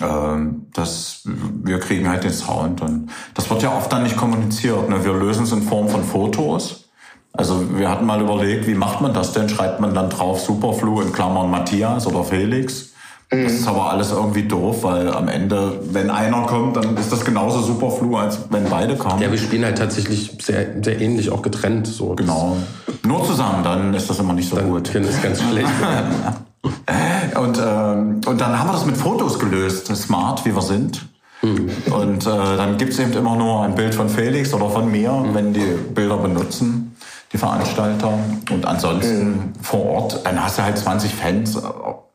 äh, 0.00 0.36
dass 0.72 1.22
wir 1.24 1.78
kriegen 1.78 2.08
halt 2.08 2.24
den 2.24 2.32
Sound 2.32 2.82
und 2.82 3.10
das 3.34 3.48
wird 3.50 3.62
ja 3.62 3.76
oft 3.76 3.92
dann 3.92 4.02
nicht 4.02 4.16
kommuniziert. 4.16 4.88
Ne? 4.88 5.04
Wir 5.04 5.12
lösen 5.12 5.44
es 5.44 5.52
in 5.52 5.62
Form 5.62 5.88
von 5.88 6.02
Fotos. 6.02 6.88
Also 7.32 7.76
wir 7.76 7.90
hatten 7.90 8.06
mal 8.06 8.20
überlegt, 8.20 8.66
wie 8.66 8.74
macht 8.74 9.00
man 9.00 9.12
das 9.12 9.32
denn? 9.32 9.48
Schreibt 9.48 9.80
man 9.80 9.92
dann 9.92 10.08
drauf 10.08 10.40
Superflu 10.40 11.00
in 11.00 11.12
Klammern 11.12 11.50
Matthias 11.50 12.06
oder 12.06 12.22
Felix? 12.22 12.93
Das 13.42 13.52
ist 13.52 13.66
aber 13.66 13.90
alles 13.90 14.12
irgendwie 14.12 14.44
doof, 14.44 14.82
weil 14.82 15.08
am 15.12 15.28
Ende, 15.28 15.80
wenn 15.90 16.10
einer 16.10 16.42
kommt, 16.42 16.76
dann 16.76 16.96
ist 16.96 17.10
das 17.10 17.24
genauso 17.24 17.60
Superflu, 17.60 18.16
als 18.16 18.38
wenn 18.50 18.64
beide 18.68 18.96
kommen. 18.96 19.20
Ja, 19.20 19.30
wir 19.30 19.38
spielen 19.38 19.64
halt 19.64 19.78
tatsächlich 19.78 20.38
sehr, 20.40 20.66
sehr 20.82 21.00
ähnlich, 21.00 21.30
auch 21.30 21.42
getrennt. 21.42 21.86
So. 21.86 22.14
Genau. 22.14 22.56
Nur 23.02 23.24
zusammen, 23.24 23.64
dann 23.64 23.94
ist 23.94 24.08
das 24.08 24.18
immer 24.18 24.32
nicht 24.32 24.48
so 24.48 24.56
dann 24.56 24.70
gut. 24.70 24.94
Dann 24.94 25.04
ist 25.04 25.22
ganz 25.22 25.42
schlecht. 25.42 25.68
und, 27.40 27.58
ähm, 27.58 28.20
und 28.26 28.40
dann 28.40 28.58
haben 28.58 28.68
wir 28.68 28.72
das 28.72 28.86
mit 28.86 28.96
Fotos 28.96 29.38
gelöst, 29.38 29.94
smart, 29.94 30.44
wie 30.44 30.54
wir 30.54 30.62
sind. 30.62 31.06
Mhm. 31.42 31.70
Und 31.92 32.26
äh, 32.26 32.56
dann 32.56 32.78
gibt's 32.78 32.98
eben 32.98 33.12
immer 33.12 33.36
nur 33.36 33.62
ein 33.62 33.74
Bild 33.74 33.94
von 33.94 34.08
Felix 34.08 34.54
oder 34.54 34.70
von 34.70 34.90
mir, 34.90 35.12
mhm. 35.12 35.34
wenn 35.34 35.52
die 35.52 35.74
Bilder 35.94 36.16
benutzen, 36.16 36.93
die 37.34 37.38
Veranstalter. 37.38 38.18
Und 38.50 38.64
ansonsten 38.64 39.28
mhm. 39.28 39.52
vor 39.60 39.84
Ort, 39.84 40.24
dann 40.24 40.42
hast 40.42 40.56
du 40.56 40.62
halt 40.62 40.78
20 40.78 41.12
Fans 41.14 41.58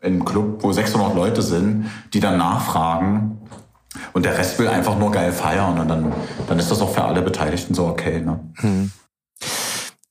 in 0.01 0.25
Club, 0.25 0.63
wo 0.63 0.71
600 0.71 1.13
Leute 1.13 1.41
sind, 1.41 1.91
die 2.13 2.21
dann 2.21 2.37
nachfragen 2.37 3.37
und 4.13 4.23
der 4.23 4.37
Rest 4.37 4.57
will 4.59 4.67
einfach 4.67 4.97
nur 4.97 5.11
geil 5.11 5.31
feiern 5.33 5.77
und 5.79 5.87
dann, 5.89 6.13
dann 6.47 6.57
ist 6.57 6.71
das 6.71 6.81
auch 6.81 6.93
für 6.93 7.03
alle 7.03 7.21
Beteiligten 7.21 7.73
so 7.73 7.87
okay. 7.87 8.21
Ne? 8.21 8.39
Hm. 8.55 8.91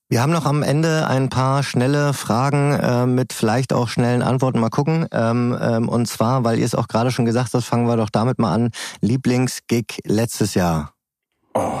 Wir 0.09 0.21
haben 0.21 0.31
noch 0.31 0.45
am 0.45 0.63
Ende 0.63 1.07
ein 1.07 1.29
paar 1.29 1.63
schnelle 1.63 2.13
Fragen 2.13 2.73
äh, 2.73 3.05
mit 3.05 3.31
vielleicht 3.31 3.73
auch 3.73 3.87
schnellen 3.87 4.21
Antworten. 4.21 4.59
Mal 4.59 4.69
gucken. 4.69 5.07
Ähm, 5.11 5.57
ähm, 5.59 5.87
und 5.87 6.07
zwar, 6.07 6.43
weil 6.43 6.57
ihr 6.57 6.65
es 6.65 6.73
auch 6.73 6.87
gerade 6.87 7.11
schon 7.11 7.25
gesagt 7.25 7.53
habt, 7.53 7.63
fangen 7.63 7.87
wir 7.87 7.95
doch 7.95 8.09
damit 8.09 8.39
mal 8.39 8.53
an. 8.53 8.71
Lieblingsgig 9.01 9.99
letztes 10.05 10.55
Jahr. 10.55 10.93
Oh. 11.53 11.73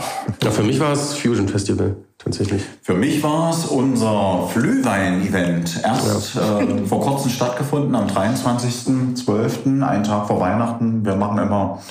Ja, 0.43 0.51
für 0.51 0.63
mich 0.63 0.79
war 0.79 0.91
es 0.91 1.15
Fusion 1.15 1.47
Festival 1.47 1.95
tatsächlich. 2.19 2.61
Für 2.83 2.93
mich 2.93 3.23
war 3.23 3.49
es 3.49 3.65
unser 3.65 4.47
Flühwein-Event. 4.53 5.81
Erst 5.83 6.35
ja. 6.35 6.59
äh, 6.59 6.77
vor 6.85 7.01
kurzem 7.01 7.31
stattgefunden, 7.31 7.95
am 7.95 8.07
23.12., 8.07 9.83
einen 9.83 10.03
Tag 10.03 10.27
vor 10.27 10.39
Weihnachten. 10.39 11.03
Wir 11.03 11.15
machen 11.15 11.39
immer 11.39 11.81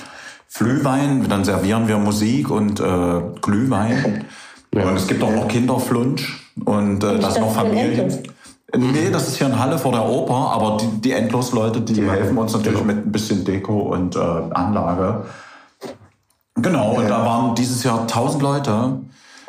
Flühwein, 0.47 1.27
dann 1.29 1.43
servieren 1.43 1.87
wir 1.87 1.97
Musik 1.97 2.49
und 2.49 2.79
äh, 2.79 3.21
Glühwein. 3.41 4.25
Ja. 4.73 4.87
Und 4.87 4.95
es 4.95 5.07
gibt 5.07 5.23
auch 5.23 5.31
noch 5.31 5.47
Kinderflunsch 5.47 6.51
und 6.63 7.03
äh, 7.03 7.19
das 7.19 7.39
noch 7.39 7.53
Familien. 7.53 8.23
Nee, 8.75 9.09
das 9.11 9.27
ist 9.27 9.37
hier 9.37 9.47
in 9.47 9.59
Halle 9.59 9.79
vor 9.79 9.91
der 9.91 10.07
Oper, 10.07 10.51
aber 10.51 10.77
die, 10.77 11.01
die 11.01 11.11
Endlos-Leute, 11.11 11.81
die, 11.81 11.93
die 11.93 12.09
helfen 12.09 12.37
uns 12.37 12.53
natürlich 12.53 12.79
genau. 12.79 12.93
mit 12.93 13.05
ein 13.05 13.11
bisschen 13.11 13.43
Deko 13.43 13.79
und 13.79 14.15
äh, 14.15 14.19
Anlage. 14.19 15.25
Genau, 16.55 16.95
und 16.95 17.09
da 17.09 17.25
waren 17.25 17.55
dieses 17.55 17.83
Jahr 17.83 18.05
tausend 18.05 18.43
Leute. 18.43 18.99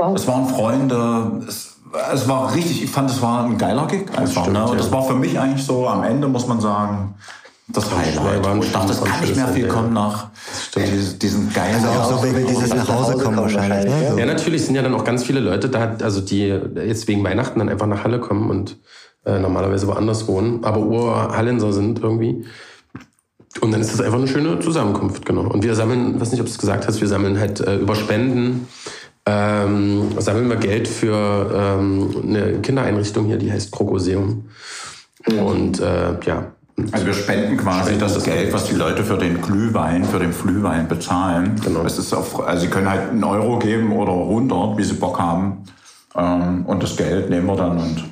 Wow. 0.01 0.17
Es 0.17 0.27
waren 0.27 0.49
Freunde. 0.49 1.45
Es, 1.47 1.77
es 2.15 2.27
war 2.27 2.55
richtig, 2.55 2.83
ich 2.83 2.91
fand, 2.91 3.11
es 3.11 3.21
war 3.21 3.45
ein 3.45 3.59
geiler 3.59 3.87
Gig 3.87 4.07
einfach. 4.17 4.43
Stimmt, 4.43 4.57
ne? 4.57 4.67
Und 4.67 4.81
das 4.81 4.91
war 4.91 5.03
für 5.03 5.15
mich 5.15 5.39
eigentlich 5.39 5.65
so, 5.65 5.87
am 5.87 6.05
Ende 6.05 6.27
muss 6.27 6.47
man 6.47 6.61
sagen, 6.61 7.15
das 7.69 7.85
Highlight. 7.95 8.57
Wo 8.57 8.63
ich 8.63 8.73
dachte, 8.73 8.93
es 8.93 9.05
kann 9.05 9.21
nicht 9.21 9.37
mehr 9.37 9.49
viel 9.49 9.69
kommen 9.69 9.93
nach 9.93 10.29
diesen, 10.75 11.19
diesen 11.19 11.53
geilen 11.53 11.85
Also 11.85 11.89
auch 11.89 12.23
so 12.23 12.25
wegen 12.25 12.47
dieses 12.47 12.75
nach 12.75 12.89
Hause 12.89 13.23
kommen 13.23 13.37
wahrscheinlich. 13.37 13.85
Ne? 13.85 14.15
Ja, 14.19 14.27
natürlich 14.27 14.65
sind 14.65 14.75
ja 14.75 14.83
dann 14.83 14.95
auch 14.95 15.05
ganz 15.05 15.23
viele 15.23 15.41
Leute 15.41 15.69
da, 15.69 15.97
also 16.03 16.21
die 16.21 16.49
jetzt 16.49 17.07
wegen 17.07 17.23
Weihnachten 17.23 17.59
dann 17.59 17.69
einfach 17.69 17.87
nach 17.87 18.03
Halle 18.03 18.19
kommen 18.21 18.51
und 18.51 18.79
äh, 19.27 19.39
normalerweise 19.39 19.87
woanders 19.87 20.27
wohnen, 20.27 20.65
aber 20.65 20.81
Urhallenser 20.81 21.73
sind 21.73 22.01
irgendwie. 22.03 22.45
Und 23.61 23.73
dann 23.73 23.81
ist 23.81 23.93
das 23.93 24.01
einfach 24.01 24.19
eine 24.19 24.29
schöne 24.29 24.61
Zusammenkunft, 24.61 25.27
genau. 25.27 25.43
Und 25.43 25.63
wir 25.63 25.75
sammeln, 25.75 26.21
weiß 26.21 26.31
nicht, 26.31 26.41
ob 26.41 26.47
du 26.47 26.53
es 26.53 26.59
gesagt 26.59 26.87
hast, 26.87 27.01
wir 27.01 27.09
sammeln 27.09 27.39
halt 27.39 27.61
äh, 27.61 27.77
über 27.77 27.95
Spenden, 27.95 28.69
ähm, 29.27 30.13
sammeln 30.19 30.49
wir 30.49 30.57
Geld 30.57 30.89
für 30.89 31.51
ähm, 31.55 32.15
eine 32.27 32.61
Kindereinrichtung 32.61 33.27
hier, 33.27 33.37
die 33.37 33.53
heißt 33.53 33.71
Krokoseum. 33.73 34.49
Mhm. 35.29 35.39
Und 35.39 35.81
äh, 35.81 36.19
ja, 36.25 36.53
also 36.93 37.07
wir 37.07 37.15
spenden 37.15 37.57
quasi 37.57 37.99
spenden 37.99 38.15
das 38.15 38.25
Geld, 38.25 38.53
was 38.53 38.65
die 38.65 38.75
Leute 38.75 39.05
für 39.05 39.19
den 39.19 39.41
Glühwein, 39.41 40.05
für 40.05 40.19
den 40.19 40.33
Flühwein 40.33 40.89
bezahlen. 40.89 41.57
Genau. 41.63 41.85
Es 41.85 41.99
ist 41.99 42.13
auf, 42.13 42.41
also 42.41 42.63
sie 42.63 42.69
können 42.69 42.89
halt 42.89 43.11
einen 43.11 43.25
Euro 43.25 43.59
geben 43.59 43.93
oder 43.93 44.13
100, 44.13 44.79
wie 44.79 44.85
sie 44.85 44.95
Bock 44.95 45.19
haben. 45.19 45.65
Ähm, 46.17 46.65
und 46.67 46.83
das 46.83 46.97
Geld 46.97 47.31
nehmen 47.31 47.47
wir 47.47 47.57
dann 47.57 47.79
und, 47.79 48.05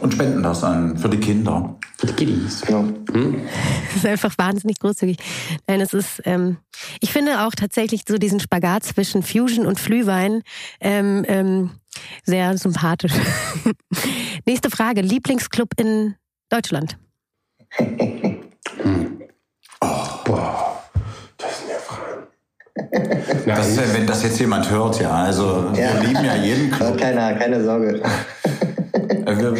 und 0.00 0.14
spenden 0.14 0.42
das 0.42 0.64
an 0.64 0.96
für 0.96 1.08
die 1.08 1.18
Kinder. 1.18 1.76
Für 1.98 2.06
die 2.06 2.12
Kiddies. 2.12 2.60
Genau. 2.62 2.84
Hm? 3.12 3.42
Das 3.86 3.96
ist 3.96 4.06
einfach 4.06 4.36
wahnsinnig 4.38 4.78
großzügig. 4.78 5.18
Nein, 5.66 5.80
es 5.80 5.92
ist, 5.92 6.22
ähm, 6.24 6.58
ich 7.00 7.12
finde 7.12 7.42
auch 7.42 7.52
tatsächlich 7.52 8.02
so 8.08 8.18
diesen 8.18 8.40
Spagat 8.40 8.84
zwischen 8.84 9.22
Fusion 9.22 9.66
und 9.66 9.80
Flühwein 9.80 10.42
ähm, 10.80 11.24
ähm, 11.26 11.70
sehr 12.24 12.56
sympathisch. 12.56 13.12
Nächste 14.46 14.70
Frage. 14.70 15.00
Lieblingsclub 15.00 15.70
in 15.78 16.14
Deutschland? 16.48 16.96
hm. 17.76 19.22
Oh, 19.80 20.06
boah, 20.24 20.82
das 21.36 21.58
sind 21.60 21.70
ja 21.70 21.76
Fragen. 21.78 22.26
Das 23.46 23.94
wenn 23.94 24.06
das 24.06 24.22
jetzt 24.22 24.38
jemand 24.40 24.70
hört, 24.70 25.00
ja. 25.00 25.10
Also 25.10 25.72
ja. 25.74 25.94
wir 25.94 26.08
lieben 26.08 26.24
ja 26.24 26.36
jeden 26.36 26.70
Club. 26.70 26.98
Keine, 27.00 27.38
keine 27.38 27.62
Sorge. 27.62 28.02
Äh, 29.08 29.54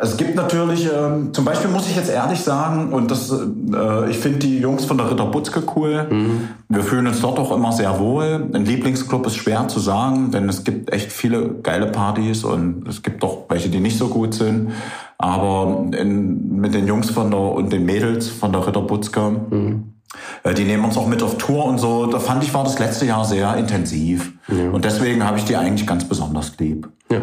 es 0.00 0.16
gibt 0.16 0.34
natürlich, 0.34 0.88
ähm, 0.92 1.32
zum 1.32 1.44
Beispiel 1.44 1.70
muss 1.70 1.88
ich 1.88 1.96
jetzt 1.96 2.10
ehrlich 2.10 2.40
sagen, 2.40 2.92
und 2.92 3.10
das, 3.10 3.30
äh, 3.30 4.10
ich 4.10 4.18
finde 4.18 4.38
die 4.40 4.58
Jungs 4.58 4.84
von 4.84 4.98
der 4.98 5.10
Ritter 5.10 5.26
Butzke 5.26 5.62
cool. 5.74 6.06
Mhm. 6.10 6.48
Wir 6.68 6.82
fühlen 6.82 7.06
uns 7.06 7.20
dort 7.20 7.38
auch 7.38 7.54
immer 7.54 7.72
sehr 7.72 7.98
wohl. 7.98 8.48
Ein 8.52 8.64
Lieblingsclub 8.64 9.26
ist 9.26 9.36
schwer 9.36 9.68
zu 9.68 9.80
sagen, 9.80 10.30
denn 10.30 10.48
es 10.48 10.64
gibt 10.64 10.92
echt 10.92 11.12
viele 11.12 11.48
geile 11.62 11.86
Partys 11.86 12.44
und 12.44 12.86
es 12.88 13.02
gibt 13.02 13.24
auch 13.24 13.44
welche, 13.48 13.68
die 13.68 13.80
nicht 13.80 13.98
so 13.98 14.08
gut 14.08 14.34
sind. 14.34 14.72
Aber 15.18 15.86
in, 15.98 16.56
mit 16.56 16.74
den 16.74 16.86
Jungs 16.86 17.10
von 17.10 17.30
der 17.30 17.40
und 17.40 17.72
den 17.72 17.86
Mädels 17.86 18.28
von 18.28 18.52
der 18.52 18.66
Ritter 18.66 18.82
Butzke, 18.82 19.30
mhm. 19.50 19.94
äh, 20.42 20.52
die 20.52 20.64
nehmen 20.64 20.84
uns 20.84 20.98
auch 20.98 21.06
mit 21.06 21.22
auf 21.22 21.38
Tour 21.38 21.64
und 21.64 21.78
so. 21.78 22.06
Da 22.06 22.18
fand 22.18 22.44
ich, 22.44 22.52
war 22.52 22.64
das 22.64 22.78
letzte 22.78 23.06
Jahr 23.06 23.24
sehr 23.24 23.56
intensiv. 23.56 24.32
Ja. 24.48 24.70
Und 24.70 24.84
deswegen 24.84 25.24
habe 25.24 25.38
ich 25.38 25.44
die 25.44 25.56
eigentlich 25.56 25.86
ganz 25.86 26.04
besonders 26.04 26.52
lieb. 26.58 26.88
Ja 27.10 27.20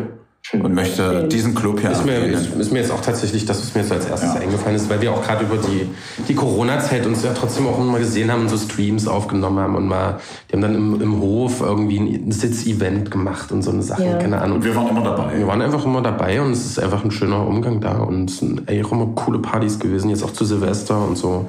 und 0.62 0.76
möchte 0.76 1.28
diesen 1.28 1.56
Club 1.56 1.80
hier 1.80 1.92
ist 1.92 2.06
mir, 2.06 2.26
ist, 2.26 2.56
ist, 2.56 2.72
mir 2.72 2.80
jetzt 2.80 2.92
auch 2.92 3.02
tatsächlich 3.02 3.46
das, 3.46 3.60
was 3.60 3.74
mir 3.74 3.82
jetzt 3.82 3.92
als 3.92 4.06
erstes 4.06 4.36
ja. 4.36 4.40
eingefallen 4.40 4.76
ist, 4.76 4.90
weil 4.90 5.02
wir 5.02 5.12
auch 5.12 5.24
gerade 5.24 5.46
über 5.46 5.58
die, 5.58 5.90
die 6.28 6.36
Corona-Zeit 6.36 7.08
uns 7.08 7.24
ja 7.24 7.34
trotzdem 7.34 7.66
auch 7.68 7.80
immer 7.80 7.98
gesehen 7.98 8.32
haben 8.32 8.42
und 8.42 8.50
so 8.50 8.58
Streams 8.58 9.08
aufgenommen 9.08 9.60
haben 9.60 9.76
und 9.76 9.88
mal, 9.88 10.20
die 10.50 10.54
haben 10.54 10.62
dann 10.62 10.76
im, 10.76 11.02
im 11.02 11.22
Hof 11.22 11.62
irgendwie 11.62 11.98
ein 11.98 12.32
Sitz-Event 12.32 13.10
gemacht 13.10 13.52
und 13.52 13.64
so 13.64 13.72
eine 13.72 13.82
Sache, 13.82 14.06
ja. 14.06 14.18
keine 14.18 14.42
Ahnung. 14.42 14.58
Und 14.58 14.66
wir 14.66 14.76
waren 14.76 14.90
immer 14.90 15.04
dabei. 15.04 15.38
Wir 15.38 15.48
waren 15.48 15.62
einfach 15.62 15.86
immer 15.86 16.02
dabei 16.02 16.40
und 16.42 16.52
es 16.52 16.66
ist 16.66 16.80
einfach 16.80 17.04
ein 17.04 17.12
schöner 17.12 17.48
Umgang 17.48 17.82
da 17.82 18.00
und 18.00 18.30
es 18.30 18.38
sind 18.38 18.70
ey, 18.70 18.84
auch 18.84 18.92
immer 18.92 19.08
coole 19.16 19.40
Partys 19.40 19.80
gewesen, 19.80 20.10
jetzt 20.10 20.24
auch 20.24 20.34
zu 20.34 20.46
Silvester 20.46 21.04
und 21.04 21.18
so. 21.18 21.48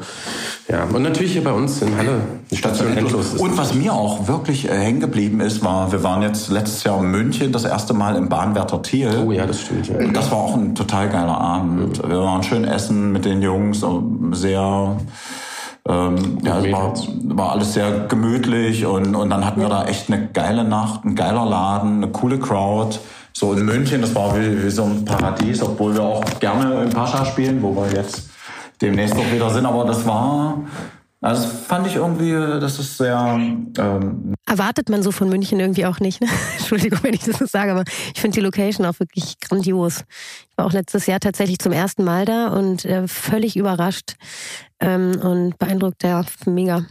Ja, 0.68 0.84
und 0.84 1.02
natürlich 1.02 1.32
hier 1.32 1.44
bei 1.44 1.52
uns 1.52 1.82
in 1.82 1.94
Halle. 1.96 2.22
Die 2.50 2.56
Station 2.56 2.96
Endlos. 2.96 3.34
Und 3.34 3.58
was 3.58 3.74
mir 3.74 3.92
auch 3.92 4.28
wirklich 4.28 4.68
äh, 4.68 4.72
hängen 4.72 5.00
geblieben 5.00 5.40
ist, 5.40 5.62
war, 5.62 5.92
wir 5.92 6.02
waren 6.02 6.22
jetzt 6.22 6.50
letztes 6.50 6.84
Jahr 6.84 6.98
in 7.00 7.10
München 7.10 7.52
das 7.52 7.64
erste 7.64 7.92
Mal 7.92 8.16
im 8.16 8.30
Bahnwärter 8.30 8.80
Thiel. 8.94 9.24
Oh 9.26 9.32
ja, 9.32 9.46
das 9.46 9.62
stimmt. 9.62 9.88
Ja. 9.88 10.06
Das 10.12 10.30
war 10.30 10.38
auch 10.38 10.54
ein 10.54 10.74
total 10.74 11.08
geiler 11.08 11.38
Abend. 11.38 12.02
Mhm. 12.02 12.10
Wir 12.10 12.20
waren 12.22 12.42
schön 12.42 12.64
essen 12.64 13.12
mit 13.12 13.24
den 13.24 13.42
Jungs, 13.42 13.84
sehr... 14.32 14.96
Ähm, 15.86 16.38
ja, 16.42 16.60
es 16.60 16.72
war, 16.72 16.94
war 17.36 17.52
alles 17.52 17.74
sehr 17.74 18.06
gemütlich 18.08 18.86
und, 18.86 19.14
und 19.14 19.28
dann 19.28 19.44
hatten 19.44 19.60
wir 19.60 19.68
da 19.68 19.84
echt 19.84 20.10
eine 20.10 20.28
geile 20.28 20.64
Nacht, 20.64 21.04
ein 21.04 21.14
geiler 21.14 21.44
Laden, 21.44 22.02
eine 22.02 22.10
coole 22.10 22.38
Crowd. 22.38 22.98
So 23.34 23.52
in 23.52 23.66
München, 23.66 24.00
das 24.00 24.14
war 24.14 24.34
wie, 24.34 24.64
wie 24.64 24.70
so 24.70 24.84
ein 24.84 25.04
Paradies, 25.04 25.62
obwohl 25.62 25.92
wir 25.92 26.02
auch 26.02 26.24
gerne 26.40 26.84
im 26.84 26.88
Pascha 26.88 27.26
spielen, 27.26 27.62
wo 27.62 27.76
wir 27.76 27.92
jetzt 27.92 28.30
demnächst 28.80 29.14
auch 29.14 29.30
wieder 29.30 29.50
sind. 29.50 29.66
Aber 29.66 29.84
das 29.84 30.06
war, 30.06 30.56
also 31.24 31.42
das 31.42 31.52
fand 31.66 31.86
ich 31.86 31.96
irgendwie, 31.96 32.32
das 32.32 32.78
ist 32.78 32.98
sehr. 32.98 33.16
Ähm 33.18 34.34
Erwartet 34.46 34.90
man 34.90 35.02
so 35.02 35.10
von 35.10 35.30
München 35.30 35.58
irgendwie 35.58 35.86
auch 35.86 35.98
nicht. 35.98 36.20
Ne? 36.20 36.28
Entschuldigung, 36.58 36.98
wenn 37.02 37.14
ich 37.14 37.24
das 37.24 37.38
so 37.38 37.46
sage, 37.46 37.72
aber 37.72 37.84
ich 38.14 38.20
finde 38.20 38.34
die 38.34 38.44
Location 38.44 38.84
auch 38.84 39.00
wirklich 39.00 39.40
grandios. 39.40 40.04
Ich 40.50 40.58
war 40.58 40.66
auch 40.66 40.72
letztes 40.72 41.06
Jahr 41.06 41.20
tatsächlich 41.20 41.60
zum 41.60 41.72
ersten 41.72 42.04
Mal 42.04 42.26
da 42.26 42.48
und 42.48 42.84
äh, 42.84 43.08
völlig 43.08 43.56
überrascht 43.56 44.16
ähm, 44.80 45.18
und 45.22 45.58
beeindruckt. 45.58 46.02
Ja, 46.02 46.22
mega. 46.44 46.84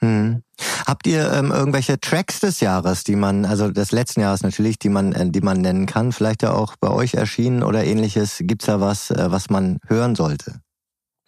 Hm. 0.00 0.42
Habt 0.86 1.06
ihr 1.06 1.32
ähm, 1.32 1.52
irgendwelche 1.52 2.00
Tracks 2.00 2.40
des 2.40 2.58
Jahres, 2.58 3.04
die 3.04 3.14
man, 3.14 3.44
also 3.44 3.70
des 3.70 3.92
letzten 3.92 4.20
Jahres 4.20 4.42
natürlich, 4.42 4.80
die 4.80 4.88
man, 4.88 5.12
äh, 5.12 5.30
die 5.30 5.42
man 5.42 5.60
nennen 5.60 5.86
kann, 5.86 6.10
vielleicht 6.10 6.42
ja 6.42 6.54
auch 6.54 6.74
bei 6.80 6.90
euch 6.90 7.14
erschienen 7.14 7.62
oder 7.62 7.84
ähnliches? 7.84 8.38
Gibt's 8.40 8.66
da 8.66 8.80
was, 8.80 9.12
äh, 9.12 9.30
was 9.30 9.48
man 9.48 9.78
hören 9.86 10.16
sollte? 10.16 10.60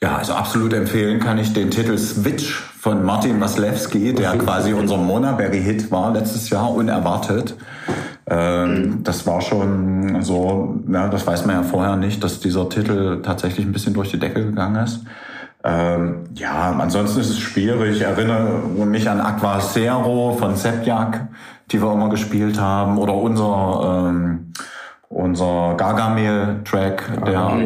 Ja, 0.03 0.17
also 0.17 0.33
absolut 0.33 0.73
empfehlen 0.73 1.21
kann 1.21 1.37
ich 1.37 1.53
den 1.53 1.71
Titel 1.71 1.99
Switch 1.99 2.55
von 2.81 3.05
Martin 3.05 3.39
Maslewski, 3.39 4.15
der 4.15 4.39
quasi 4.39 4.73
unser 4.73 4.97
Monaberry-Hit 4.97 5.91
war 5.91 6.15
letztes 6.15 6.49
Jahr, 6.49 6.71
unerwartet. 6.73 7.55
Ähm, 8.27 9.03
das 9.03 9.27
war 9.27 9.43
schon 9.43 10.23
so, 10.23 10.81
ja, 10.91 11.09
das 11.09 11.27
weiß 11.27 11.45
man 11.45 11.57
ja 11.57 11.63
vorher 11.65 11.97
nicht, 11.97 12.25
dass 12.25 12.41
dieser 12.41 12.67
Titel 12.71 13.21
tatsächlich 13.21 13.67
ein 13.67 13.73
bisschen 13.73 13.93
durch 13.93 14.11
die 14.11 14.19
Decke 14.19 14.47
gegangen 14.47 14.83
ist. 14.83 15.05
Ähm, 15.65 16.25
ja, 16.35 16.75
ansonsten 16.79 17.21
ist 17.21 17.29
es 17.29 17.39
schwierig. 17.39 17.97
Ich 17.97 18.03
erinnere 18.03 18.63
mich 18.87 19.11
an 19.11 19.21
Aqua 19.21 19.61
Zero 19.61 20.35
von 20.39 20.57
Sepjak, 20.57 21.29
die 21.71 21.83
wir 21.83 21.93
immer 21.93 22.09
gespielt 22.09 22.59
haben, 22.59 22.97
oder 22.97 23.13
unser 23.13 24.09
ähm, 24.09 24.53
unser 25.11 25.75
Gargamel-Track, 25.77 27.25
der, 27.27 27.59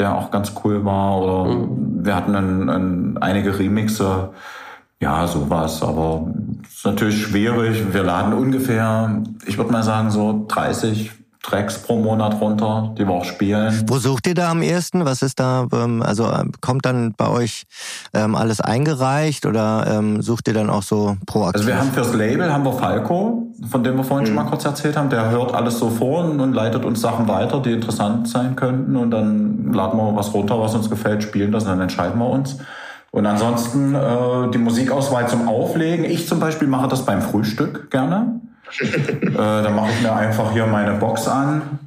der 0.00 0.16
auch 0.16 0.30
ganz 0.30 0.54
cool 0.64 0.84
war. 0.84 1.20
Oder 1.20 1.54
mhm. 1.54 2.04
wir 2.04 2.16
hatten 2.16 2.34
ein, 2.34 2.68
ein, 2.68 3.18
einige 3.20 3.58
Remixe. 3.58 4.30
Ja, 5.00 5.26
sowas. 5.26 5.82
Aber 5.82 6.26
es 6.64 6.78
ist 6.78 6.86
natürlich 6.86 7.22
schwierig. 7.22 7.92
Wir 7.92 8.02
laden 8.02 8.32
ungefähr, 8.32 9.22
ich 9.46 9.56
würde 9.56 9.72
mal 9.72 9.82
sagen, 9.82 10.10
so 10.10 10.44
30 10.48 11.12
Tracks 11.42 11.82
pro 11.82 11.96
Monat 11.96 12.38
runter, 12.40 12.94
die 12.98 13.06
wir 13.06 13.14
auch 13.14 13.24
spielen. 13.24 13.84
Wo 13.86 13.98
sucht 13.98 14.26
ihr 14.26 14.34
da 14.34 14.50
am 14.50 14.60
ersten? 14.60 15.06
Was 15.06 15.22
ist 15.22 15.40
da, 15.40 15.66
ähm, 15.72 16.02
also 16.02 16.30
ähm, 16.30 16.52
kommt 16.60 16.84
dann 16.84 17.14
bei 17.16 17.28
euch 17.28 17.64
ähm, 18.12 18.34
alles 18.34 18.60
eingereicht 18.60 19.46
oder 19.46 19.86
ähm, 19.88 20.20
sucht 20.20 20.48
ihr 20.48 20.54
dann 20.54 20.68
auch 20.68 20.82
so 20.82 21.16
proaktiv? 21.26 21.62
Also 21.62 21.66
wir 21.66 21.78
haben 21.78 21.92
fürs 21.92 22.12
Label, 22.12 22.52
haben 22.52 22.64
wir 22.64 22.74
Falco, 22.74 23.54
von 23.70 23.82
dem 23.82 23.96
wir 23.96 24.04
vorhin 24.04 24.24
mhm. 24.24 24.34
schon 24.34 24.44
mal 24.44 24.50
kurz 24.50 24.66
erzählt 24.66 24.96
haben, 24.98 25.08
der 25.08 25.30
hört 25.30 25.54
alles 25.54 25.78
so 25.78 25.88
vor 25.88 26.24
und, 26.24 26.40
und, 26.40 26.52
leitet 26.52 26.84
uns 26.84 27.00
Sachen 27.00 27.26
weiter, 27.26 27.60
die 27.60 27.72
interessant 27.72 28.28
sein 28.28 28.54
könnten 28.54 28.96
und 28.96 29.10
dann 29.10 29.72
laden 29.72 29.98
wir 29.98 30.14
was 30.14 30.34
runter, 30.34 30.60
was 30.60 30.74
uns 30.74 30.90
gefällt, 30.90 31.22
spielen 31.22 31.52
das 31.52 31.64
und 31.64 31.70
dann 31.70 31.80
entscheiden 31.80 32.18
wir 32.18 32.28
uns. 32.28 32.58
Und 33.12 33.26
ansonsten 33.26 33.94
äh, 33.94 34.50
die 34.52 34.58
Musikauswahl 34.58 35.26
zum 35.26 35.48
Auflegen. 35.48 36.04
Ich 36.04 36.28
zum 36.28 36.38
Beispiel 36.38 36.68
mache 36.68 36.86
das 36.86 37.04
beim 37.06 37.22
Frühstück 37.22 37.90
gerne 37.90 38.40
äh, 38.80 39.30
dann 39.34 39.74
mache 39.74 39.90
ich 39.90 40.02
mir 40.02 40.14
einfach 40.14 40.52
hier 40.52 40.66
meine 40.66 40.94
Box 40.94 41.28
an 41.28 41.80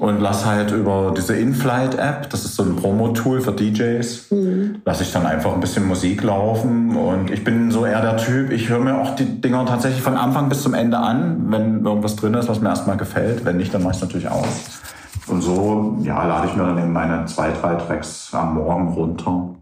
und 0.00 0.18
lasse 0.18 0.46
halt 0.46 0.70
über 0.70 1.12
diese 1.14 1.36
InFlight-App, 1.36 2.30
das 2.30 2.46
ist 2.46 2.56
so 2.56 2.62
ein 2.62 2.74
Promo-Tool 2.74 3.42
für 3.42 3.52
DJs, 3.52 4.30
mhm. 4.30 4.80
lasse 4.86 5.02
ich 5.02 5.12
dann 5.12 5.26
einfach 5.26 5.52
ein 5.52 5.60
bisschen 5.60 5.86
Musik 5.86 6.22
laufen. 6.22 6.96
Und 6.96 7.30
ich 7.30 7.44
bin 7.44 7.70
so 7.70 7.84
eher 7.84 8.00
der 8.00 8.16
Typ, 8.16 8.50
ich 8.50 8.70
höre 8.70 8.78
mir 8.78 8.98
auch 8.98 9.14
die 9.14 9.42
Dinger 9.42 9.66
tatsächlich 9.66 10.02
von 10.02 10.16
Anfang 10.16 10.48
bis 10.48 10.62
zum 10.62 10.72
Ende 10.72 10.96
an, 10.96 11.50
wenn 11.50 11.84
irgendwas 11.84 12.16
drin 12.16 12.32
ist, 12.32 12.48
was 12.48 12.62
mir 12.62 12.70
erstmal 12.70 12.96
gefällt. 12.96 13.44
Wenn 13.44 13.58
nicht, 13.58 13.74
dann 13.74 13.82
mache 13.82 13.92
ich 13.92 13.96
es 13.98 14.02
natürlich 14.02 14.28
aus. 14.28 14.80
Und 15.26 15.42
so, 15.42 15.98
ja, 16.02 16.24
lade 16.24 16.48
ich 16.48 16.56
mir 16.56 16.64
dann 16.64 16.78
eben 16.78 16.92
meine 16.94 17.26
zwei, 17.26 17.50
drei 17.50 17.74
Tracks 17.74 18.30
am 18.32 18.54
Morgen 18.54 18.88
runter. 18.94 19.54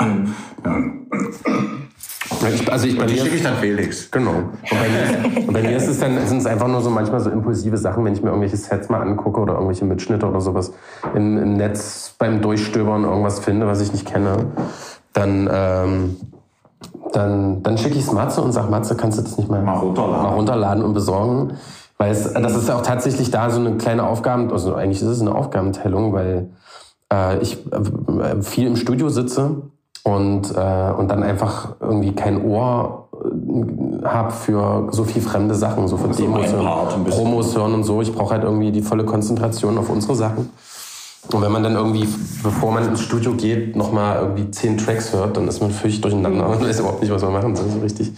Mhm. 0.00 0.34
Ja. 0.64 0.76
Ich, 2.54 2.72
also 2.72 2.86
ich, 2.86 2.98
bei 2.98 3.06
die 3.06 3.18
schicke 3.18 3.36
ich 3.36 3.42
dann 3.42 3.56
Felix. 3.56 4.10
Genau. 4.10 4.30
Und 4.30 4.52
bei 4.70 4.88
mir, 4.88 5.46
und 5.48 5.52
bei 5.52 5.62
mir 5.62 5.76
ist 5.76 5.88
es 5.88 6.00
dann, 6.00 6.26
sind 6.26 6.38
es 6.38 6.46
einfach 6.46 6.68
nur 6.68 6.80
so 6.80 6.90
manchmal 6.90 7.20
so 7.20 7.30
impulsive 7.30 7.76
Sachen, 7.76 8.04
wenn 8.04 8.12
ich 8.12 8.22
mir 8.22 8.28
irgendwelche 8.28 8.56
Sets 8.56 8.88
mal 8.88 9.00
angucke 9.00 9.40
oder 9.40 9.54
irgendwelche 9.54 9.84
Mitschnitte 9.84 10.26
oder 10.26 10.40
sowas 10.40 10.72
im, 11.14 11.38
im 11.38 11.54
Netz 11.54 12.14
beim 12.18 12.40
Durchstöbern 12.40 13.04
irgendwas 13.04 13.40
finde, 13.40 13.66
was 13.66 13.80
ich 13.80 13.92
nicht 13.92 14.06
kenne, 14.06 14.46
dann, 15.12 15.48
ähm, 15.52 16.16
dann, 17.12 17.62
dann 17.62 17.78
schicke 17.78 17.96
ich 17.96 18.04
es 18.04 18.12
Matze 18.12 18.40
und 18.42 18.52
sage, 18.52 18.70
Matze, 18.70 18.96
kannst 18.96 19.18
du 19.18 19.22
das 19.22 19.36
nicht 19.36 19.50
mal, 19.50 19.62
mal, 19.62 19.78
runterladen. 19.78 20.22
mal 20.22 20.34
runterladen 20.34 20.84
und 20.84 20.94
besorgen? 20.94 21.54
Weil 21.98 22.12
es, 22.12 22.32
das 22.32 22.56
ist 22.56 22.68
ja 22.68 22.76
auch 22.76 22.82
tatsächlich 22.82 23.30
da 23.30 23.50
so 23.50 23.60
eine 23.60 23.76
kleine 23.76 24.06
Aufgaben, 24.06 24.50
also 24.50 24.74
eigentlich 24.74 25.02
ist 25.02 25.08
es 25.08 25.20
eine 25.20 25.34
Aufgabenteilung, 25.34 26.12
weil 26.12 26.48
äh, 27.12 27.38
ich 27.38 27.58
äh, 27.72 28.40
viel 28.40 28.66
im 28.66 28.76
Studio 28.76 29.08
sitze 29.10 29.62
und, 30.02 30.54
äh, 30.56 30.92
und 30.96 31.08
dann 31.08 31.22
einfach 31.22 31.74
irgendwie 31.80 32.12
kein 32.12 32.44
Ohr 32.44 33.08
äh, 33.12 34.06
habe 34.06 34.32
für 34.32 34.88
so 34.90 35.04
viel 35.04 35.20
fremde 35.22 35.54
Sachen, 35.54 35.88
so 35.88 35.96
für 35.96 36.08
also 36.08 36.22
Demos 36.22 36.52
und 36.52 37.04
Promos 37.04 37.56
hören 37.56 37.74
und 37.74 37.84
so. 37.84 38.00
Ich 38.00 38.12
brauche 38.12 38.34
halt 38.34 38.44
irgendwie 38.44 38.72
die 38.72 38.82
volle 38.82 39.04
Konzentration 39.04 39.76
auf 39.78 39.90
unsere 39.90 40.14
Sachen. 40.14 40.50
Und 41.32 41.42
wenn 41.42 41.52
man 41.52 41.62
dann 41.62 41.74
irgendwie, 41.74 42.08
bevor 42.42 42.72
man 42.72 42.88
ins 42.88 43.02
Studio 43.02 43.34
geht, 43.34 43.76
nochmal 43.76 44.20
irgendwie 44.20 44.50
zehn 44.50 44.78
Tracks 44.78 45.12
hört, 45.12 45.36
dann 45.36 45.46
ist 45.48 45.60
man 45.60 45.70
völlig 45.70 46.00
durcheinander 46.00 46.48
und 46.50 46.66
weiß 46.66 46.80
überhaupt 46.80 47.02
nicht, 47.02 47.12
was 47.12 47.22
man 47.22 47.32
machen 47.32 47.54
soll, 47.54 47.68
so 47.68 47.78
richtig. 47.80 48.12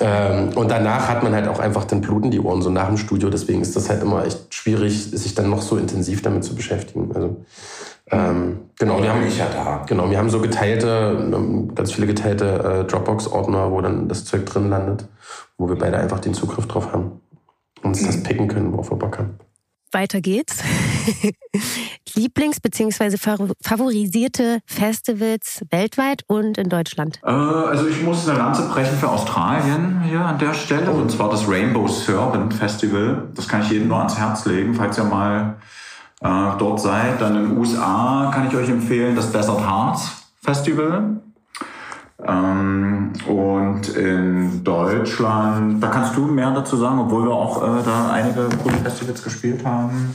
Ähm, 0.00 0.50
und 0.56 0.70
danach 0.70 1.08
hat 1.08 1.22
man 1.22 1.34
halt 1.34 1.46
auch 1.46 1.58
einfach 1.58 1.84
dann 1.84 2.00
bluten 2.00 2.30
die 2.30 2.40
Ohren 2.40 2.62
so 2.62 2.70
nach 2.70 2.88
dem 2.88 2.96
Studio. 2.96 3.30
Deswegen 3.30 3.60
ist 3.60 3.76
das 3.76 3.88
halt 3.88 4.02
immer 4.02 4.24
echt 4.24 4.52
schwierig, 4.52 5.10
sich 5.10 5.34
dann 5.34 5.50
noch 5.50 5.62
so 5.62 5.76
intensiv 5.76 6.22
damit 6.22 6.44
zu 6.44 6.54
beschäftigen. 6.54 7.10
Also 7.14 7.36
ähm, 8.10 8.70
genau, 8.78 9.02
wir 9.02 9.12
haben, 9.12 9.22
ja 9.36 9.46
da. 9.52 9.84
genau, 9.86 10.10
wir 10.10 10.18
haben 10.18 10.30
so 10.30 10.40
geteilte, 10.40 11.70
ganz 11.74 11.92
viele 11.92 12.06
geteilte 12.06 12.84
äh, 12.84 12.84
Dropbox-Ordner, 12.84 13.70
wo 13.70 13.80
dann 13.80 14.08
das 14.08 14.24
Zeug 14.24 14.46
drin 14.46 14.68
landet, 14.68 15.08
wo 15.56 15.68
wir 15.68 15.76
beide 15.76 15.98
einfach 15.98 16.20
den 16.20 16.34
Zugriff 16.34 16.66
drauf 16.66 16.92
haben 16.92 17.20
und 17.82 17.90
uns 17.90 18.04
das 18.04 18.22
picken 18.22 18.48
können, 18.48 18.72
worauf 18.72 18.90
wir 18.90 18.98
Bock 18.98 19.18
haben. 19.18 19.38
Weiter 19.94 20.20
geht's. 20.20 20.58
Lieblings- 22.14 22.60
bzw. 22.60 23.16
favorisierte 23.62 24.60
Festivals 24.66 25.62
weltweit 25.70 26.22
und 26.26 26.58
in 26.58 26.68
Deutschland? 26.68 27.20
Äh, 27.24 27.30
also 27.30 27.86
ich 27.86 28.02
muss 28.02 28.28
eine 28.28 28.38
Lanze 28.38 28.68
brechen 28.68 28.96
für 28.98 29.08
Australien 29.08 30.02
hier 30.02 30.20
an 30.20 30.38
der 30.38 30.54
Stelle. 30.54 30.90
Und 30.90 31.10
zwar 31.10 31.30
das 31.30 31.48
Rainbow 31.48 31.86
Serpent 31.88 32.54
Festival. 32.54 33.28
Das 33.34 33.48
kann 33.48 33.62
ich 33.62 33.70
jedem 33.70 33.88
nur 33.88 33.98
ans 33.98 34.18
Herz 34.18 34.44
legen, 34.44 34.74
falls 34.74 34.98
ihr 34.98 35.04
mal 35.04 35.56
äh, 36.20 36.58
dort 36.58 36.80
seid. 36.80 37.20
Dann 37.20 37.36
in 37.36 37.48
den 37.50 37.58
USA 37.58 38.30
kann 38.32 38.48
ich 38.48 38.54
euch 38.54 38.68
empfehlen 38.68 39.16
das 39.16 39.32
Desert 39.32 39.60
Hearts 39.60 40.10
Festival. 40.42 41.20
Ähm, 42.22 43.12
und 43.26 43.88
in 43.96 44.62
Deutschland, 44.62 45.82
da 45.82 45.88
kannst 45.88 46.16
du 46.16 46.26
mehr 46.26 46.52
dazu 46.52 46.76
sagen, 46.76 47.00
obwohl 47.00 47.24
wir 47.24 47.32
auch 47.32 47.62
äh, 47.62 47.82
da 47.84 48.12
einige 48.12 48.48
coole 48.62 48.76
Festivals 48.76 49.22
gespielt 49.22 49.64
haben. 49.64 50.14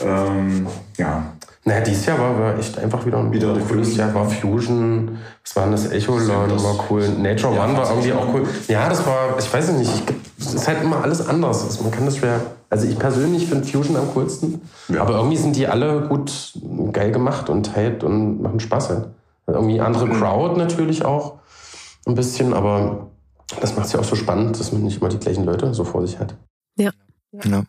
Ähm, 0.00 0.66
ja. 0.96 1.24
Naja, 1.64 1.80
dieses 1.80 2.06
Jahr 2.06 2.18
war, 2.20 2.38
war 2.38 2.58
echt 2.58 2.78
einfach 2.78 3.04
wieder 3.04 3.18
ein 3.18 3.32
wieder 3.32 3.52
cooles 3.68 3.96
Jahr. 3.96 4.14
War 4.14 4.24
Fusion, 4.26 5.18
was 5.42 5.56
war 5.56 5.64
denn 5.64 5.72
das? 5.72 5.90
Echo 5.90 6.16
Line 6.16 6.62
war 6.62 6.84
cool. 6.88 7.08
Nature 7.08 7.56
ja, 7.56 7.64
One 7.64 7.76
war 7.76 7.90
irgendwie 7.90 8.12
auch 8.12 8.32
cool. 8.32 8.46
Ja, 8.68 8.88
das 8.88 9.04
war, 9.04 9.36
ich 9.36 9.52
weiß 9.52 9.72
nicht, 9.72 9.90
es 10.38 10.54
ist 10.54 10.68
halt 10.68 10.82
immer 10.84 11.02
alles 11.02 11.26
anders. 11.26 11.64
Also 11.64 11.82
man 11.82 11.90
kann 11.90 12.04
das 12.04 12.18
schwer. 12.18 12.40
Also 12.70 12.86
ich 12.86 12.96
persönlich 12.96 13.48
finde 13.48 13.66
Fusion 13.66 13.96
am 13.96 14.12
coolsten. 14.14 14.60
Ja. 14.88 15.00
Aber 15.00 15.16
irgendwie 15.16 15.36
sind 15.36 15.56
die 15.56 15.66
alle 15.66 16.02
gut, 16.02 16.52
geil 16.92 17.10
gemacht 17.10 17.50
und 17.50 17.64
tight 17.74 18.04
und 18.04 18.40
machen 18.40 18.60
Spaß 18.60 18.90
halt. 18.90 19.06
Irgendwie 19.46 19.80
andere 19.80 20.06
mhm. 20.06 20.12
Crowd 20.14 20.56
natürlich 20.58 21.04
auch. 21.04 21.38
Ein 22.06 22.14
bisschen, 22.14 22.54
aber 22.54 23.10
das 23.60 23.76
macht 23.76 23.86
es 23.86 23.92
ja 23.92 24.00
auch 24.00 24.04
so 24.04 24.16
spannend, 24.16 24.58
dass 24.58 24.72
man 24.72 24.82
nicht 24.82 25.00
immer 25.00 25.08
die 25.08 25.18
gleichen 25.18 25.44
Leute 25.44 25.72
so 25.74 25.84
vor 25.84 26.06
sich 26.06 26.18
hat. 26.18 26.36
Ja. 26.76 26.90
Genau. 27.32 27.62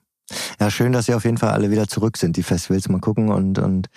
Ja, 0.60 0.70
schön, 0.70 0.92
dass 0.92 1.06
Sie 1.06 1.14
auf 1.14 1.24
jeden 1.24 1.38
Fall 1.38 1.52
alle 1.52 1.72
wieder 1.72 1.88
zurück 1.88 2.18
sind, 2.18 2.36
die 2.36 2.44
Festivals. 2.44 2.90
Mal 2.90 3.00
gucken 3.00 3.30
und, 3.30 3.60
und 3.60 3.88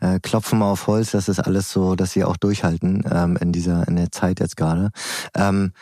äh, 0.00 0.20
klopfen 0.20 0.58
mal 0.58 0.70
auf 0.70 0.86
Holz, 0.86 1.12
dass 1.12 1.26
das 1.26 1.40
alles 1.40 1.70
so, 1.70 1.94
dass 1.94 2.12
Sie 2.12 2.24
auch 2.24 2.36
durchhalten 2.36 3.04
ähm, 3.10 3.38
in 3.40 3.52
dieser 3.52 3.88
in 3.88 3.96
der 3.96 4.12
Zeit 4.12 4.40
jetzt 4.40 4.56
gerade. 4.56 4.90
Ähm, 5.34 5.72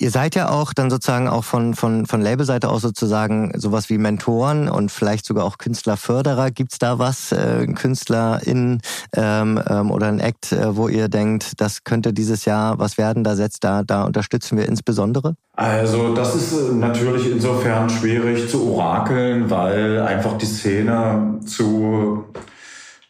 Ihr 0.00 0.12
seid 0.12 0.36
ja 0.36 0.50
auch 0.50 0.72
dann 0.72 0.90
sozusagen 0.90 1.26
auch 1.26 1.42
von, 1.42 1.74
von, 1.74 2.06
von 2.06 2.20
Labelseite 2.20 2.68
aus 2.68 2.82
sozusagen 2.82 3.52
sowas 3.56 3.90
wie 3.90 3.98
Mentoren 3.98 4.68
und 4.68 4.92
vielleicht 4.92 5.26
sogar 5.26 5.44
auch 5.44 5.58
Künstlerförderer. 5.58 6.52
Gibt's 6.52 6.78
da 6.78 7.00
was, 7.00 7.32
äh, 7.32 7.66
KünstlerInnen 7.66 8.80
ähm, 9.16 9.60
ähm, 9.68 9.90
oder 9.90 10.06
ein 10.06 10.20
Act, 10.20 10.52
äh, 10.52 10.76
wo 10.76 10.86
ihr 10.86 11.08
denkt, 11.08 11.60
das 11.60 11.82
könnte 11.82 12.12
dieses 12.12 12.44
Jahr 12.44 12.78
was 12.78 12.96
werden, 12.96 13.24
da 13.24 13.34
setzt 13.34 13.64
da, 13.64 13.82
da 13.82 14.04
unterstützen 14.04 14.56
wir 14.56 14.66
insbesondere? 14.66 15.34
Also 15.54 16.14
das 16.14 16.36
ist 16.36 16.52
äh, 16.52 16.74
natürlich 16.74 17.28
insofern 17.32 17.90
schwierig 17.90 18.48
zu 18.48 18.72
orakeln, 18.72 19.50
weil 19.50 20.00
einfach 20.02 20.38
die 20.38 20.46
Szene 20.46 21.40
zu 21.44 22.24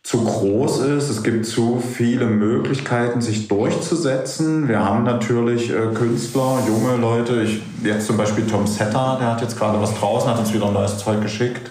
zu 0.08 0.24
groß 0.24 0.80
ist. 0.80 1.10
Es 1.10 1.22
gibt 1.22 1.44
zu 1.44 1.80
viele 1.80 2.24
Möglichkeiten, 2.24 3.20
sich 3.20 3.46
durchzusetzen. 3.46 4.66
Wir 4.66 4.82
haben 4.82 5.04
natürlich 5.04 5.68
äh, 5.68 5.92
Künstler, 5.92 6.60
junge 6.66 6.96
Leute. 6.96 7.42
Ich, 7.42 7.62
jetzt 7.84 8.06
zum 8.06 8.16
Beispiel 8.16 8.46
Tom 8.46 8.66
Setter, 8.66 9.18
der 9.20 9.32
hat 9.32 9.42
jetzt 9.42 9.58
gerade 9.58 9.78
was 9.78 9.94
draußen, 9.94 10.30
hat 10.30 10.38
uns 10.38 10.54
wieder 10.54 10.68
ein 10.68 10.72
neues 10.72 10.96
Zeug 10.96 11.20
geschickt, 11.20 11.70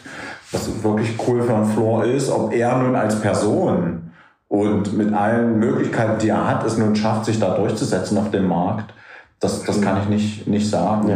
was 0.51 0.69
wirklich 0.83 1.15
cool 1.27 1.41
für 1.41 1.55
einen 1.55 1.65
Floor 1.65 2.05
ist. 2.05 2.29
Ob 2.29 2.53
er 2.53 2.77
nun 2.77 2.95
als 2.95 3.19
Person 3.19 4.11
und 4.49 4.95
mit 4.95 5.11
allen 5.15 5.57
Möglichkeiten, 5.57 6.19
die 6.19 6.29
er 6.29 6.47
hat, 6.47 6.63
es 6.63 6.77
nun 6.77 6.95
schafft, 6.95 7.25
sich 7.25 7.39
da 7.39 7.57
durchzusetzen 7.57 8.19
auf 8.19 8.29
dem 8.29 8.47
Markt, 8.47 8.93
das, 9.39 9.63
das 9.63 9.81
kann 9.81 9.99
ich 10.03 10.09
nicht, 10.09 10.47
nicht 10.47 10.69
sagen. 10.69 11.09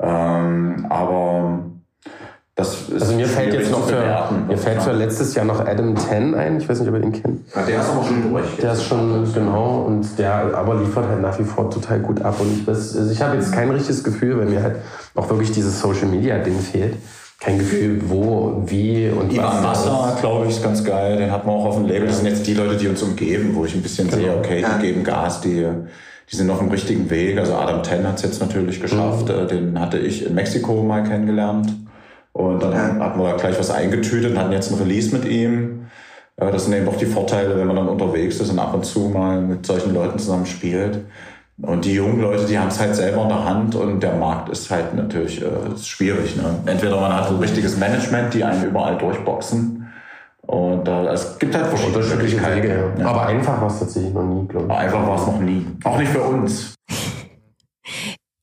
Ja. 0.00 0.38
Ähm, 0.38 0.86
aber 0.88 1.69
also 2.60 3.14
mir 3.14 3.26
fällt 3.26 3.54
jetzt 3.54 3.70
noch 3.70 3.86
für, 3.86 4.02
mir 4.48 4.58
fällt 4.58 4.82
für 4.82 4.92
letztes 4.92 5.34
Jahr 5.34 5.44
noch 5.44 5.60
Adam 5.60 5.94
Ten 5.94 6.34
ein. 6.34 6.58
Ich 6.58 6.68
weiß 6.68 6.80
nicht, 6.80 6.88
ob 6.88 6.94
ihr 6.94 7.00
den 7.00 7.12
kennt. 7.12 7.40
Ja, 7.54 7.62
der 7.62 7.80
ist 7.80 7.90
aber 7.90 8.04
schon 8.04 8.30
durch. 8.30 8.56
Der 8.60 8.72
ist 8.72 8.84
schon, 8.84 9.32
genau. 9.32 9.84
Und 9.86 10.18
der 10.18 10.54
aber 10.54 10.76
liefert 10.76 11.08
halt 11.08 11.20
nach 11.20 11.38
wie 11.38 11.44
vor 11.44 11.70
total 11.70 12.00
gut 12.00 12.22
ab. 12.22 12.36
Und 12.40 12.60
ich, 12.60 12.68
also 12.68 13.10
ich 13.10 13.20
habe 13.20 13.36
jetzt 13.36 13.52
kein 13.52 13.70
richtiges 13.70 14.04
Gefühl, 14.04 14.38
weil 14.38 14.46
mir 14.46 14.62
halt 14.62 14.76
auch 15.14 15.28
wirklich 15.28 15.52
dieses 15.52 15.80
Social 15.80 16.06
Media 16.06 16.38
Ding 16.38 16.58
fehlt. 16.58 16.94
Kein 17.40 17.58
Gefühl, 17.58 18.02
wo, 18.06 18.62
wie 18.66 19.08
und 19.08 19.32
Ivan 19.32 19.64
was. 19.64 19.86
Wasser, 19.86 20.18
glaube 20.20 20.46
ich, 20.46 20.56
ist 20.56 20.62
ganz 20.62 20.84
geil. 20.84 21.16
Den 21.16 21.32
hat 21.32 21.46
man 21.46 21.56
auch 21.56 21.64
auf 21.64 21.76
dem 21.76 21.86
Label. 21.86 22.06
Das 22.06 22.18
sind 22.18 22.26
jetzt 22.26 22.46
die 22.46 22.52
Leute, 22.52 22.76
die 22.76 22.86
uns 22.86 23.02
umgeben, 23.02 23.54
wo 23.54 23.64
ich 23.64 23.74
ein 23.74 23.80
bisschen 23.80 24.10
genau. 24.10 24.22
sehe, 24.22 24.36
okay, 24.36 24.62
die 24.62 24.86
geben 24.86 25.04
Gas, 25.04 25.40
die, 25.40 25.66
die 26.30 26.36
sind 26.36 26.50
auf 26.50 26.58
dem 26.58 26.68
richtigen 26.68 27.08
Weg. 27.08 27.38
Also 27.38 27.54
Adam 27.54 27.82
Ten 27.82 28.06
hat 28.06 28.16
es 28.16 28.22
jetzt 28.22 28.40
natürlich 28.42 28.82
geschafft. 28.82 29.28
Mhm. 29.28 29.48
Den 29.48 29.80
hatte 29.80 29.96
ich 29.96 30.26
in 30.26 30.34
Mexiko 30.34 30.82
mal 30.82 31.02
kennengelernt. 31.02 31.74
Und 32.32 32.62
dann 32.62 32.72
ja. 32.72 33.04
hatten 33.04 33.20
wir 33.20 33.36
gleich 33.36 33.58
was 33.58 33.70
eingetütet 33.70 34.32
und 34.32 34.38
hatten 34.38 34.52
jetzt 34.52 34.70
ein 34.70 34.78
Release 34.78 35.14
mit 35.14 35.24
ihm. 35.24 35.86
Das 36.36 36.64
sind 36.64 36.74
eben 36.74 36.88
auch 36.88 36.96
die 36.96 37.06
Vorteile, 37.06 37.58
wenn 37.58 37.66
man 37.66 37.76
dann 37.76 37.88
unterwegs 37.88 38.40
ist 38.40 38.50
und 38.50 38.58
ab 38.58 38.72
und 38.72 38.86
zu 38.86 39.10
mal 39.10 39.40
mit 39.40 39.66
solchen 39.66 39.92
Leuten 39.92 40.18
zusammen 40.18 40.46
spielt. 40.46 41.00
Und 41.62 41.84
die 41.84 41.92
jungen 41.92 42.20
Leute, 42.20 42.46
die 42.46 42.58
haben 42.58 42.68
es 42.68 42.80
halt 42.80 42.94
selber 42.94 43.22
in 43.22 43.28
der 43.28 43.44
Hand 43.44 43.74
und 43.74 44.02
der 44.02 44.14
Markt 44.14 44.48
ist 44.48 44.70
halt 44.70 44.94
natürlich 44.94 45.42
äh, 45.42 45.74
ist 45.74 45.86
schwierig. 45.86 46.36
Ne? 46.36 46.44
Entweder 46.64 46.98
man 46.98 47.14
hat 47.14 47.28
ein 47.28 47.36
richtiges 47.36 47.76
Management, 47.76 48.32
die 48.32 48.42
einen 48.42 48.64
überall 48.64 48.96
durchboxen. 48.96 49.86
Und 50.46 50.88
äh, 50.88 51.08
es 51.08 51.38
gibt 51.38 51.54
halt 51.54 51.66
verschiedene 51.66 52.04
Möglichkeiten. 52.04 52.62
Wege, 52.62 52.92
ja. 52.98 53.06
Aber 53.06 53.26
einfach 53.26 53.60
war 53.60 53.68
es 53.68 53.78
tatsächlich 53.78 54.14
noch 54.14 54.24
nie, 54.24 54.48
glaube 54.48 54.66
ich. 54.68 54.72
Einfach 54.72 55.06
war 55.06 55.16
es 55.16 55.26
noch 55.26 55.40
nie. 55.40 55.66
Auch 55.84 55.98
nicht 55.98 56.10
für 56.10 56.22
uns. 56.22 56.74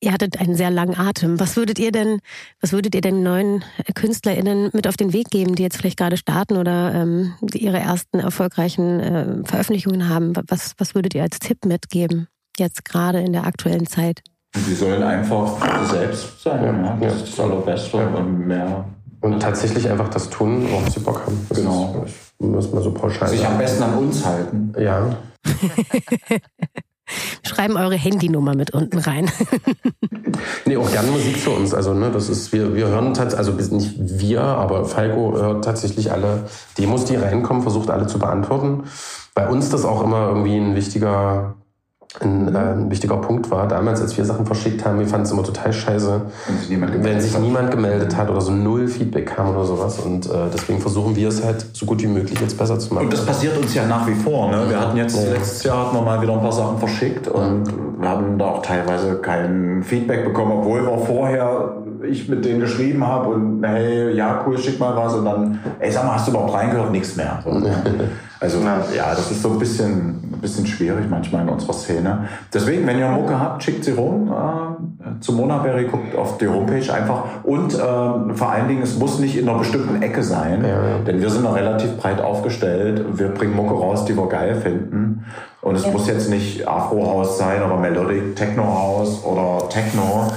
Ihr 0.00 0.12
hattet 0.12 0.40
einen 0.40 0.54
sehr 0.54 0.70
langen 0.70 0.96
Atem. 0.96 1.40
Was 1.40 1.56
würdet 1.56 1.80
ihr 1.80 1.90
denn, 1.90 2.20
was 2.60 2.72
würdet 2.72 2.94
ihr 2.94 3.00
den 3.00 3.24
neuen 3.24 3.64
KünstlerInnen 3.94 4.70
mit 4.72 4.86
auf 4.86 4.96
den 4.96 5.12
Weg 5.12 5.30
geben, 5.30 5.56
die 5.56 5.64
jetzt 5.64 5.76
vielleicht 5.76 5.98
gerade 5.98 6.16
starten 6.16 6.56
oder 6.56 6.94
ähm, 6.94 7.34
ihre 7.52 7.78
ersten 7.78 8.20
erfolgreichen 8.20 9.00
äh, 9.00 9.44
Veröffentlichungen 9.44 10.08
haben? 10.08 10.34
Was, 10.46 10.74
was 10.78 10.94
würdet 10.94 11.16
ihr 11.16 11.22
als 11.22 11.40
Tipp 11.40 11.64
mitgeben, 11.64 12.28
jetzt 12.56 12.84
gerade 12.84 13.20
in 13.20 13.32
der 13.32 13.44
aktuellen 13.44 13.88
Zeit? 13.88 14.22
Sie 14.54 14.74
sollen 14.74 15.02
einfach 15.02 15.58
selbst 15.86 16.42
sein. 16.42 16.64
Ja, 16.64 16.72
ja. 16.72 16.96
Das 17.00 17.16
ist 17.16 17.32
das 17.32 17.40
Allerbeste 17.40 17.96
und 17.96 18.46
mehr. 18.46 18.84
Und 19.20 19.40
tatsächlich 19.40 19.90
einfach 19.90 20.08
das 20.10 20.30
tun, 20.30 20.64
worauf 20.70 20.88
sie 20.90 21.00
Bock 21.00 21.26
haben. 21.26 21.44
Das 21.48 21.58
genau. 21.58 22.04
Ist, 22.06 22.40
muss 22.40 22.72
man 22.72 22.84
so 22.84 22.92
pauschal 22.92 23.28
Sich 23.28 23.44
am 23.44 23.58
besten 23.58 23.82
an 23.82 23.94
uns 23.98 24.24
halten. 24.24 24.72
Ja. 24.78 25.16
Schreiben 27.42 27.76
eure 27.76 27.96
Handynummer 27.96 28.54
mit 28.54 28.72
unten 28.72 28.98
rein. 28.98 29.30
nee, 30.66 30.76
auch 30.76 30.90
gerne 30.90 31.10
Musik 31.10 31.42
zu 31.42 31.50
uns. 31.50 31.74
Also, 31.74 31.94
ne, 31.94 32.10
das 32.10 32.28
ist, 32.28 32.52
wir, 32.52 32.74
wir 32.74 32.88
hören 32.88 33.14
tatsächlich, 33.14 33.38
also 33.38 33.74
nicht 33.74 33.94
wir, 33.98 34.42
aber 34.42 34.84
Falco 34.84 35.34
hört 35.34 35.64
tatsächlich 35.64 36.12
alle 36.12 36.48
Demos, 36.76 37.04
die 37.04 37.16
reinkommen, 37.16 37.62
versucht 37.62 37.90
alle 37.90 38.06
zu 38.06 38.18
beantworten. 38.18 38.84
Bei 39.34 39.48
uns 39.48 39.70
das 39.70 39.84
auch 39.84 40.02
immer 40.02 40.28
irgendwie 40.28 40.56
ein 40.56 40.74
wichtiger 40.74 41.54
ein, 42.20 42.54
äh, 42.54 42.58
ein 42.58 42.90
wichtiger 42.90 43.16
Punkt 43.18 43.50
war. 43.50 43.68
Damals, 43.68 44.00
als 44.00 44.16
wir 44.16 44.24
Sachen 44.24 44.46
verschickt 44.46 44.84
haben, 44.84 44.98
wir 44.98 45.06
fanden 45.06 45.26
es 45.26 45.32
immer 45.32 45.42
total 45.42 45.72
scheiße, 45.72 46.22
sich 46.60 46.80
wenn 46.80 47.20
sich 47.20 47.38
niemand 47.38 47.70
gemeldet 47.70 48.16
hat 48.16 48.30
oder 48.30 48.40
so 48.40 48.52
null 48.52 48.88
Feedback 48.88 49.26
kam 49.26 49.50
oder 49.50 49.64
sowas. 49.64 49.98
Und 49.98 50.26
äh, 50.26 50.48
deswegen 50.52 50.80
versuchen 50.80 51.14
wir 51.16 51.28
es 51.28 51.44
halt 51.44 51.66
so 51.72 51.84
gut 51.84 52.02
wie 52.02 52.06
möglich 52.06 52.40
jetzt 52.40 52.56
besser 52.56 52.78
zu 52.78 52.94
machen. 52.94 53.04
Und 53.04 53.12
das 53.12 53.26
passiert 53.26 53.58
uns 53.58 53.74
ja 53.74 53.86
nach 53.86 54.06
wie 54.06 54.14
vor. 54.14 54.50
Ne? 54.50 54.68
Wir 54.68 54.80
hatten 54.80 54.96
jetzt 54.96 55.16
ja. 55.16 55.32
letztes 55.32 55.62
Jahr 55.64 55.86
hatten 55.86 55.96
wir 55.96 56.02
mal 56.02 56.20
wieder 56.22 56.32
ein 56.32 56.40
paar 56.40 56.52
Sachen 56.52 56.78
verschickt 56.78 57.28
und 57.28 57.64
wir 58.00 58.08
haben 58.08 58.38
da 58.38 58.46
auch 58.46 58.62
teilweise 58.62 59.16
kein 59.16 59.82
Feedback 59.82 60.24
bekommen, 60.24 60.52
obwohl 60.52 60.82
wir 60.86 60.98
vorher 60.98 61.76
ich 62.04 62.28
mit 62.28 62.44
denen 62.44 62.60
geschrieben 62.60 63.06
habe 63.06 63.30
und 63.30 63.64
hey, 63.64 64.14
ja 64.14 64.44
cool, 64.46 64.58
schick 64.58 64.78
mal 64.78 64.96
was 64.96 65.14
und 65.14 65.24
dann, 65.24 65.58
ey 65.78 65.90
sag 65.90 66.04
mal, 66.04 66.14
hast 66.14 66.26
du 66.26 66.32
überhaupt 66.32 66.54
reingehört? 66.54 66.90
Nichts 66.92 67.16
mehr. 67.16 67.42
So? 67.44 67.50
Also 68.40 68.58
ja, 68.60 69.10
das 69.10 69.32
ist 69.32 69.42
so 69.42 69.50
ein 69.50 69.58
bisschen, 69.58 70.32
ein 70.32 70.38
bisschen 70.40 70.64
schwierig 70.64 71.06
manchmal 71.10 71.42
in 71.42 71.48
unserer 71.48 71.72
Szene. 71.72 72.28
Deswegen, 72.54 72.86
wenn 72.86 72.98
ihr 72.98 73.08
Mucke 73.08 73.38
habt, 73.38 73.64
schickt 73.64 73.84
sie 73.84 73.92
rum 73.92 74.32
äh, 74.32 75.20
zu 75.20 75.32
Monaberry, 75.32 75.86
guckt 75.86 76.14
auf 76.14 76.38
die 76.38 76.46
Homepage 76.46 76.92
einfach. 76.92 77.24
Und 77.42 77.74
äh, 77.74 77.78
vor 77.78 78.50
allen 78.50 78.68
Dingen, 78.68 78.82
es 78.82 78.96
muss 78.96 79.18
nicht 79.18 79.36
in 79.36 79.48
einer 79.48 79.58
bestimmten 79.58 80.00
Ecke 80.02 80.22
sein, 80.22 80.62
ja, 80.62 80.68
ja. 80.68 80.98
denn 81.04 81.20
wir 81.20 81.30
sind 81.30 81.42
noch 81.42 81.56
relativ 81.56 81.96
breit 81.96 82.20
aufgestellt. 82.20 83.04
Wir 83.14 83.28
bringen 83.28 83.56
Mucke 83.56 83.74
raus, 83.74 84.04
die 84.04 84.16
wir 84.16 84.28
geil 84.28 84.54
finden. 84.54 85.24
Und 85.60 85.74
es 85.74 85.84
ja. 85.84 85.90
muss 85.90 86.06
jetzt 86.06 86.30
nicht 86.30 86.68
Afro-Haus 86.68 87.38
sein 87.38 87.60
oder 87.60 87.76
Melodic 87.76 88.36
Techno-Haus 88.36 89.24
oder 89.24 89.68
Techno 89.68 90.28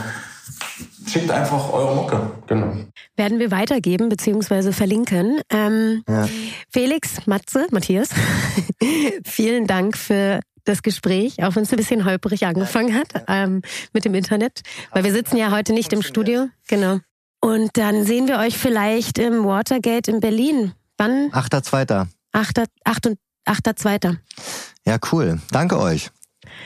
schickt 1.12 1.32
einfach 1.32 1.72
eure 1.72 1.95
Mucke. 1.95 2.32
Genau. 2.47 2.74
Werden 3.16 3.39
wir 3.39 3.51
weitergeben 3.51 4.09
bzw. 4.09 4.72
verlinken. 4.72 5.41
Ähm, 5.49 6.03
ja. 6.07 6.28
Felix, 6.70 7.28
Matze, 7.28 7.68
Matthias, 7.72 8.09
vielen 9.26 9.68
Dank 9.68 9.97
für 9.97 10.39
das 10.64 10.84
Gespräch, 10.84 11.43
auch 11.43 11.55
wenn 11.55 11.64
es 11.64 11.72
ein 11.72 11.78
bisschen 11.78 12.05
holprig 12.05 12.45
angefangen 12.45 12.95
hat 12.95 13.26
ähm, 13.28 13.62
mit 13.93 14.05
dem 14.05 14.14
Internet, 14.14 14.62
weil 14.91 15.03
wir 15.03 15.12
sitzen 15.12 15.38
ja 15.38 15.51
heute 15.51 15.74
nicht 15.74 15.91
im 15.91 16.01
Studio. 16.01 16.47
Genau. 16.68 16.99
Und 17.41 17.72
dann 17.74 18.05
sehen 18.05 18.28
wir 18.28 18.38
euch 18.38 18.57
vielleicht 18.57 19.18
im 19.18 19.43
Watergate 19.43 20.12
in 20.12 20.20
Berlin. 20.20 20.74
Wann? 20.97 21.32
8.2. 21.32 22.07
8.2. 22.34 24.18
Ja, 24.86 24.97
cool. 25.12 25.41
Danke 25.51 25.80
euch. 25.80 26.12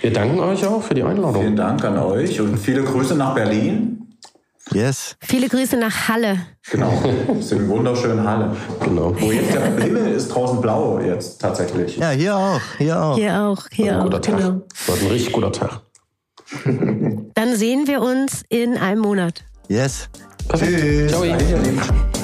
Wir 0.01 0.11
danken 0.11 0.39
euch 0.39 0.65
auch 0.65 0.83
für 0.83 0.93
die 0.93 1.03
Einladung. 1.03 1.41
Vielen 1.41 1.55
Dank 1.55 1.83
an 1.85 1.97
euch 1.97 2.41
und 2.41 2.57
viele 2.57 2.83
Grüße 2.83 3.15
nach 3.15 3.33
Berlin. 3.33 4.04
Yes. 4.73 5.15
Viele 5.21 5.47
Grüße 5.47 5.77
nach 5.77 6.07
Halle. 6.07 6.39
Genau, 6.71 6.91
das 7.27 7.37
ist 7.45 7.53
eine 7.53 7.67
wunderschöne 7.67 8.23
Halle. 8.23 8.55
Genau. 8.83 9.13
Wo 9.19 9.31
jetzt 9.31 9.53
der 9.53 9.77
Himmel 9.77 10.13
ist 10.13 10.29
draußen 10.29 10.59
blau 10.59 10.99
jetzt 10.99 11.39
tatsächlich. 11.39 11.97
Ja, 11.97 12.09
hier 12.09 12.35
auch, 12.35 12.61
hier 12.77 13.01
auch. 13.01 13.15
Hier 13.15 13.41
auch, 13.41 13.63
hier 13.71 13.99
auch. 13.99 14.03
Guter 14.03 14.21
Tag. 14.21 14.37
Genau. 14.37 14.61
War 14.87 14.97
ein 14.97 15.07
richtig 15.07 15.33
guter 15.33 15.51
Tag. 15.51 15.81
Dann 17.33 17.55
sehen 17.55 17.87
wir 17.87 18.01
uns 18.01 18.43
in 18.49 18.77
einem 18.77 19.01
Monat. 19.01 19.43
Yes. 19.67 20.09
Perfekt. 20.47 20.79
Tschüss. 20.79 21.11
Ciao. 21.11 22.14